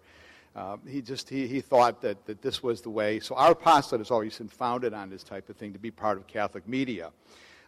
uh, 0.58 0.76
he 0.88 1.04
just 1.04 1.30
he, 1.30 1.46
he 1.46 1.62
thought 1.62 2.02
that, 2.02 2.26
that 2.26 2.42
this 2.42 2.64
was 2.64 2.82
the 2.82 2.90
way. 2.90 3.20
So 3.20 3.36
our 3.36 3.52
apostolate 3.52 4.02
has 4.02 4.10
always 4.10 4.36
been 4.36 4.48
founded 4.48 4.92
on 4.92 5.08
this 5.08 5.24
type 5.24 5.50
of 5.50 5.56
thing 5.56 5.72
to 5.74 5.80
be 5.80 5.92
part 5.92 6.18
of 6.18 6.26
Catholic 6.26 6.68
media. 6.68 7.12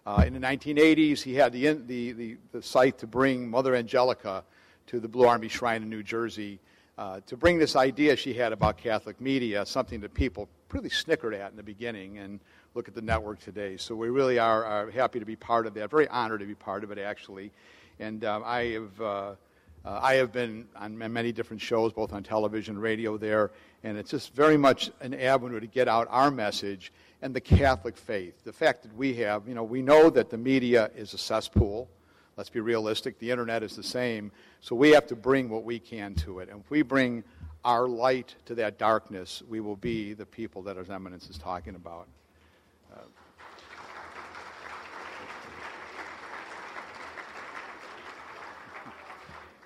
Uh, 0.07 0.23
in 0.25 0.33
the 0.33 0.39
1980s, 0.39 1.21
he 1.21 1.35
had 1.35 1.53
the, 1.53 1.73
the, 1.73 2.11
the, 2.13 2.37
the 2.51 2.63
site 2.63 2.97
to 2.97 3.05
bring 3.05 3.47
Mother 3.47 3.75
Angelica 3.75 4.43
to 4.87 4.99
the 4.99 5.07
Blue 5.07 5.27
Army 5.27 5.47
Shrine 5.49 5.83
in 5.83 5.89
New 5.89 6.01
Jersey 6.01 6.59
uh, 6.97 7.19
to 7.27 7.37
bring 7.37 7.59
this 7.59 7.75
idea 7.75 8.15
she 8.15 8.33
had 8.33 8.53
about 8.53 8.77
Catholic 8.77 9.21
media, 9.21 9.67
something 9.67 10.01
that 10.01 10.15
people 10.15 10.49
really 10.71 10.89
snickered 10.89 11.35
at 11.35 11.51
in 11.51 11.57
the 11.57 11.63
beginning, 11.63 12.17
and 12.17 12.39
look 12.73 12.87
at 12.87 12.95
the 12.95 13.03
network 13.03 13.39
today. 13.39 13.77
So 13.77 13.93
we 13.93 14.09
really 14.09 14.39
are, 14.39 14.65
are 14.65 14.89
happy 14.89 15.19
to 15.19 15.25
be 15.25 15.35
part 15.35 15.67
of 15.67 15.75
that. 15.75 15.91
Very 15.91 16.07
honored 16.07 16.39
to 16.39 16.47
be 16.47 16.55
part 16.55 16.83
of 16.83 16.89
it, 16.89 16.97
actually. 16.97 17.51
And 17.99 18.25
um, 18.25 18.41
I 18.43 18.79
have. 18.99 19.37
Uh, 19.85 19.99
I 20.01 20.15
have 20.15 20.31
been 20.31 20.67
on 20.75 20.97
many 20.97 21.31
different 21.31 21.61
shows, 21.61 21.93
both 21.93 22.11
on 22.11 22.21
television 22.21 22.75
and 22.75 22.83
radio 22.83 23.17
there, 23.17 23.51
and 23.83 23.97
it's 23.97 24.11
just 24.11 24.33
very 24.35 24.57
much 24.57 24.91
an 24.99 25.13
avenue 25.13 25.59
to 25.59 25.67
get 25.67 25.87
out 25.87 26.07
our 26.09 26.29
message 26.29 26.91
and 27.21 27.33
the 27.33 27.41
Catholic 27.41 27.97
faith. 27.97 28.43
The 28.43 28.53
fact 28.53 28.83
that 28.83 28.95
we 28.95 29.13
have, 29.15 29.47
you 29.47 29.55
know, 29.55 29.63
we 29.63 29.81
know 29.81 30.09
that 30.09 30.29
the 30.29 30.37
media 30.37 30.91
is 30.95 31.13
a 31.13 31.17
cesspool. 31.17 31.89
Let's 32.35 32.49
be 32.49 32.59
realistic. 32.59 33.19
The 33.19 33.31
internet 33.31 33.63
is 33.63 33.75
the 33.75 33.83
same. 33.83 34.31
So 34.61 34.75
we 34.75 34.89
have 34.91 35.07
to 35.07 35.15
bring 35.15 35.49
what 35.49 35.63
we 35.63 35.79
can 35.79 36.13
to 36.15 36.39
it. 36.39 36.49
And 36.49 36.61
if 36.61 36.69
we 36.69 36.81
bring 36.81 37.23
our 37.63 37.87
light 37.87 38.35
to 38.45 38.55
that 38.55 38.77
darkness, 38.77 39.43
we 39.47 39.59
will 39.59 39.75
be 39.75 40.13
the 40.13 40.25
people 40.25 40.61
that 40.63 40.77
His 40.77 40.89
Eminence 40.89 41.29
is 41.29 41.37
talking 41.37 41.75
about. 41.75 42.07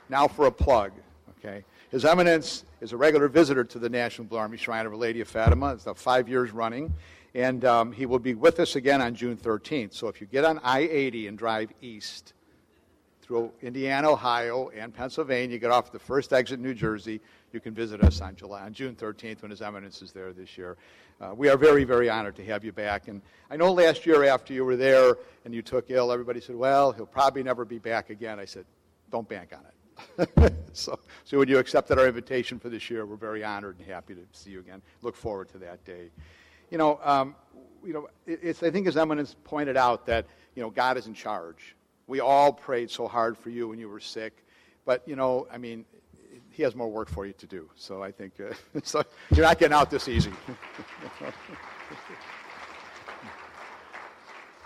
Now 0.09 0.27
for 0.27 0.45
a 0.45 0.51
plug, 0.51 0.91
okay? 1.37 1.63
His 1.91 2.05
Eminence 2.05 2.65
is 2.81 2.91
a 2.91 2.97
regular 2.97 3.27
visitor 3.27 3.63
to 3.63 3.79
the 3.79 3.89
National 3.89 4.27
Blue 4.27 4.37
Army 4.37 4.57
Shrine 4.57 4.85
of 4.85 4.91
Our 4.91 4.97
Lady 4.97 5.21
of 5.21 5.27
Fatima. 5.27 5.73
It's 5.73 5.85
now 5.85 5.93
five 5.93 6.27
years 6.27 6.51
running. 6.51 6.93
And 7.35 7.65
um, 7.65 7.91
he 7.91 8.05
will 8.05 8.19
be 8.19 8.35
with 8.35 8.59
us 8.59 8.75
again 8.75 9.01
on 9.01 9.15
June 9.15 9.37
13th. 9.37 9.93
So 9.93 10.07
if 10.07 10.21
you 10.21 10.27
get 10.27 10.45
on 10.45 10.59
I 10.63 10.81
80 10.81 11.27
and 11.27 11.37
drive 11.37 11.71
east, 11.81 12.33
through 13.23 13.51
Indiana, 13.61 14.11
Ohio, 14.11 14.69
and 14.75 14.93
Pennsylvania. 14.93 15.57
Get 15.57 15.71
off 15.71 15.91
the 15.91 15.99
first 15.99 16.33
exit 16.33 16.59
in 16.59 16.63
New 16.63 16.73
Jersey. 16.73 17.21
You 17.53 17.59
can 17.59 17.73
visit 17.73 18.03
us 18.03 18.21
on 18.21 18.35
July 18.35 18.63
on 18.63 18.73
June 18.73 18.95
13th 18.95 19.41
when 19.41 19.51
His 19.51 19.61
Eminence 19.61 20.01
is 20.01 20.11
there 20.11 20.33
this 20.33 20.57
year. 20.57 20.77
Uh, 21.21 21.33
we 21.33 21.47
are 21.47 21.57
very, 21.57 21.85
very 21.85 22.09
honored 22.09 22.35
to 22.35 22.45
have 22.45 22.65
you 22.65 22.73
back. 22.73 23.07
And 23.07 23.21
I 23.49 23.55
know 23.55 23.71
last 23.71 24.05
year 24.05 24.25
after 24.25 24.53
you 24.53 24.65
were 24.65 24.75
there 24.75 25.15
and 25.45 25.53
you 25.53 25.61
took 25.61 25.89
ill, 25.89 26.11
everybody 26.11 26.41
said, 26.41 26.55
"Well, 26.55 26.91
he'll 26.91 27.05
probably 27.05 27.43
never 27.43 27.63
be 27.63 27.79
back 27.79 28.09
again." 28.09 28.39
I 28.39 28.45
said, 28.45 28.65
"Don't 29.09 29.27
bank 29.27 29.53
on 29.53 29.61
it." 29.61 29.73
so, 30.73 30.99
so 31.23 31.39
when 31.39 31.47
you 31.47 31.57
accepted 31.57 31.99
our 31.99 32.07
invitation 32.07 32.59
for 32.59 32.69
this 32.69 32.89
year, 32.89 33.05
we're 33.05 33.15
very 33.15 33.43
honored 33.43 33.77
and 33.79 33.87
happy 33.87 34.15
to 34.15 34.21
see 34.31 34.51
you 34.51 34.59
again. 34.59 34.81
Look 35.01 35.15
forward 35.15 35.49
to 35.49 35.57
that 35.59 35.83
day. 35.85 36.09
You 36.71 36.77
know, 36.77 36.99
um, 37.03 37.35
you 37.85 37.93
know, 37.93 38.07
it's 38.25 38.63
I 38.63 38.71
think 38.71 38.85
His 38.85 38.97
Eminence 38.97 39.35
pointed 39.43 39.77
out 39.77 40.05
that 40.07 40.25
you 40.55 40.63
know 40.63 40.69
God 40.69 40.97
is 40.97 41.07
in 41.07 41.13
charge 41.13 41.75
we 42.07 42.19
all 42.19 42.51
prayed 42.51 42.89
so 42.89 43.07
hard 43.07 43.37
for 43.37 43.49
you 43.49 43.67
when 43.67 43.79
you 43.79 43.89
were 43.89 43.99
sick. 43.99 44.45
But, 44.85 45.07
you 45.07 45.15
know, 45.15 45.47
I 45.51 45.57
mean, 45.57 45.85
he 46.49 46.63
has 46.63 46.75
more 46.75 46.89
work 46.89 47.09
for 47.09 47.25
you 47.25 47.33
to 47.33 47.47
do. 47.47 47.69
So 47.75 48.03
I 48.03 48.11
think 48.11 48.33
uh, 48.39 48.53
so 48.83 49.03
you're 49.33 49.45
not 49.45 49.59
getting 49.59 49.73
out 49.73 49.89
this 49.89 50.07
easy. 50.07 50.31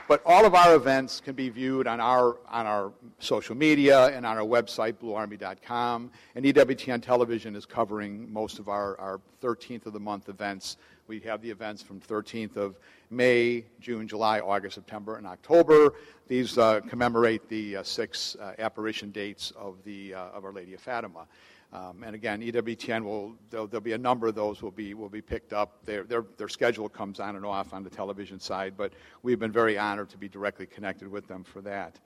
but 0.08 0.22
all 0.26 0.46
of 0.46 0.56
our 0.56 0.76
events 0.76 1.20
can 1.20 1.36
be 1.36 1.50
viewed 1.50 1.88
on 1.88 2.00
our, 2.00 2.38
on 2.50 2.66
our 2.66 2.92
social 3.20 3.56
media 3.56 4.08
and 4.08 4.26
on 4.26 4.38
our 4.38 4.46
website, 4.46 4.94
bluearmy.com. 4.94 6.12
And 6.36 6.46
EWTN 6.46 7.02
Television 7.02 7.56
is 7.56 7.66
covering 7.66 8.32
most 8.32 8.60
of 8.60 8.70
our, 8.70 9.00
our 9.00 9.20
13th 9.42 9.86
of 9.86 9.94
the 9.94 10.00
month 10.00 10.30
events 10.30 10.78
we 11.08 11.20
have 11.22 11.42
the 11.42 11.50
events 11.50 11.82
from 11.82 12.02
13th 12.02 12.58
of 12.58 12.76
May, 13.10 13.64
June, 13.80 14.08
July, 14.08 14.40
August, 14.42 14.76
September, 14.76 15.16
and 15.16 15.26
October. 15.26 15.94
These 16.28 16.58
uh, 16.58 16.82
commemorate 16.82 17.48
the 17.48 17.78
uh, 17.78 17.84
six 17.84 18.36
uh, 18.36 18.54
apparition 18.60 19.12
dates 19.12 19.52
of, 19.52 19.78
the, 19.86 20.14
uh, 20.14 20.20
of 20.34 20.44
Our 20.44 20.52
Lady 20.52 20.74
of 20.74 20.82
Fatima. 20.82 21.26
Um, 21.74 22.04
and 22.04 22.16
again, 22.16 22.42
EWTN 22.42 23.04
will 23.04 23.36
there'll, 23.50 23.68
there'll, 23.68 23.84
be 23.84 23.92
a 23.92 23.98
number 23.98 24.28
of 24.28 24.36
those 24.36 24.62
will 24.62 24.72
be 24.72 24.94
will 24.94 25.10
be 25.10 25.22
picked 25.22 25.52
up. 25.52 25.84
Their, 25.86 26.04
their 26.04 26.24
their 26.38 26.48
schedule 26.48 26.88
comes 26.88 27.20
on 27.20 27.36
and 27.36 27.46
off 27.46 27.74
on 27.74 27.84
the 27.84 27.90
television 27.90 28.40
side, 28.40 28.76
but 28.78 28.94
we've 29.22 29.40
been 29.40 29.52
very 29.52 29.78
honored 29.78 30.10
to 30.12 30.18
be 30.18 30.30
directly 30.30 30.66
connected 30.66 31.10
with 31.10 31.28
them 31.28 31.44
for 31.44 31.62
that. 31.62 32.00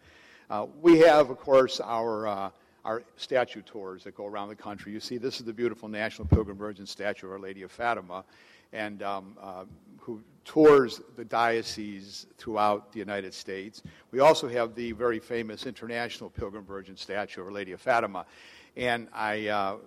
Uh, 0.49 0.65
we 0.81 0.97
have, 0.99 1.29
of 1.29 1.37
course, 1.37 1.79
our 1.79 2.27
uh, 2.27 2.49
our 2.85 3.03
statue 3.17 3.61
tours 3.61 4.03
that 4.03 4.15
go 4.15 4.25
around 4.25 4.49
the 4.49 4.55
country. 4.55 4.91
You 4.91 4.99
see, 4.99 5.17
this 5.17 5.39
is 5.39 5.45
the 5.45 5.53
beautiful 5.53 5.87
National 5.87 6.27
Pilgrim 6.27 6.57
Virgin 6.57 6.87
statue 6.87 7.27
of 7.27 7.33
Our 7.33 7.39
Lady 7.39 7.61
of 7.61 7.71
Fatima, 7.71 8.23
and 8.73 9.03
um, 9.03 9.37
uh, 9.39 9.65
who 9.99 10.21
tours 10.43 11.01
the 11.15 11.23
diocese 11.23 12.25
throughout 12.37 12.91
the 12.91 12.99
United 12.99 13.33
States. 13.33 13.83
We 14.09 14.19
also 14.19 14.47
have 14.47 14.73
the 14.73 14.91
very 14.93 15.19
famous 15.19 15.67
International 15.67 16.31
Pilgrim 16.31 16.65
Virgin 16.65 16.97
statue 16.97 17.41
of 17.41 17.47
Our 17.47 17.53
Lady 17.53 17.73
of 17.73 17.81
Fatima. 17.81 18.25
And 18.77 19.07
I, 19.13 19.47
uh, 19.47 19.77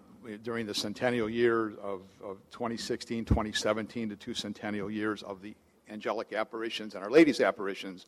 during 0.42 0.66
the 0.66 0.74
centennial 0.74 1.28
year 1.28 1.70
of, 1.82 2.02
of 2.22 2.38
2016, 2.50 3.24
2017, 3.24 4.08
the 4.08 4.16
two 4.16 4.34
centennial 4.34 4.90
years 4.90 5.22
of 5.22 5.40
the 5.40 5.54
angelic 5.88 6.32
apparitions 6.32 6.94
and 6.94 7.04
Our 7.04 7.10
Lady's 7.10 7.40
apparitions, 7.40 8.06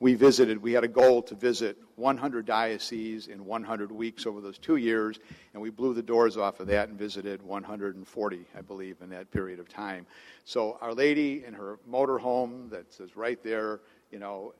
we 0.00 0.14
visited, 0.14 0.60
we 0.60 0.72
had 0.72 0.82
a 0.82 0.88
goal 0.88 1.22
to 1.22 1.34
visit 1.36 1.78
100 1.94 2.44
dioceses 2.44 3.28
in 3.28 3.44
100 3.44 3.92
weeks 3.92 4.26
over 4.26 4.40
those 4.40 4.58
two 4.58 4.76
years, 4.76 5.20
and 5.52 5.62
we 5.62 5.70
blew 5.70 5.94
the 5.94 6.02
doors 6.02 6.36
off 6.36 6.58
of 6.58 6.66
that 6.66 6.88
and 6.88 6.98
visited 6.98 7.40
140, 7.42 8.44
I 8.56 8.60
believe, 8.62 8.96
in 9.00 9.10
that 9.10 9.30
period 9.30 9.60
of 9.60 9.68
time. 9.68 10.06
So 10.44 10.76
Our 10.80 10.92
Lady 10.92 11.44
in 11.44 11.54
her 11.54 11.78
motorhome 11.88 12.68
that 12.70 12.92
says 12.92 13.16
right 13.16 13.40
there, 13.44 13.80
you 14.10 14.18
know, 14.18 14.54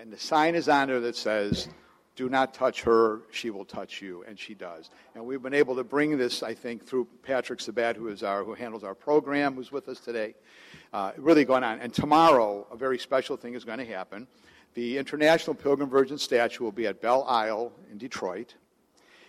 and 0.00 0.12
the 0.12 0.18
sign 0.18 0.54
is 0.54 0.68
on 0.68 0.86
there 0.88 1.00
that 1.00 1.16
says, 1.16 1.68
do 2.16 2.30
not 2.30 2.54
touch 2.54 2.82
her, 2.82 3.20
she 3.30 3.50
will 3.50 3.66
touch 3.66 4.00
you, 4.00 4.24
and 4.26 4.38
she 4.38 4.54
does. 4.54 4.90
And 5.14 5.24
we've 5.24 5.42
been 5.42 5.54
able 5.54 5.76
to 5.76 5.84
bring 5.84 6.16
this, 6.16 6.42
I 6.42 6.54
think, 6.54 6.84
through 6.84 7.06
Patrick 7.22 7.60
Sabat, 7.60 7.94
who 7.94 8.08
is 8.08 8.22
our 8.22 8.42
who 8.42 8.54
handles 8.54 8.82
our 8.82 8.94
program, 8.94 9.54
who's 9.54 9.70
with 9.70 9.88
us 9.88 10.00
today. 10.00 10.34
Uh, 10.94 11.12
really 11.18 11.44
going 11.44 11.62
on. 11.62 11.78
And 11.78 11.92
tomorrow, 11.92 12.66
a 12.72 12.76
very 12.76 12.98
special 12.98 13.36
thing 13.36 13.54
is 13.54 13.64
going 13.64 13.78
to 13.78 13.84
happen. 13.84 14.26
The 14.72 14.96
International 14.96 15.54
Pilgrim 15.54 15.90
Virgin 15.90 16.16
statue 16.16 16.64
will 16.64 16.72
be 16.72 16.86
at 16.86 17.02
Belle 17.02 17.24
Isle 17.24 17.70
in 17.90 17.98
Detroit. 17.98 18.54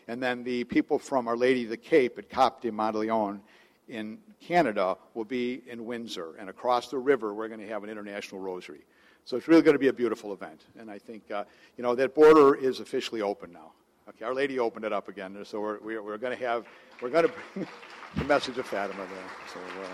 And 0.08 0.24
then 0.24 0.44
the 0.44 0.64
people 0.64 0.98
from 0.98 1.28
Our 1.28 1.36
Lady 1.36 1.66
of 1.66 1.70
the 1.70 1.78
Cape 1.78 2.18
at 2.18 2.30
Cap 2.30 2.62
de 2.62 2.70
la 2.70 2.76
Madeleine 2.76 3.42
in 3.90 4.18
Canada 4.40 4.98
will 5.14 5.26
be 5.26 5.62
in 5.68 5.86
Windsor. 5.86 6.36
And 6.40 6.50
across 6.50 6.90
the 6.90 6.98
river, 6.98 7.34
we're 7.34 7.50
going 7.50 7.60
to 7.60 7.68
have 7.68 7.84
an 7.84 7.90
international 7.90 8.40
rosary. 8.40 8.86
So 9.28 9.36
it's 9.36 9.50
really 9.50 9.62
going 9.62 9.76
to 9.76 9.80
be 9.80 9.90
a 9.90 9.94
beautiful 9.94 10.32
event. 10.32 10.62
And 10.80 10.90
I 10.90 10.98
think, 10.98 11.30
uh, 11.30 11.44
you 11.76 11.84
know, 11.84 11.96
that 11.96 12.16
border 12.16 12.56
is 12.56 12.80
officially 12.80 13.22
open 13.22 13.52
now. 13.52 13.74
Okay, 14.08 14.24
Our 14.24 14.34
Lady 14.34 14.58
opened 14.58 14.86
it 14.86 14.94
up 14.94 15.10
again. 15.10 15.38
So 15.44 15.60
we're, 15.60 15.80
we're, 15.80 16.02
we're 16.02 16.18
going 16.18 16.38
to 16.38 16.46
have, 16.46 16.66
we're 17.02 17.10
going 17.10 17.28
to 17.28 17.34
bring 17.54 17.68
the 18.16 18.24
message 18.24 18.58
of 18.58 18.66
Fatima 18.66 19.06
there. 19.06 19.30
So, 19.54 19.60
uh, 19.60 19.88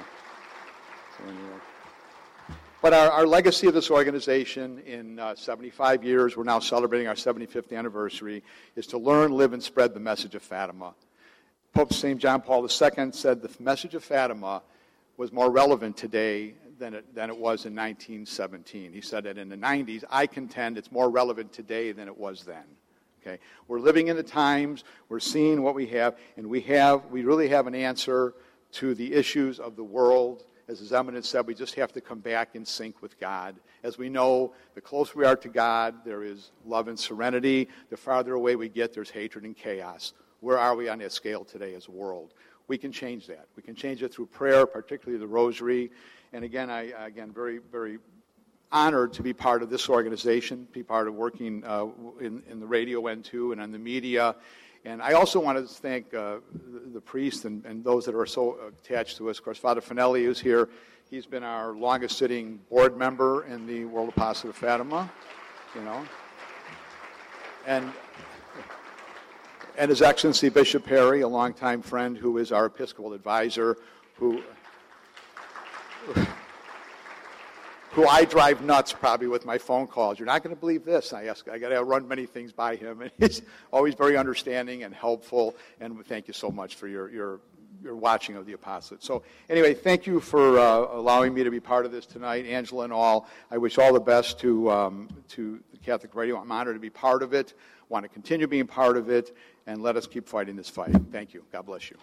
so 1.17 1.23
anyway. 1.23 2.59
But 2.83 2.93
our, 2.93 3.09
our, 3.09 3.25
legacy 3.25 3.65
of 3.65 3.73
this 3.73 3.89
organization 3.89 4.77
in 4.85 5.17
uh, 5.17 5.33
75 5.33 6.03
years, 6.03 6.37
we're 6.37 6.43
now 6.43 6.59
celebrating 6.59 7.07
our 7.07 7.15
75th 7.15 7.75
anniversary, 7.75 8.43
is 8.75 8.85
to 8.85 8.99
learn, 8.99 9.31
live, 9.31 9.53
and 9.53 9.63
spread 9.63 9.95
the 9.95 9.99
message 9.99 10.35
of 10.35 10.43
Fatima. 10.43 10.93
Pope 11.73 11.91
St. 11.91 12.21
John 12.21 12.41
Paul 12.41 12.61
II 12.61 13.11
said 13.13 13.41
the 13.41 13.49
message 13.59 13.95
of 13.95 14.03
Fatima 14.03 14.61
was 15.17 15.31
more 15.31 15.49
relevant 15.49 15.97
today 15.97 16.53
than 16.83 16.93
it, 16.95 17.15
than 17.15 17.29
it 17.29 17.37
was 17.37 17.65
in 17.65 17.73
1917. 17.73 18.91
He 18.91 18.99
said 18.99 19.23
that 19.23 19.37
in 19.37 19.47
the 19.47 19.55
90s. 19.55 20.03
I 20.09 20.27
contend 20.27 20.77
it's 20.77 20.91
more 20.91 21.09
relevant 21.09 21.53
today 21.53 21.93
than 21.93 22.07
it 22.09 22.17
was 22.17 22.43
then. 22.43 22.63
Okay? 23.21 23.39
We're 23.69 23.79
living 23.79 24.09
in 24.09 24.17
the 24.17 24.23
times, 24.23 24.83
we're 25.07 25.21
seeing 25.21 25.61
what 25.63 25.75
we 25.75 25.87
have, 25.87 26.17
and 26.35 26.47
we 26.47 26.59
have 26.61 27.05
we 27.05 27.23
really 27.23 27.47
have 27.47 27.67
an 27.67 27.75
answer 27.75 28.33
to 28.73 28.93
the 28.95 29.13
issues 29.13 29.59
of 29.59 29.77
the 29.77 29.83
world 29.83 30.43
as 30.67 30.79
His 30.79 30.93
Eminence 30.93 31.27
said, 31.27 31.45
we 31.45 31.53
just 31.53 31.75
have 31.75 31.91
to 31.91 32.01
come 32.01 32.19
back 32.19 32.55
in 32.55 32.63
sync 32.63 33.01
with 33.01 33.19
God. 33.19 33.55
As 33.83 33.97
we 33.97 34.07
know, 34.07 34.53
the 34.75 34.81
closer 34.81 35.19
we 35.19 35.25
are 35.25 35.35
to 35.35 35.49
God, 35.49 35.95
there 36.05 36.23
is 36.23 36.51
love 36.65 36.87
and 36.87 36.97
serenity. 36.97 37.67
The 37.89 37.97
farther 37.97 38.33
away 38.33 38.55
we 38.55 38.69
get, 38.69 38.93
there's 38.93 39.09
hatred 39.09 39.43
and 39.43 39.57
chaos. 39.57 40.13
Where 40.39 40.57
are 40.57 40.75
we 40.75 40.87
on 40.87 40.99
that 40.99 41.11
scale 41.11 41.43
today 41.43 41.73
as 41.73 41.87
a 41.87 41.91
world? 41.91 42.33
We 42.69 42.77
can 42.77 42.93
change 42.93 43.27
that. 43.27 43.47
We 43.57 43.63
can 43.63 43.75
change 43.75 44.03
it 44.03 44.13
through 44.13 44.27
prayer, 44.27 44.65
particularly 44.65 45.19
the 45.19 45.27
rosary. 45.27 45.91
And 46.33 46.43
again, 46.43 46.69
I 46.69 46.91
again 47.05 47.31
very 47.31 47.59
very 47.71 47.99
honored 48.71 49.13
to 49.13 49.21
be 49.21 49.33
part 49.33 49.61
of 49.61 49.69
this 49.69 49.87
organization, 49.87 50.67
be 50.71 50.81
part 50.81 51.07
of 51.07 51.13
working 51.13 51.63
uh, 51.63 51.85
in, 52.19 52.41
in 52.49 52.59
the 52.59 52.65
radio 52.65 53.05
end 53.05 53.23
too 53.23 53.51
and 53.51 53.61
on 53.61 53.71
the 53.71 53.77
media 53.77 54.35
And 54.85 55.01
I 55.01 55.13
also 55.13 55.39
want 55.39 55.57
to 55.57 55.73
thank 55.73 56.13
uh, 56.13 56.37
the, 56.73 56.91
the 56.95 57.01
priests 57.01 57.45
and, 57.45 57.63
and 57.65 57.83
those 57.83 58.05
that 58.05 58.15
are 58.15 58.25
so 58.25 58.57
attached 58.67 59.17
to 59.17 59.29
us. 59.29 59.37
Of 59.37 59.45
course, 59.45 59.57
Father 59.57 59.79
Finelli 59.79 60.27
is 60.27 60.39
here. 60.39 60.67
He's 61.09 61.25
been 61.25 61.43
our 61.43 61.73
longest 61.73 62.17
sitting 62.17 62.59
board 62.69 62.97
member 62.97 63.45
in 63.45 63.65
the 63.65 63.85
World 63.85 64.09
Apostolate 64.09 64.55
of 64.55 64.59
Fatima, 64.59 65.11
you 65.75 65.81
know. 65.81 66.03
And 67.65 67.91
and 69.77 69.89
His 69.89 70.01
Excellency 70.01 70.49
Bishop 70.49 70.85
Perry, 70.85 71.21
a 71.21 71.27
longtime 71.27 71.81
friend 71.81 72.17
who 72.17 72.37
is 72.37 72.51
our 72.51 72.65
Episcopal 72.65 73.13
advisor, 73.13 73.77
who 74.15 74.43
who 77.93 78.07
I 78.07 78.25
drive 78.25 78.63
nuts 78.63 78.91
probably 78.91 79.27
with 79.27 79.45
my 79.45 79.57
phone 79.57 79.85
calls. 79.87 80.17
You're 80.17 80.25
not 80.25 80.43
going 80.43 80.55
to 80.55 80.59
believe 80.59 80.83
this. 80.83 81.13
I 81.13 81.25
ask, 81.25 81.47
I 81.47 81.59
got 81.59 81.69
to 81.69 81.83
run 81.83 82.07
many 82.07 82.25
things 82.25 82.51
by 82.51 82.75
him, 82.75 83.01
and 83.01 83.11
he's 83.19 83.41
always 83.71 83.93
very 83.93 84.17
understanding 84.17 84.83
and 84.83 84.93
helpful. 84.93 85.55
And 85.79 86.03
thank 86.05 86.27
you 86.27 86.33
so 86.33 86.49
much 86.49 86.75
for 86.75 86.87
your 86.87 87.09
your 87.09 87.39
your 87.83 87.95
watching 87.95 88.35
of 88.35 88.45
the 88.45 88.53
apostolate. 88.53 89.03
So 89.03 89.23
anyway, 89.49 89.73
thank 89.73 90.07
you 90.07 90.19
for 90.19 90.57
uh, 90.57 90.87
allowing 90.97 91.33
me 91.33 91.43
to 91.43 91.51
be 91.51 91.59
part 91.59 91.85
of 91.85 91.91
this 91.91 92.05
tonight, 92.05 92.45
Angela 92.45 92.85
and 92.85 92.93
all. 92.93 93.27
I 93.51 93.57
wish 93.57 93.77
all 93.77 93.93
the 93.93 93.99
best 93.99 94.39
to 94.39 94.71
um, 94.71 95.09
to 95.29 95.59
the 95.71 95.77
Catholic 95.77 96.15
Radio. 96.15 96.39
I'm 96.39 96.51
honored 96.51 96.75
to 96.75 96.79
be 96.79 96.89
part 96.89 97.21
of 97.21 97.33
it. 97.33 97.53
Want 97.89 98.05
to 98.05 98.09
continue 98.09 98.47
being 98.47 98.65
part 98.65 98.97
of 98.97 99.09
it, 99.09 99.35
and 99.67 99.83
let 99.83 99.97
us 99.97 100.07
keep 100.07 100.27
fighting 100.27 100.55
this 100.55 100.69
fight. 100.69 100.95
Thank 101.11 101.33
you. 101.33 101.43
God 101.51 101.65
bless 101.65 101.91
you. 101.91 101.97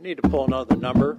We 0.00 0.08
need 0.08 0.22
to 0.22 0.28
pull 0.30 0.46
another 0.46 0.76
number. 0.76 1.18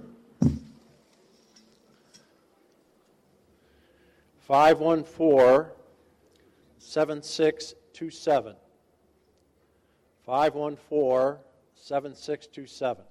514 4.40 5.70
7627. 6.78 8.56
514 10.26 11.38
7627. 11.76 13.04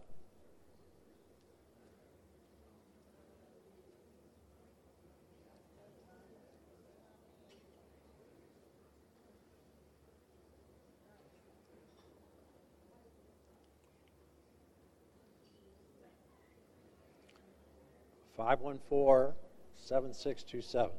Five 18.44 18.62
one 18.62 18.80
four 18.90 19.36
seven 19.76 20.16
six 20.16 20.42
two 20.42 20.64
seven. 20.64 20.90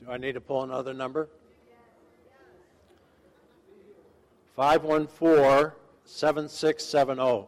Do 0.00 0.10
I 0.10 0.16
need 0.16 0.32
to 0.32 0.40
pull 0.40 0.64
another 0.64 0.92
number? 0.92 1.28
514 4.56 5.70
7670. 6.04 7.46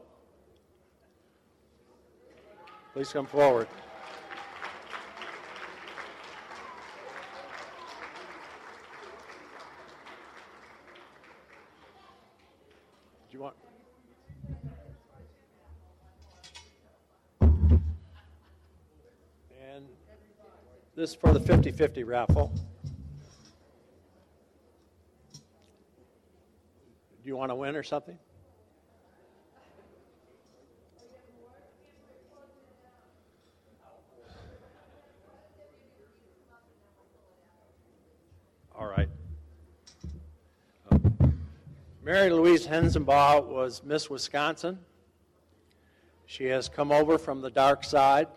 Please 2.92 3.12
come 3.12 3.26
forward. 3.26 3.66
Do 13.34 13.38
you 13.38 13.42
want? 13.42 13.56
And 19.60 19.86
this 21.04 21.10
is 21.10 21.16
for 21.16 21.34
the 21.34 21.40
50 21.40 21.70
50 21.70 22.02
raffle. 22.02 22.50
Do 25.34 25.40
you 27.28 27.36
want 27.36 27.50
to 27.50 27.54
win 27.54 27.76
or 27.76 27.82
something? 27.82 28.18
All 38.74 38.86
right. 38.86 39.10
Mary 42.02 42.30
Louise 42.30 42.66
Hensenbaugh 42.66 43.44
was 43.44 43.82
Miss 43.84 44.08
Wisconsin. 44.08 44.78
She 46.24 46.44
has 46.46 46.70
come 46.70 46.90
over 46.90 47.18
from 47.18 47.42
the 47.42 47.50
dark 47.50 47.84
side. 47.84 48.28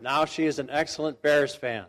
Now 0.00 0.24
she 0.24 0.46
is 0.46 0.58
an 0.58 0.68
excellent 0.70 1.20
Bears 1.22 1.54
fan. 1.54 1.86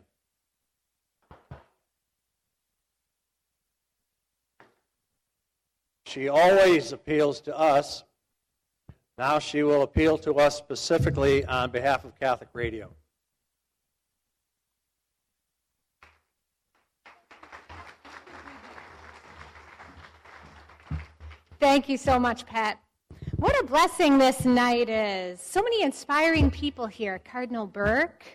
She 6.06 6.28
always 6.28 6.92
appeals 6.92 7.40
to 7.42 7.56
us. 7.56 8.04
Now 9.20 9.38
she 9.38 9.62
will 9.62 9.84
appeal 9.84 10.18
to 10.20 10.34
us 10.36 10.58
specifically 10.58 11.46
on 11.46 11.70
behalf 11.70 12.04
of 12.04 12.20
Catholic 12.20 12.50
Radio. 12.54 12.90
Thank 21.60 21.90
you 21.90 21.98
so 21.98 22.18
much, 22.18 22.46
Pat. 22.46 22.80
What 23.40 23.58
a 23.58 23.66
blessing 23.66 24.18
this 24.18 24.44
night 24.44 24.90
is. 24.90 25.40
So 25.40 25.64
many 25.64 25.82
inspiring 25.82 26.52
people 26.52 26.88
here 26.88 27.22
Cardinal 27.24 27.66
Burke, 27.66 28.26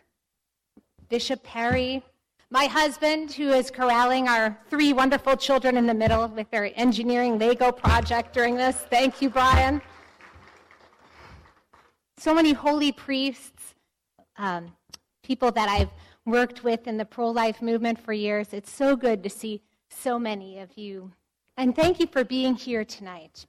Bishop 1.10 1.42
Perry, 1.42 2.02
my 2.48 2.64
husband, 2.64 3.30
who 3.30 3.50
is 3.50 3.70
corralling 3.70 4.28
our 4.28 4.58
three 4.70 4.94
wonderful 4.94 5.36
children 5.36 5.76
in 5.76 5.86
the 5.86 5.92
middle 5.92 6.26
with 6.28 6.50
their 6.50 6.72
engineering 6.74 7.38
Lego 7.38 7.70
project 7.70 8.32
during 8.32 8.54
this. 8.54 8.76
Thank 8.88 9.20
you, 9.20 9.28
Brian. 9.28 9.82
So 12.16 12.32
many 12.32 12.54
holy 12.54 12.90
priests, 12.90 13.74
um, 14.38 14.72
people 15.22 15.52
that 15.52 15.68
I've 15.68 15.90
worked 16.24 16.64
with 16.64 16.86
in 16.86 16.96
the 16.96 17.04
pro 17.04 17.28
life 17.28 17.60
movement 17.60 18.00
for 18.00 18.14
years. 18.14 18.54
It's 18.54 18.72
so 18.72 18.96
good 18.96 19.22
to 19.22 19.28
see 19.28 19.60
so 19.90 20.18
many 20.18 20.60
of 20.60 20.78
you 20.78 21.12
and 21.56 21.76
thank 21.76 22.00
you 22.00 22.06
for 22.06 22.24
being 22.24 22.54
here 22.54 22.84
tonight. 22.84 23.46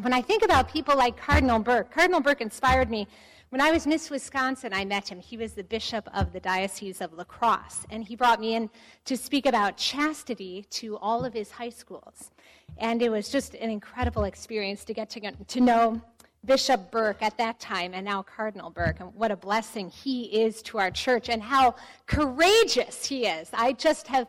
When 0.00 0.12
I 0.12 0.22
think 0.22 0.44
about 0.44 0.68
people 0.68 0.96
like 0.96 1.16
Cardinal 1.16 1.58
Burke, 1.58 1.90
Cardinal 1.90 2.20
Burke 2.20 2.40
inspired 2.40 2.88
me. 2.88 3.08
When 3.48 3.60
I 3.60 3.72
was 3.72 3.84
Miss 3.84 4.10
Wisconsin, 4.10 4.72
I 4.72 4.84
met 4.84 5.10
him. 5.10 5.18
He 5.18 5.36
was 5.36 5.54
the 5.54 5.64
bishop 5.64 6.08
of 6.14 6.32
the 6.32 6.38
Diocese 6.38 7.00
of 7.00 7.12
La 7.14 7.24
Crosse, 7.24 7.84
and 7.90 8.04
he 8.04 8.14
brought 8.14 8.38
me 8.38 8.54
in 8.54 8.70
to 9.06 9.16
speak 9.16 9.44
about 9.44 9.76
chastity 9.76 10.64
to 10.70 10.96
all 10.98 11.24
of 11.24 11.32
his 11.32 11.50
high 11.50 11.70
schools. 11.70 12.30
And 12.76 13.02
it 13.02 13.10
was 13.10 13.28
just 13.28 13.56
an 13.56 13.70
incredible 13.70 14.22
experience 14.22 14.84
to 14.84 14.94
get 14.94 15.10
to, 15.10 15.20
get 15.20 15.48
to 15.48 15.60
know 15.60 16.00
Bishop 16.44 16.92
Burke 16.92 17.20
at 17.20 17.36
that 17.38 17.58
time 17.58 17.92
and 17.92 18.04
now 18.04 18.22
Cardinal 18.22 18.70
Burke, 18.70 19.00
and 19.00 19.12
what 19.16 19.32
a 19.32 19.36
blessing 19.36 19.90
he 19.90 20.26
is 20.26 20.62
to 20.62 20.78
our 20.78 20.92
church 20.92 21.28
and 21.28 21.42
how 21.42 21.74
courageous 22.06 23.04
he 23.04 23.26
is. 23.26 23.50
I 23.52 23.72
just 23.72 24.06
have 24.06 24.28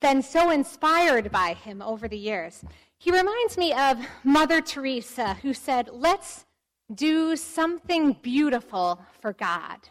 been 0.00 0.22
so 0.22 0.50
inspired 0.50 1.30
by 1.30 1.54
him 1.54 1.80
over 1.80 2.08
the 2.08 2.18
years. 2.18 2.64
He 2.98 3.10
reminds 3.10 3.58
me 3.58 3.72
of 3.72 3.98
Mother 4.22 4.60
Teresa, 4.60 5.34
who 5.34 5.52
said, 5.52 5.90
Let's 5.92 6.46
do 6.94 7.36
something 7.36 8.14
beautiful 8.22 9.00
for 9.20 9.32
God. 9.32 9.88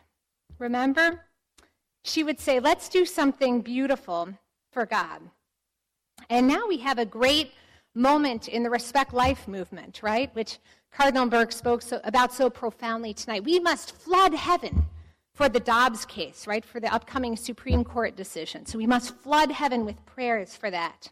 Remember? 0.59 1.25
She 2.03 2.23
would 2.23 2.39
say, 2.39 2.59
Let's 2.59 2.89
do 2.89 3.05
something 3.05 3.61
beautiful 3.61 4.29
for 4.71 4.85
God. 4.85 5.21
And 6.29 6.47
now 6.47 6.67
we 6.67 6.77
have 6.77 6.97
a 6.97 7.05
great 7.05 7.51
moment 7.95 8.47
in 8.47 8.63
the 8.63 8.69
Respect 8.69 9.13
Life 9.13 9.47
movement, 9.47 10.01
right? 10.01 10.33
Which 10.35 10.59
Cardinal 10.91 11.27
Burke 11.27 11.51
spoke 11.51 11.81
so, 11.81 11.99
about 12.03 12.33
so 12.33 12.49
profoundly 12.49 13.13
tonight. 13.13 13.43
We 13.43 13.59
must 13.59 13.95
flood 13.95 14.33
heaven 14.33 14.85
for 15.33 15.49
the 15.49 15.59
Dobbs 15.59 16.05
case, 16.05 16.45
right, 16.45 16.63
for 16.63 16.79
the 16.79 16.93
upcoming 16.93 17.35
Supreme 17.35 17.83
Court 17.83 18.15
decision. 18.15 18.65
So 18.65 18.77
we 18.77 18.87
must 18.87 19.15
flood 19.17 19.51
heaven 19.51 19.85
with 19.85 20.05
prayers 20.05 20.55
for 20.55 20.69
that. 20.69 21.11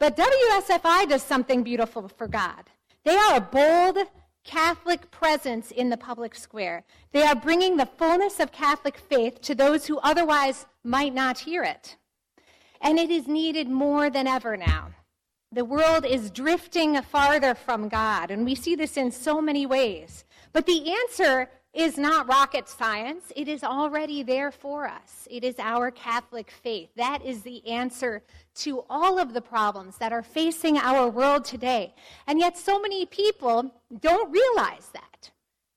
But 0.00 0.16
WSFI 0.16 1.10
does 1.10 1.22
something 1.22 1.62
beautiful 1.62 2.08
for 2.08 2.26
God. 2.26 2.64
They 3.04 3.16
are 3.16 3.36
a 3.36 3.40
bold 3.40 3.98
Catholic 4.44 5.10
presence 5.10 5.70
in 5.70 5.90
the 5.90 5.98
public 5.98 6.34
square. 6.34 6.84
They 7.12 7.22
are 7.22 7.34
bringing 7.34 7.76
the 7.76 7.84
fullness 7.86 8.40
of 8.40 8.50
Catholic 8.50 8.96
faith 8.96 9.42
to 9.42 9.54
those 9.54 9.86
who 9.86 9.98
otherwise 9.98 10.64
might 10.82 11.14
not 11.14 11.40
hear 11.40 11.62
it. 11.62 11.96
And 12.80 12.98
it 12.98 13.10
is 13.10 13.28
needed 13.28 13.68
more 13.68 14.08
than 14.08 14.26
ever 14.26 14.56
now. 14.56 14.88
The 15.52 15.66
world 15.66 16.06
is 16.06 16.30
drifting 16.30 17.00
farther 17.02 17.54
from 17.54 17.90
God, 17.90 18.30
and 18.30 18.46
we 18.46 18.54
see 18.54 18.74
this 18.74 18.96
in 18.96 19.12
so 19.12 19.42
many 19.42 19.66
ways. 19.66 20.24
But 20.54 20.64
the 20.64 20.92
answer 20.92 21.50
is 21.72 21.96
not 21.96 22.28
rocket 22.28 22.68
science. 22.68 23.32
It 23.36 23.46
is 23.46 23.62
already 23.62 24.22
there 24.22 24.50
for 24.50 24.88
us. 24.88 25.28
It 25.30 25.44
is 25.44 25.54
our 25.58 25.90
Catholic 25.90 26.50
faith. 26.50 26.90
That 26.96 27.24
is 27.24 27.42
the 27.42 27.66
answer 27.66 28.22
to 28.56 28.84
all 28.90 29.18
of 29.18 29.32
the 29.32 29.40
problems 29.40 29.96
that 29.98 30.12
are 30.12 30.22
facing 30.22 30.78
our 30.78 31.08
world 31.08 31.44
today. 31.44 31.94
And 32.26 32.40
yet, 32.40 32.58
so 32.58 32.80
many 32.80 33.06
people 33.06 33.72
don't 34.00 34.30
realize 34.30 34.90
that. 34.92 35.30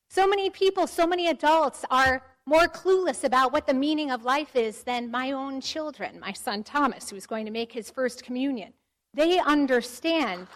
So 0.09 0.27
many 0.27 0.49
people, 0.49 0.87
so 0.87 1.05
many 1.05 1.27
adults 1.27 1.85
are 1.91 2.23
more 2.45 2.67
clueless 2.67 3.23
about 3.23 3.53
what 3.53 3.67
the 3.67 3.73
meaning 3.73 4.11
of 4.11 4.25
life 4.25 4.55
is 4.55 4.83
than 4.83 5.09
my 5.09 5.31
own 5.31 5.61
children, 5.61 6.19
my 6.19 6.33
son 6.33 6.63
Thomas, 6.63 7.09
who's 7.09 7.25
going 7.25 7.45
to 7.45 7.51
make 7.51 7.71
his 7.71 7.89
first 7.89 8.23
communion. 8.23 8.73
They 9.13 9.39
understand, 9.39 10.47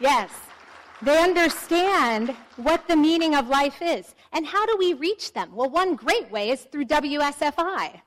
yes, 0.00 0.32
they 1.02 1.22
understand 1.22 2.36
what 2.56 2.88
the 2.88 2.96
meaning 2.96 3.34
of 3.34 3.48
life 3.48 3.80
is. 3.80 4.14
And 4.32 4.46
how 4.46 4.66
do 4.66 4.76
we 4.76 4.94
reach 4.94 5.32
them? 5.32 5.54
Well, 5.54 5.70
one 5.70 5.96
great 5.96 6.30
way 6.30 6.50
is 6.50 6.62
through 6.62 6.86
WSFI. 6.86 8.00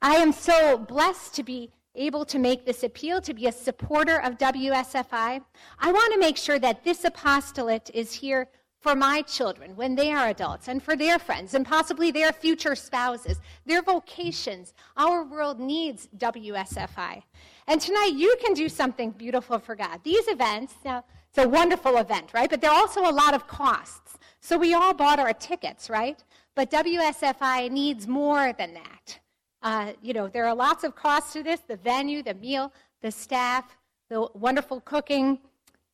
I 0.00 0.14
am 0.14 0.32
so 0.32 0.78
blessed 0.78 1.34
to 1.34 1.42
be 1.42 1.70
able 1.94 2.24
to 2.24 2.38
make 2.38 2.64
this 2.64 2.82
appeal, 2.82 3.20
to 3.20 3.34
be 3.34 3.46
a 3.46 3.52
supporter 3.52 4.20
of 4.20 4.38
WSFI. 4.38 5.42
I 5.80 5.92
want 5.92 6.12
to 6.14 6.20
make 6.20 6.36
sure 6.36 6.58
that 6.58 6.84
this 6.84 7.04
apostolate 7.04 7.90
is 7.92 8.12
here 8.12 8.48
for 8.80 8.94
my 8.94 9.22
children 9.22 9.74
when 9.74 9.96
they 9.96 10.12
are 10.12 10.28
adults 10.28 10.68
and 10.68 10.80
for 10.82 10.94
their 10.94 11.18
friends 11.18 11.54
and 11.54 11.66
possibly 11.66 12.12
their 12.12 12.32
future 12.32 12.76
spouses, 12.76 13.40
their 13.66 13.82
vocations. 13.82 14.72
Our 14.96 15.24
world 15.24 15.58
needs 15.58 16.08
WSFI. 16.16 17.22
And 17.66 17.80
tonight 17.80 18.12
you 18.14 18.36
can 18.42 18.54
do 18.54 18.68
something 18.68 19.10
beautiful 19.10 19.58
for 19.58 19.74
God. 19.74 20.00
These 20.04 20.28
events, 20.28 20.74
now, 20.84 21.04
it's 21.28 21.38
a 21.38 21.48
wonderful 21.48 21.98
event, 21.98 22.30
right? 22.32 22.48
But 22.48 22.60
there 22.60 22.70
are 22.70 22.78
also 22.78 23.00
a 23.00 23.12
lot 23.12 23.34
of 23.34 23.46
costs. 23.46 24.17
So 24.40 24.56
we 24.56 24.74
all 24.74 24.94
bought 24.94 25.18
our 25.18 25.32
tickets, 25.32 25.90
right? 25.90 26.22
But 26.54 26.70
WSFI 26.70 27.70
needs 27.70 28.06
more 28.06 28.52
than 28.52 28.74
that. 28.74 29.18
Uh, 29.62 29.92
you 30.02 30.12
know, 30.12 30.28
there 30.28 30.46
are 30.46 30.54
lots 30.54 30.84
of 30.84 30.94
costs 30.94 31.32
to 31.32 31.42
this 31.42 31.60
the 31.60 31.76
venue, 31.76 32.22
the 32.22 32.34
meal, 32.34 32.72
the 33.02 33.10
staff, 33.10 33.76
the 34.08 34.28
wonderful 34.34 34.80
cooking. 34.80 35.38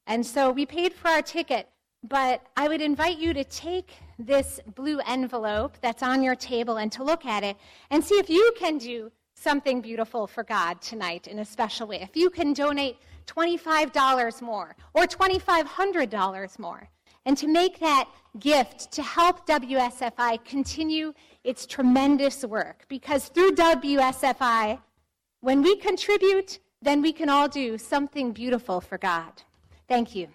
And 0.06 0.24
so 0.24 0.50
we 0.50 0.66
paid 0.66 0.92
for 0.92 1.08
our 1.08 1.22
ticket. 1.22 1.68
But 2.06 2.42
I 2.56 2.68
would 2.68 2.82
invite 2.82 3.18
you 3.18 3.32
to 3.32 3.44
take 3.44 3.92
this 4.18 4.60
blue 4.74 5.00
envelope 5.06 5.78
that's 5.80 6.02
on 6.02 6.22
your 6.22 6.34
table 6.34 6.76
and 6.76 6.92
to 6.92 7.02
look 7.02 7.24
at 7.24 7.42
it 7.42 7.56
and 7.90 8.04
see 8.04 8.16
if 8.16 8.28
you 8.28 8.52
can 8.58 8.76
do 8.76 9.10
something 9.34 9.80
beautiful 9.80 10.26
for 10.26 10.44
God 10.44 10.80
tonight 10.82 11.26
in 11.26 11.38
a 11.38 11.44
special 11.44 11.86
way. 11.86 12.00
If 12.02 12.14
you 12.14 12.28
can 12.28 12.52
donate 12.52 12.98
$25 13.26 14.42
more 14.42 14.76
or 14.92 15.04
$2,500 15.04 16.58
more, 16.58 16.88
and 17.26 17.36
to 17.38 17.46
make 17.46 17.78
that 17.80 18.08
gift 18.38 18.92
to 18.92 19.02
help 19.02 19.46
WSFI 19.46 20.44
continue 20.44 21.14
its 21.42 21.66
tremendous 21.66 22.44
work. 22.44 22.84
Because 22.88 23.28
through 23.28 23.52
WSFI, 23.52 24.78
when 25.40 25.62
we 25.62 25.76
contribute, 25.76 26.58
then 26.82 27.00
we 27.00 27.12
can 27.12 27.28
all 27.28 27.48
do 27.48 27.78
something 27.78 28.32
beautiful 28.32 28.80
for 28.80 28.98
God. 28.98 29.42
Thank 29.88 30.14
you. 30.14 30.28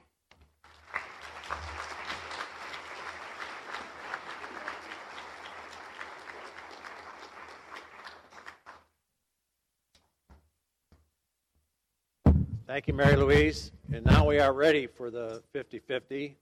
Thank 12.66 12.88
you, 12.88 12.94
Mary 12.94 13.16
Louise. 13.16 13.72
And 13.92 14.06
now 14.06 14.28
we 14.28 14.40
are 14.40 14.54
ready 14.54 14.86
for 14.86 15.10
the 15.10 15.42
50 15.54 15.80
50. 15.80 16.38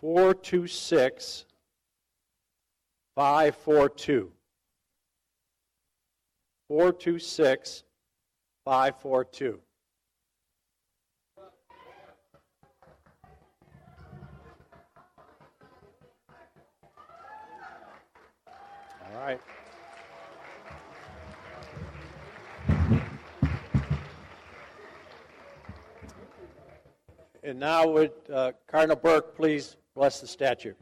426 0.00 1.44
542. 3.16 4.30
426 6.68 7.82
542. 8.64 9.58
All 19.02 19.20
right. 19.20 19.40
And 27.42 27.58
now 27.58 27.88
would 27.88 28.12
uh, 28.32 28.52
Cardinal 28.68 28.94
Burke 28.94 29.34
please 29.34 29.77
bless 29.98 30.20
the 30.20 30.28
statue? 30.28 30.74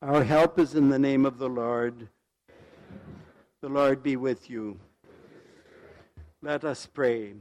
Our 0.00 0.22
help 0.22 0.60
is 0.60 0.76
in 0.76 0.90
the 0.90 0.98
name 0.98 1.26
of 1.26 1.38
the 1.38 1.48
Lord. 1.48 2.06
The 3.60 3.68
Lord 3.68 4.00
be 4.00 4.14
with 4.14 4.48
you. 4.48 4.78
Let 6.40 6.64
us 6.64 6.86
pray. 6.86 7.34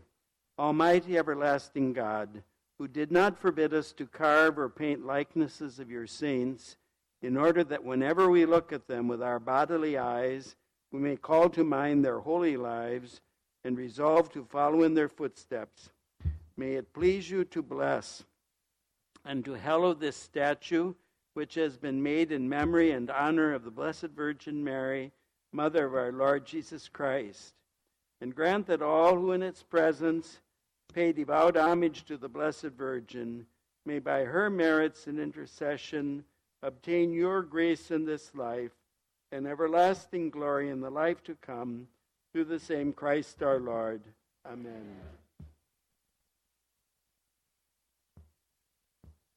Almighty 0.57 1.19
everlasting 1.19 1.93
God, 1.93 2.41
who 2.79 2.87
did 2.87 3.11
not 3.11 3.37
forbid 3.37 3.75
us 3.75 3.93
to 3.93 4.07
carve 4.07 4.57
or 4.57 4.69
paint 4.69 5.05
likenesses 5.05 5.77
of 5.77 5.91
your 5.91 6.07
saints, 6.07 6.77
in 7.21 7.37
order 7.37 7.63
that 7.63 7.83
whenever 7.83 8.27
we 8.27 8.47
look 8.47 8.73
at 8.73 8.87
them 8.87 9.07
with 9.07 9.21
our 9.21 9.39
bodily 9.39 9.95
eyes, 9.95 10.55
we 10.91 10.99
may 10.99 11.15
call 11.15 11.49
to 11.49 11.63
mind 11.63 12.03
their 12.03 12.21
holy 12.21 12.57
lives 12.57 13.21
and 13.65 13.77
resolve 13.77 14.31
to 14.31 14.43
follow 14.43 14.81
in 14.81 14.95
their 14.95 15.09
footsteps. 15.09 15.91
May 16.57 16.73
it 16.73 16.91
please 16.91 17.29
you 17.29 17.43
to 17.45 17.61
bless 17.61 18.23
and 19.23 19.45
to 19.45 19.53
hallow 19.53 19.93
this 19.93 20.15
statue 20.15 20.95
which 21.37 21.53
has 21.53 21.77
been 21.77 22.01
made 22.01 22.31
in 22.31 22.49
memory 22.49 22.89
and 22.89 23.11
honor 23.11 23.53
of 23.53 23.63
the 23.63 23.69
Blessed 23.69 24.07
Virgin 24.15 24.63
Mary, 24.63 25.11
Mother 25.53 25.85
of 25.85 25.93
our 25.93 26.11
Lord 26.11 26.47
Jesus 26.47 26.89
Christ. 26.89 27.53
And 28.19 28.33
grant 28.33 28.65
that 28.65 28.81
all 28.81 29.15
who 29.15 29.33
in 29.33 29.43
its 29.43 29.61
presence 29.61 30.39
pay 30.91 31.11
devout 31.11 31.55
homage 31.55 32.05
to 32.05 32.17
the 32.17 32.27
Blessed 32.27 32.71
Virgin 32.75 33.45
may 33.85 33.99
by 33.99 34.23
her 34.23 34.49
merits 34.49 35.05
and 35.05 35.19
intercession 35.19 36.23
obtain 36.63 37.13
your 37.13 37.43
grace 37.43 37.91
in 37.91 38.03
this 38.03 38.33
life 38.33 38.73
and 39.31 39.45
everlasting 39.45 40.31
glory 40.31 40.71
in 40.71 40.81
the 40.81 40.89
life 40.89 41.23
to 41.25 41.35
come 41.35 41.87
through 42.33 42.45
the 42.45 42.59
same 42.59 42.91
Christ 42.91 43.43
our 43.43 43.59
Lord. 43.59 44.01
Amen. 44.43 44.97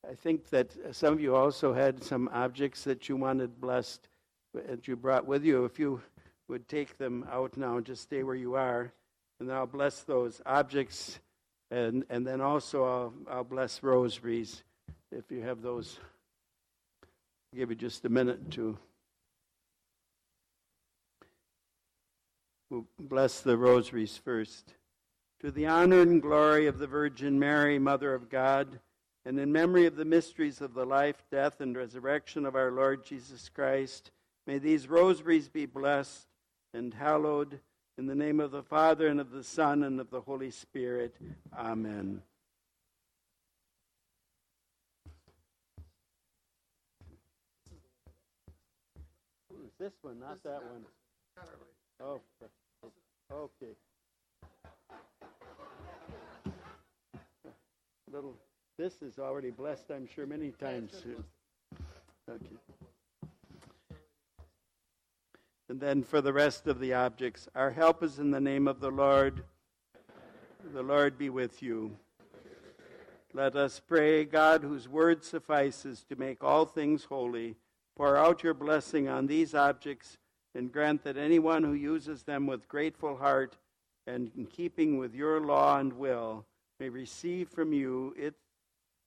I 0.09 0.15
think 0.15 0.49
that 0.51 0.75
uh, 0.77 0.93
some 0.93 1.13
of 1.13 1.21
you 1.21 1.37
also 1.37 1.73
had 1.75 2.03
some 2.03 2.31
objects 2.33 2.85
that 2.85 3.09
you 3.09 3.17
wanted 3.17 3.61
blessed 3.61 4.09
that 4.55 4.89
you 4.89 4.97
brought 4.97 5.27
with 5.27 5.45
you. 5.45 5.65
If 5.65 5.79
you 5.79 6.01
would 6.49 6.69
take 6.69 6.99
them 6.99 7.27
out 7.31 7.57
now, 7.57 7.77
and 7.77 7.87
just 7.87 8.03
stay 8.03 8.23
where 8.23 8.35
you 8.35 8.55
are, 8.55 8.93
and 9.39 9.53
I'll 9.53 9.67
bless 9.67 10.03
those 10.03 10.41
objects, 10.47 11.21
and, 11.71 12.05
and 12.11 12.27
then 12.27 12.41
also 12.41 12.85
I'll, 12.85 13.15
I'll 13.31 13.45
bless 13.45 13.83
rosaries 13.83 14.63
if 15.13 15.31
you 15.31 15.43
have 15.43 15.63
those. 15.63 15.99
I'll 17.53 17.59
give 17.59 17.71
you 17.71 17.77
just 17.77 18.05
a 18.05 18.09
minute 18.09 18.51
to 18.53 18.77
we'll 22.71 22.87
bless 22.99 23.41
the 23.41 23.57
rosaries 23.57 24.17
first. 24.17 24.75
To 25.41 25.51
the 25.51 25.67
honor 25.67 26.01
and 26.01 26.21
glory 26.21 26.67
of 26.67 26.79
the 26.79 26.87
Virgin 26.87 27.39
Mary, 27.39 27.79
Mother 27.79 28.15
of 28.15 28.29
God 28.29 28.81
and 29.25 29.39
in 29.39 29.53
memory 29.53 29.87
of 29.87 29.97
the 29.97 30.05
mysteries 30.05 30.61
of 30.61 30.75
the 30.75 30.87
life, 30.87 31.23
death, 31.31 31.61
and 31.61 31.77
resurrection 31.77 32.47
of 32.47 32.55
our 32.55 32.71
Lord 32.71 33.05
Jesus 33.05 33.49
Christ, 33.49 34.11
may 34.47 34.59
these 34.59 34.89
rosaries 34.89 35.49
be 35.49 35.67
blessed 35.67 36.27
and 36.73 36.95
hallowed 36.95 37.61
in 37.99 38.07
the 38.07 38.15
name 38.15 38.41
of 38.41 38.51
the 38.51 38.63
Father, 38.63 39.09
and 39.09 39.21
of 39.21 39.31
the 39.31 39.45
Son, 39.45 39.83
and 39.83 40.01
of 40.01 40.09
the 40.09 40.23
Holy 40.23 40.51
Spirit. 40.51 41.15
Amen. 41.55 42.23
This 49.79 49.93
one, 50.03 50.19
not 50.19 50.43
that 50.45 50.63
one. 50.63 50.85
Oh, 52.03 52.21
okay. 53.33 53.73
little, 58.13 58.35
this 58.81 59.03
is 59.03 59.19
already 59.19 59.51
blessed, 59.51 59.91
I'm 59.95 60.07
sure, 60.07 60.25
many 60.27 60.53
times. 60.53 61.05
Okay. 62.27 62.47
And 65.69 65.79
then 65.79 66.03
for 66.03 66.23
the 66.23 66.33
rest 66.33 66.67
of 66.67 66.81
the 66.81 66.95
objects, 66.95 67.47
our 67.55 67.73
help 67.73 68.03
is 68.03 68.19
in 68.19 68.31
the 68.31 68.41
name 68.41 68.67
of 68.67 68.81
the 68.81 68.91
Lord. 68.91 69.45
The 70.73 70.83
Lord 70.83 71.19
be 71.19 71.29
with 71.29 71.63
you. 71.63 71.95
Let 73.35 73.55
us 73.55 73.83
pray, 73.87 74.25
God, 74.25 74.63
whose 74.63 74.89
word 74.89 75.25
suffices 75.25 76.03
to 76.09 76.17
make 76.17 76.43
all 76.43 76.65
things 76.65 77.05
holy, 77.05 77.57
pour 77.97 78.17
out 78.17 78.43
your 78.43 78.55
blessing 78.55 79.09
on 79.09 79.27
these 79.27 79.55
objects 79.55 80.17
and 80.55 80.73
grant 80.73 81.05
that 81.05 81.19
anyone 81.19 81.65
who 81.65 81.75
uses 81.75 82.23
them 82.23 82.47
with 82.47 82.67
grateful 82.67 83.19
heart 83.19 83.59
and 84.07 84.31
in 84.35 84.47
keeping 84.47 84.97
with 84.97 85.15
your 85.15 85.39
law 85.39 85.79
and 85.79 85.93
will 85.93 86.47
may 86.79 86.89
receive 86.89 87.51
from 87.51 87.75
you, 87.75 88.15
it, 88.17 88.35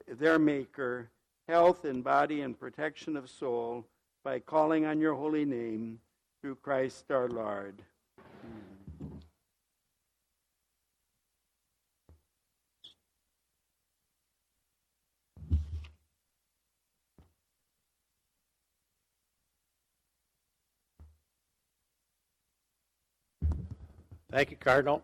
their 0.07 0.39
Maker, 0.39 1.09
health 1.47 1.85
in 1.85 2.01
body 2.01 2.41
and 2.41 2.59
protection 2.59 3.15
of 3.15 3.29
soul 3.29 3.85
by 4.23 4.39
calling 4.39 4.85
on 4.85 4.99
your 4.99 5.13
holy 5.13 5.45
name 5.45 5.99
through 6.41 6.55
Christ 6.55 7.11
our 7.11 7.27
Lord. 7.27 7.81
Thank 24.31 24.49
you, 24.49 24.57
Cardinal. 24.57 25.03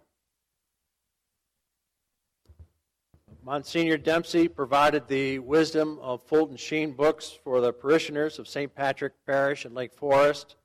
Monsignor 3.50 3.98
Dempsey 3.98 4.48
provided 4.48 5.08
the 5.08 5.40
Wisdom 5.40 5.98
of 6.04 6.22
Fulton 6.22 6.56
Sheen 6.56 6.92
books 6.92 7.36
for 7.44 7.62
the 7.62 7.74
parishioners 7.74 8.38
of 8.38 8.48
St. 8.48 8.76
Patrick 8.76 9.14
Parish 9.26 9.66
in 9.66 9.74
Lake 9.74 9.92
Forest. 9.92 10.56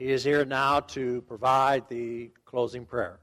He 0.00 0.10
is 0.10 0.24
here 0.24 0.44
now 0.44 0.80
to 0.80 1.22
provide 1.28 1.88
the 1.88 2.32
closing 2.44 2.84
prayer. 2.84 3.20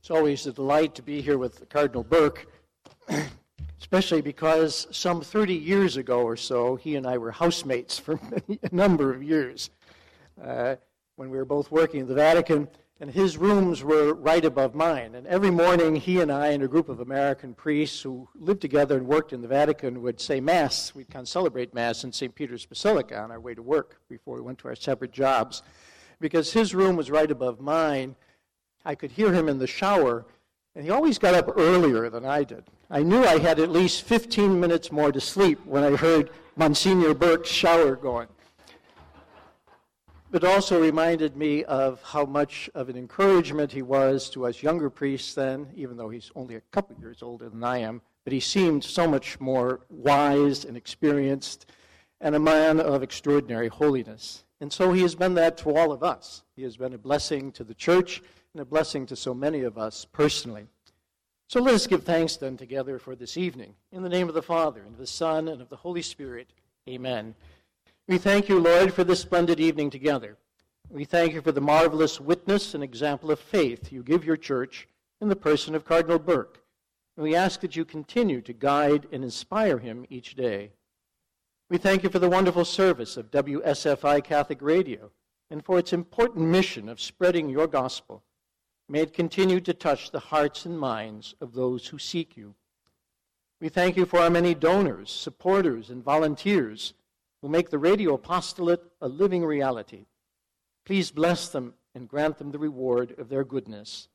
It's 0.00 0.10
always 0.10 0.46
a 0.46 0.52
delight 0.52 0.94
to 0.94 1.02
be 1.02 1.20
here 1.20 1.36
with 1.36 1.68
Cardinal 1.68 2.02
Burke 2.02 2.46
especially 3.80 4.20
because 4.20 4.86
some 4.90 5.20
30 5.20 5.54
years 5.54 5.96
ago 5.96 6.22
or 6.22 6.36
so, 6.36 6.76
he 6.76 6.96
and 6.96 7.06
I 7.06 7.18
were 7.18 7.30
housemates 7.30 7.98
for 7.98 8.18
a 8.48 8.74
number 8.74 9.12
of 9.12 9.22
years 9.22 9.70
uh, 10.42 10.76
when 11.16 11.30
we 11.30 11.36
were 11.36 11.44
both 11.44 11.70
working 11.70 12.00
in 12.00 12.08
the 12.08 12.14
Vatican, 12.14 12.68
and 12.98 13.10
his 13.10 13.36
rooms 13.36 13.84
were 13.84 14.14
right 14.14 14.44
above 14.44 14.74
mine. 14.74 15.14
And 15.14 15.26
every 15.26 15.50
morning, 15.50 15.96
he 15.96 16.20
and 16.20 16.32
I 16.32 16.48
and 16.48 16.62
a 16.62 16.68
group 16.68 16.88
of 16.88 17.00
American 17.00 17.52
priests 17.52 18.00
who 18.00 18.26
lived 18.34 18.62
together 18.62 18.96
and 18.96 19.06
worked 19.06 19.34
in 19.34 19.42
the 19.42 19.48
Vatican 19.48 20.00
would 20.02 20.18
say 20.18 20.40
Mass. 20.40 20.94
We'd 20.94 21.10
kind 21.10 21.24
of 21.24 21.28
celebrate 21.28 21.74
Mass 21.74 22.04
in 22.04 22.12
St. 22.12 22.34
Peter's 22.34 22.64
Basilica 22.64 23.18
on 23.18 23.30
our 23.30 23.40
way 23.40 23.54
to 23.54 23.62
work 23.62 24.00
before 24.08 24.36
we 24.36 24.40
went 24.40 24.58
to 24.60 24.68
our 24.68 24.74
separate 24.74 25.12
jobs. 25.12 25.62
Because 26.20 26.54
his 26.54 26.74
room 26.74 26.96
was 26.96 27.10
right 27.10 27.30
above 27.30 27.60
mine, 27.60 28.16
I 28.86 28.94
could 28.94 29.10
hear 29.10 29.32
him 29.32 29.50
in 29.50 29.58
the 29.58 29.66
shower 29.66 30.24
and 30.76 30.84
he 30.84 30.90
always 30.90 31.18
got 31.18 31.34
up 31.34 31.54
earlier 31.56 32.10
than 32.10 32.26
I 32.26 32.44
did. 32.44 32.62
I 32.90 33.02
knew 33.02 33.24
I 33.24 33.38
had 33.38 33.58
at 33.58 33.70
least 33.70 34.02
15 34.02 34.60
minutes 34.60 34.92
more 34.92 35.10
to 35.10 35.20
sleep 35.20 35.58
when 35.64 35.82
I 35.82 35.96
heard 35.96 36.30
Monsignor 36.54 37.14
Burke's 37.14 37.48
shower 37.48 37.96
going. 37.96 38.28
But 40.30 40.44
also 40.44 40.78
reminded 40.78 41.34
me 41.34 41.64
of 41.64 42.02
how 42.02 42.26
much 42.26 42.68
of 42.74 42.90
an 42.90 42.96
encouragement 42.96 43.72
he 43.72 43.80
was 43.80 44.28
to 44.30 44.44
us 44.44 44.62
younger 44.62 44.90
priests 44.90 45.32
then, 45.32 45.68
even 45.74 45.96
though 45.96 46.10
he's 46.10 46.30
only 46.36 46.56
a 46.56 46.60
couple 46.72 46.94
years 47.00 47.22
older 47.22 47.48
than 47.48 47.64
I 47.64 47.78
am. 47.78 48.02
But 48.24 48.34
he 48.34 48.40
seemed 48.40 48.84
so 48.84 49.08
much 49.08 49.40
more 49.40 49.80
wise 49.88 50.66
and 50.66 50.76
experienced 50.76 51.70
and 52.20 52.34
a 52.34 52.40
man 52.40 52.80
of 52.80 53.02
extraordinary 53.02 53.68
holiness. 53.68 54.44
And 54.60 54.70
so 54.70 54.92
he 54.92 55.00
has 55.02 55.14
been 55.14 55.34
that 55.34 55.56
to 55.58 55.74
all 55.74 55.90
of 55.90 56.02
us. 56.02 56.42
He 56.54 56.64
has 56.64 56.76
been 56.76 56.92
a 56.92 56.98
blessing 56.98 57.50
to 57.52 57.64
the 57.64 57.74
church 57.74 58.22
and 58.56 58.62
a 58.62 58.64
blessing 58.64 59.04
to 59.04 59.14
so 59.14 59.34
many 59.34 59.60
of 59.64 59.76
us 59.76 60.06
personally. 60.12 60.66
So 61.46 61.60
let 61.60 61.74
us 61.74 61.86
give 61.86 62.04
thanks 62.04 62.36
then 62.36 62.56
together 62.56 62.98
for 62.98 63.14
this 63.14 63.36
evening. 63.36 63.74
In 63.92 64.02
the 64.02 64.08
name 64.08 64.30
of 64.30 64.34
the 64.34 64.40
Father, 64.40 64.80
and 64.80 64.94
of 64.94 64.98
the 64.98 65.06
Son, 65.06 65.48
and 65.48 65.60
of 65.60 65.68
the 65.68 65.76
Holy 65.76 66.00
Spirit. 66.00 66.48
Amen. 66.88 67.34
We 68.08 68.16
thank 68.16 68.48
you, 68.48 68.58
Lord, 68.58 68.94
for 68.94 69.04
this 69.04 69.20
splendid 69.20 69.60
evening 69.60 69.90
together. 69.90 70.38
We 70.88 71.04
thank 71.04 71.34
you 71.34 71.42
for 71.42 71.52
the 71.52 71.60
marvelous 71.60 72.18
witness 72.18 72.72
and 72.72 72.82
example 72.82 73.30
of 73.30 73.38
faith 73.38 73.92
you 73.92 74.02
give 74.02 74.24
your 74.24 74.38
church 74.38 74.88
in 75.20 75.28
the 75.28 75.36
person 75.36 75.74
of 75.74 75.84
Cardinal 75.84 76.18
Burke. 76.18 76.62
And 77.14 77.24
we 77.24 77.34
ask 77.34 77.60
that 77.60 77.76
you 77.76 77.84
continue 77.84 78.40
to 78.40 78.54
guide 78.54 79.06
and 79.12 79.22
inspire 79.22 79.76
him 79.76 80.06
each 80.08 80.34
day. 80.34 80.70
We 81.68 81.76
thank 81.76 82.04
you 82.04 82.08
for 82.08 82.20
the 82.20 82.30
wonderful 82.30 82.64
service 82.64 83.18
of 83.18 83.30
WSFI 83.30 84.24
Catholic 84.24 84.62
Radio 84.62 85.10
and 85.50 85.62
for 85.62 85.78
its 85.78 85.92
important 85.92 86.46
mission 86.46 86.88
of 86.88 87.02
spreading 87.02 87.50
your 87.50 87.66
gospel 87.66 88.22
May 88.88 89.00
it 89.00 89.12
continue 89.12 89.60
to 89.60 89.74
touch 89.74 90.10
the 90.10 90.20
hearts 90.20 90.64
and 90.64 90.78
minds 90.78 91.34
of 91.40 91.54
those 91.54 91.88
who 91.88 91.98
seek 91.98 92.36
you. 92.36 92.54
We 93.60 93.68
thank 93.68 93.96
you 93.96 94.06
for 94.06 94.20
our 94.20 94.30
many 94.30 94.54
donors, 94.54 95.10
supporters, 95.10 95.90
and 95.90 96.04
volunteers 96.04 96.94
who 97.42 97.48
make 97.48 97.70
the 97.70 97.78
radio 97.78 98.14
apostolate 98.14 98.82
a 99.00 99.08
living 99.08 99.44
reality. 99.44 100.06
Please 100.84 101.10
bless 101.10 101.48
them 101.48 101.74
and 101.94 102.08
grant 102.08 102.38
them 102.38 102.52
the 102.52 102.58
reward 102.58 103.18
of 103.18 103.28
their 103.28 103.44
goodness. 103.44 104.08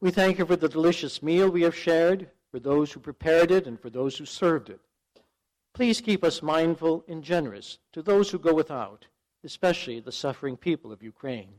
We 0.00 0.10
thank 0.10 0.38
you 0.38 0.44
for 0.44 0.56
the 0.56 0.68
delicious 0.68 1.22
meal 1.22 1.48
we 1.48 1.62
have 1.62 1.74
shared, 1.74 2.28
for 2.50 2.58
those 2.58 2.92
who 2.92 3.00
prepared 3.00 3.50
it, 3.50 3.66
and 3.66 3.80
for 3.80 3.90
those 3.90 4.18
who 4.18 4.26
served 4.26 4.68
it. 4.68 4.80
Please 5.72 6.00
keep 6.00 6.24
us 6.24 6.42
mindful 6.42 7.04
and 7.08 7.22
generous 7.22 7.78
to 7.92 8.02
those 8.02 8.30
who 8.30 8.38
go 8.38 8.52
without, 8.52 9.06
especially 9.44 10.00
the 10.00 10.12
suffering 10.12 10.56
people 10.56 10.92
of 10.92 11.02
Ukraine. 11.02 11.54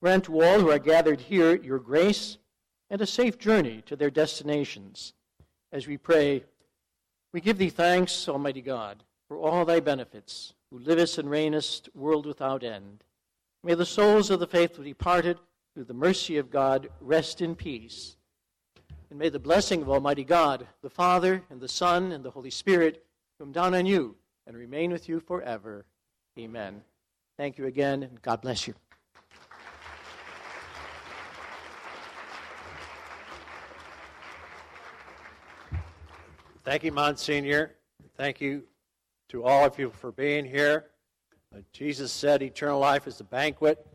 Grant 0.00 0.24
to 0.24 0.40
all 0.40 0.60
who 0.60 0.70
are 0.70 0.78
gathered 0.78 1.20
here 1.20 1.56
your 1.56 1.78
grace 1.78 2.38
and 2.90 3.00
a 3.00 3.06
safe 3.06 3.38
journey 3.38 3.82
to 3.86 3.96
their 3.96 4.10
destinations. 4.10 5.14
As 5.72 5.86
we 5.86 5.96
pray, 5.96 6.44
we 7.32 7.40
give 7.40 7.58
thee 7.58 7.70
thanks, 7.70 8.28
Almighty 8.28 8.62
God, 8.62 9.02
for 9.28 9.38
all 9.38 9.64
thy 9.64 9.80
benefits, 9.80 10.54
who 10.70 10.78
livest 10.78 11.18
and 11.18 11.28
reignest 11.28 11.88
world 11.94 12.26
without 12.26 12.62
end. 12.62 13.04
May 13.64 13.74
the 13.74 13.86
souls 13.86 14.30
of 14.30 14.38
the 14.38 14.46
faithful 14.46 14.84
departed 14.84 15.38
through 15.74 15.84
the 15.84 15.94
mercy 15.94 16.36
of 16.36 16.50
God 16.50 16.88
rest 17.00 17.40
in 17.42 17.54
peace. 17.54 18.16
And 19.10 19.18
may 19.18 19.28
the 19.28 19.38
blessing 19.38 19.82
of 19.82 19.90
Almighty 19.90 20.24
God, 20.24 20.66
the 20.82 20.90
Father, 20.90 21.42
and 21.50 21.60
the 21.60 21.68
Son, 21.68 22.12
and 22.12 22.24
the 22.24 22.30
Holy 22.30 22.50
Spirit 22.50 23.04
come 23.38 23.52
down 23.52 23.74
on 23.74 23.86
you 23.86 24.16
and 24.46 24.56
remain 24.56 24.90
with 24.90 25.08
you 25.08 25.20
forever. 25.20 25.84
Amen. 26.38 26.82
Thank 27.36 27.58
you 27.58 27.66
again, 27.66 28.02
and 28.02 28.22
God 28.22 28.40
bless 28.40 28.66
you. 28.66 28.74
Thank 36.66 36.82
you, 36.82 36.90
Monsignor. 36.90 37.76
Thank 38.16 38.40
you 38.40 38.64
to 39.28 39.44
all 39.44 39.64
of 39.64 39.78
you 39.78 39.88
for 39.88 40.10
being 40.10 40.44
here. 40.44 40.86
Uh, 41.54 41.60
Jesus 41.72 42.10
said 42.10 42.42
eternal 42.42 42.80
life 42.80 43.06
is 43.06 43.20
a 43.20 43.24
banquet. 43.24 43.86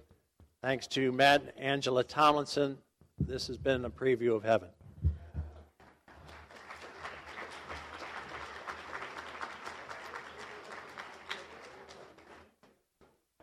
Thanks 0.61 0.88
to 0.88 1.11
Matt 1.11 1.41
and 1.41 1.52
Angela 1.57 2.02
Tomlinson. 2.02 2.77
This 3.19 3.45
has 3.48 3.57
been 3.57 3.84
a 3.84 3.89
preview 3.89 4.34
of 4.34 4.45
heaven. 4.45 4.69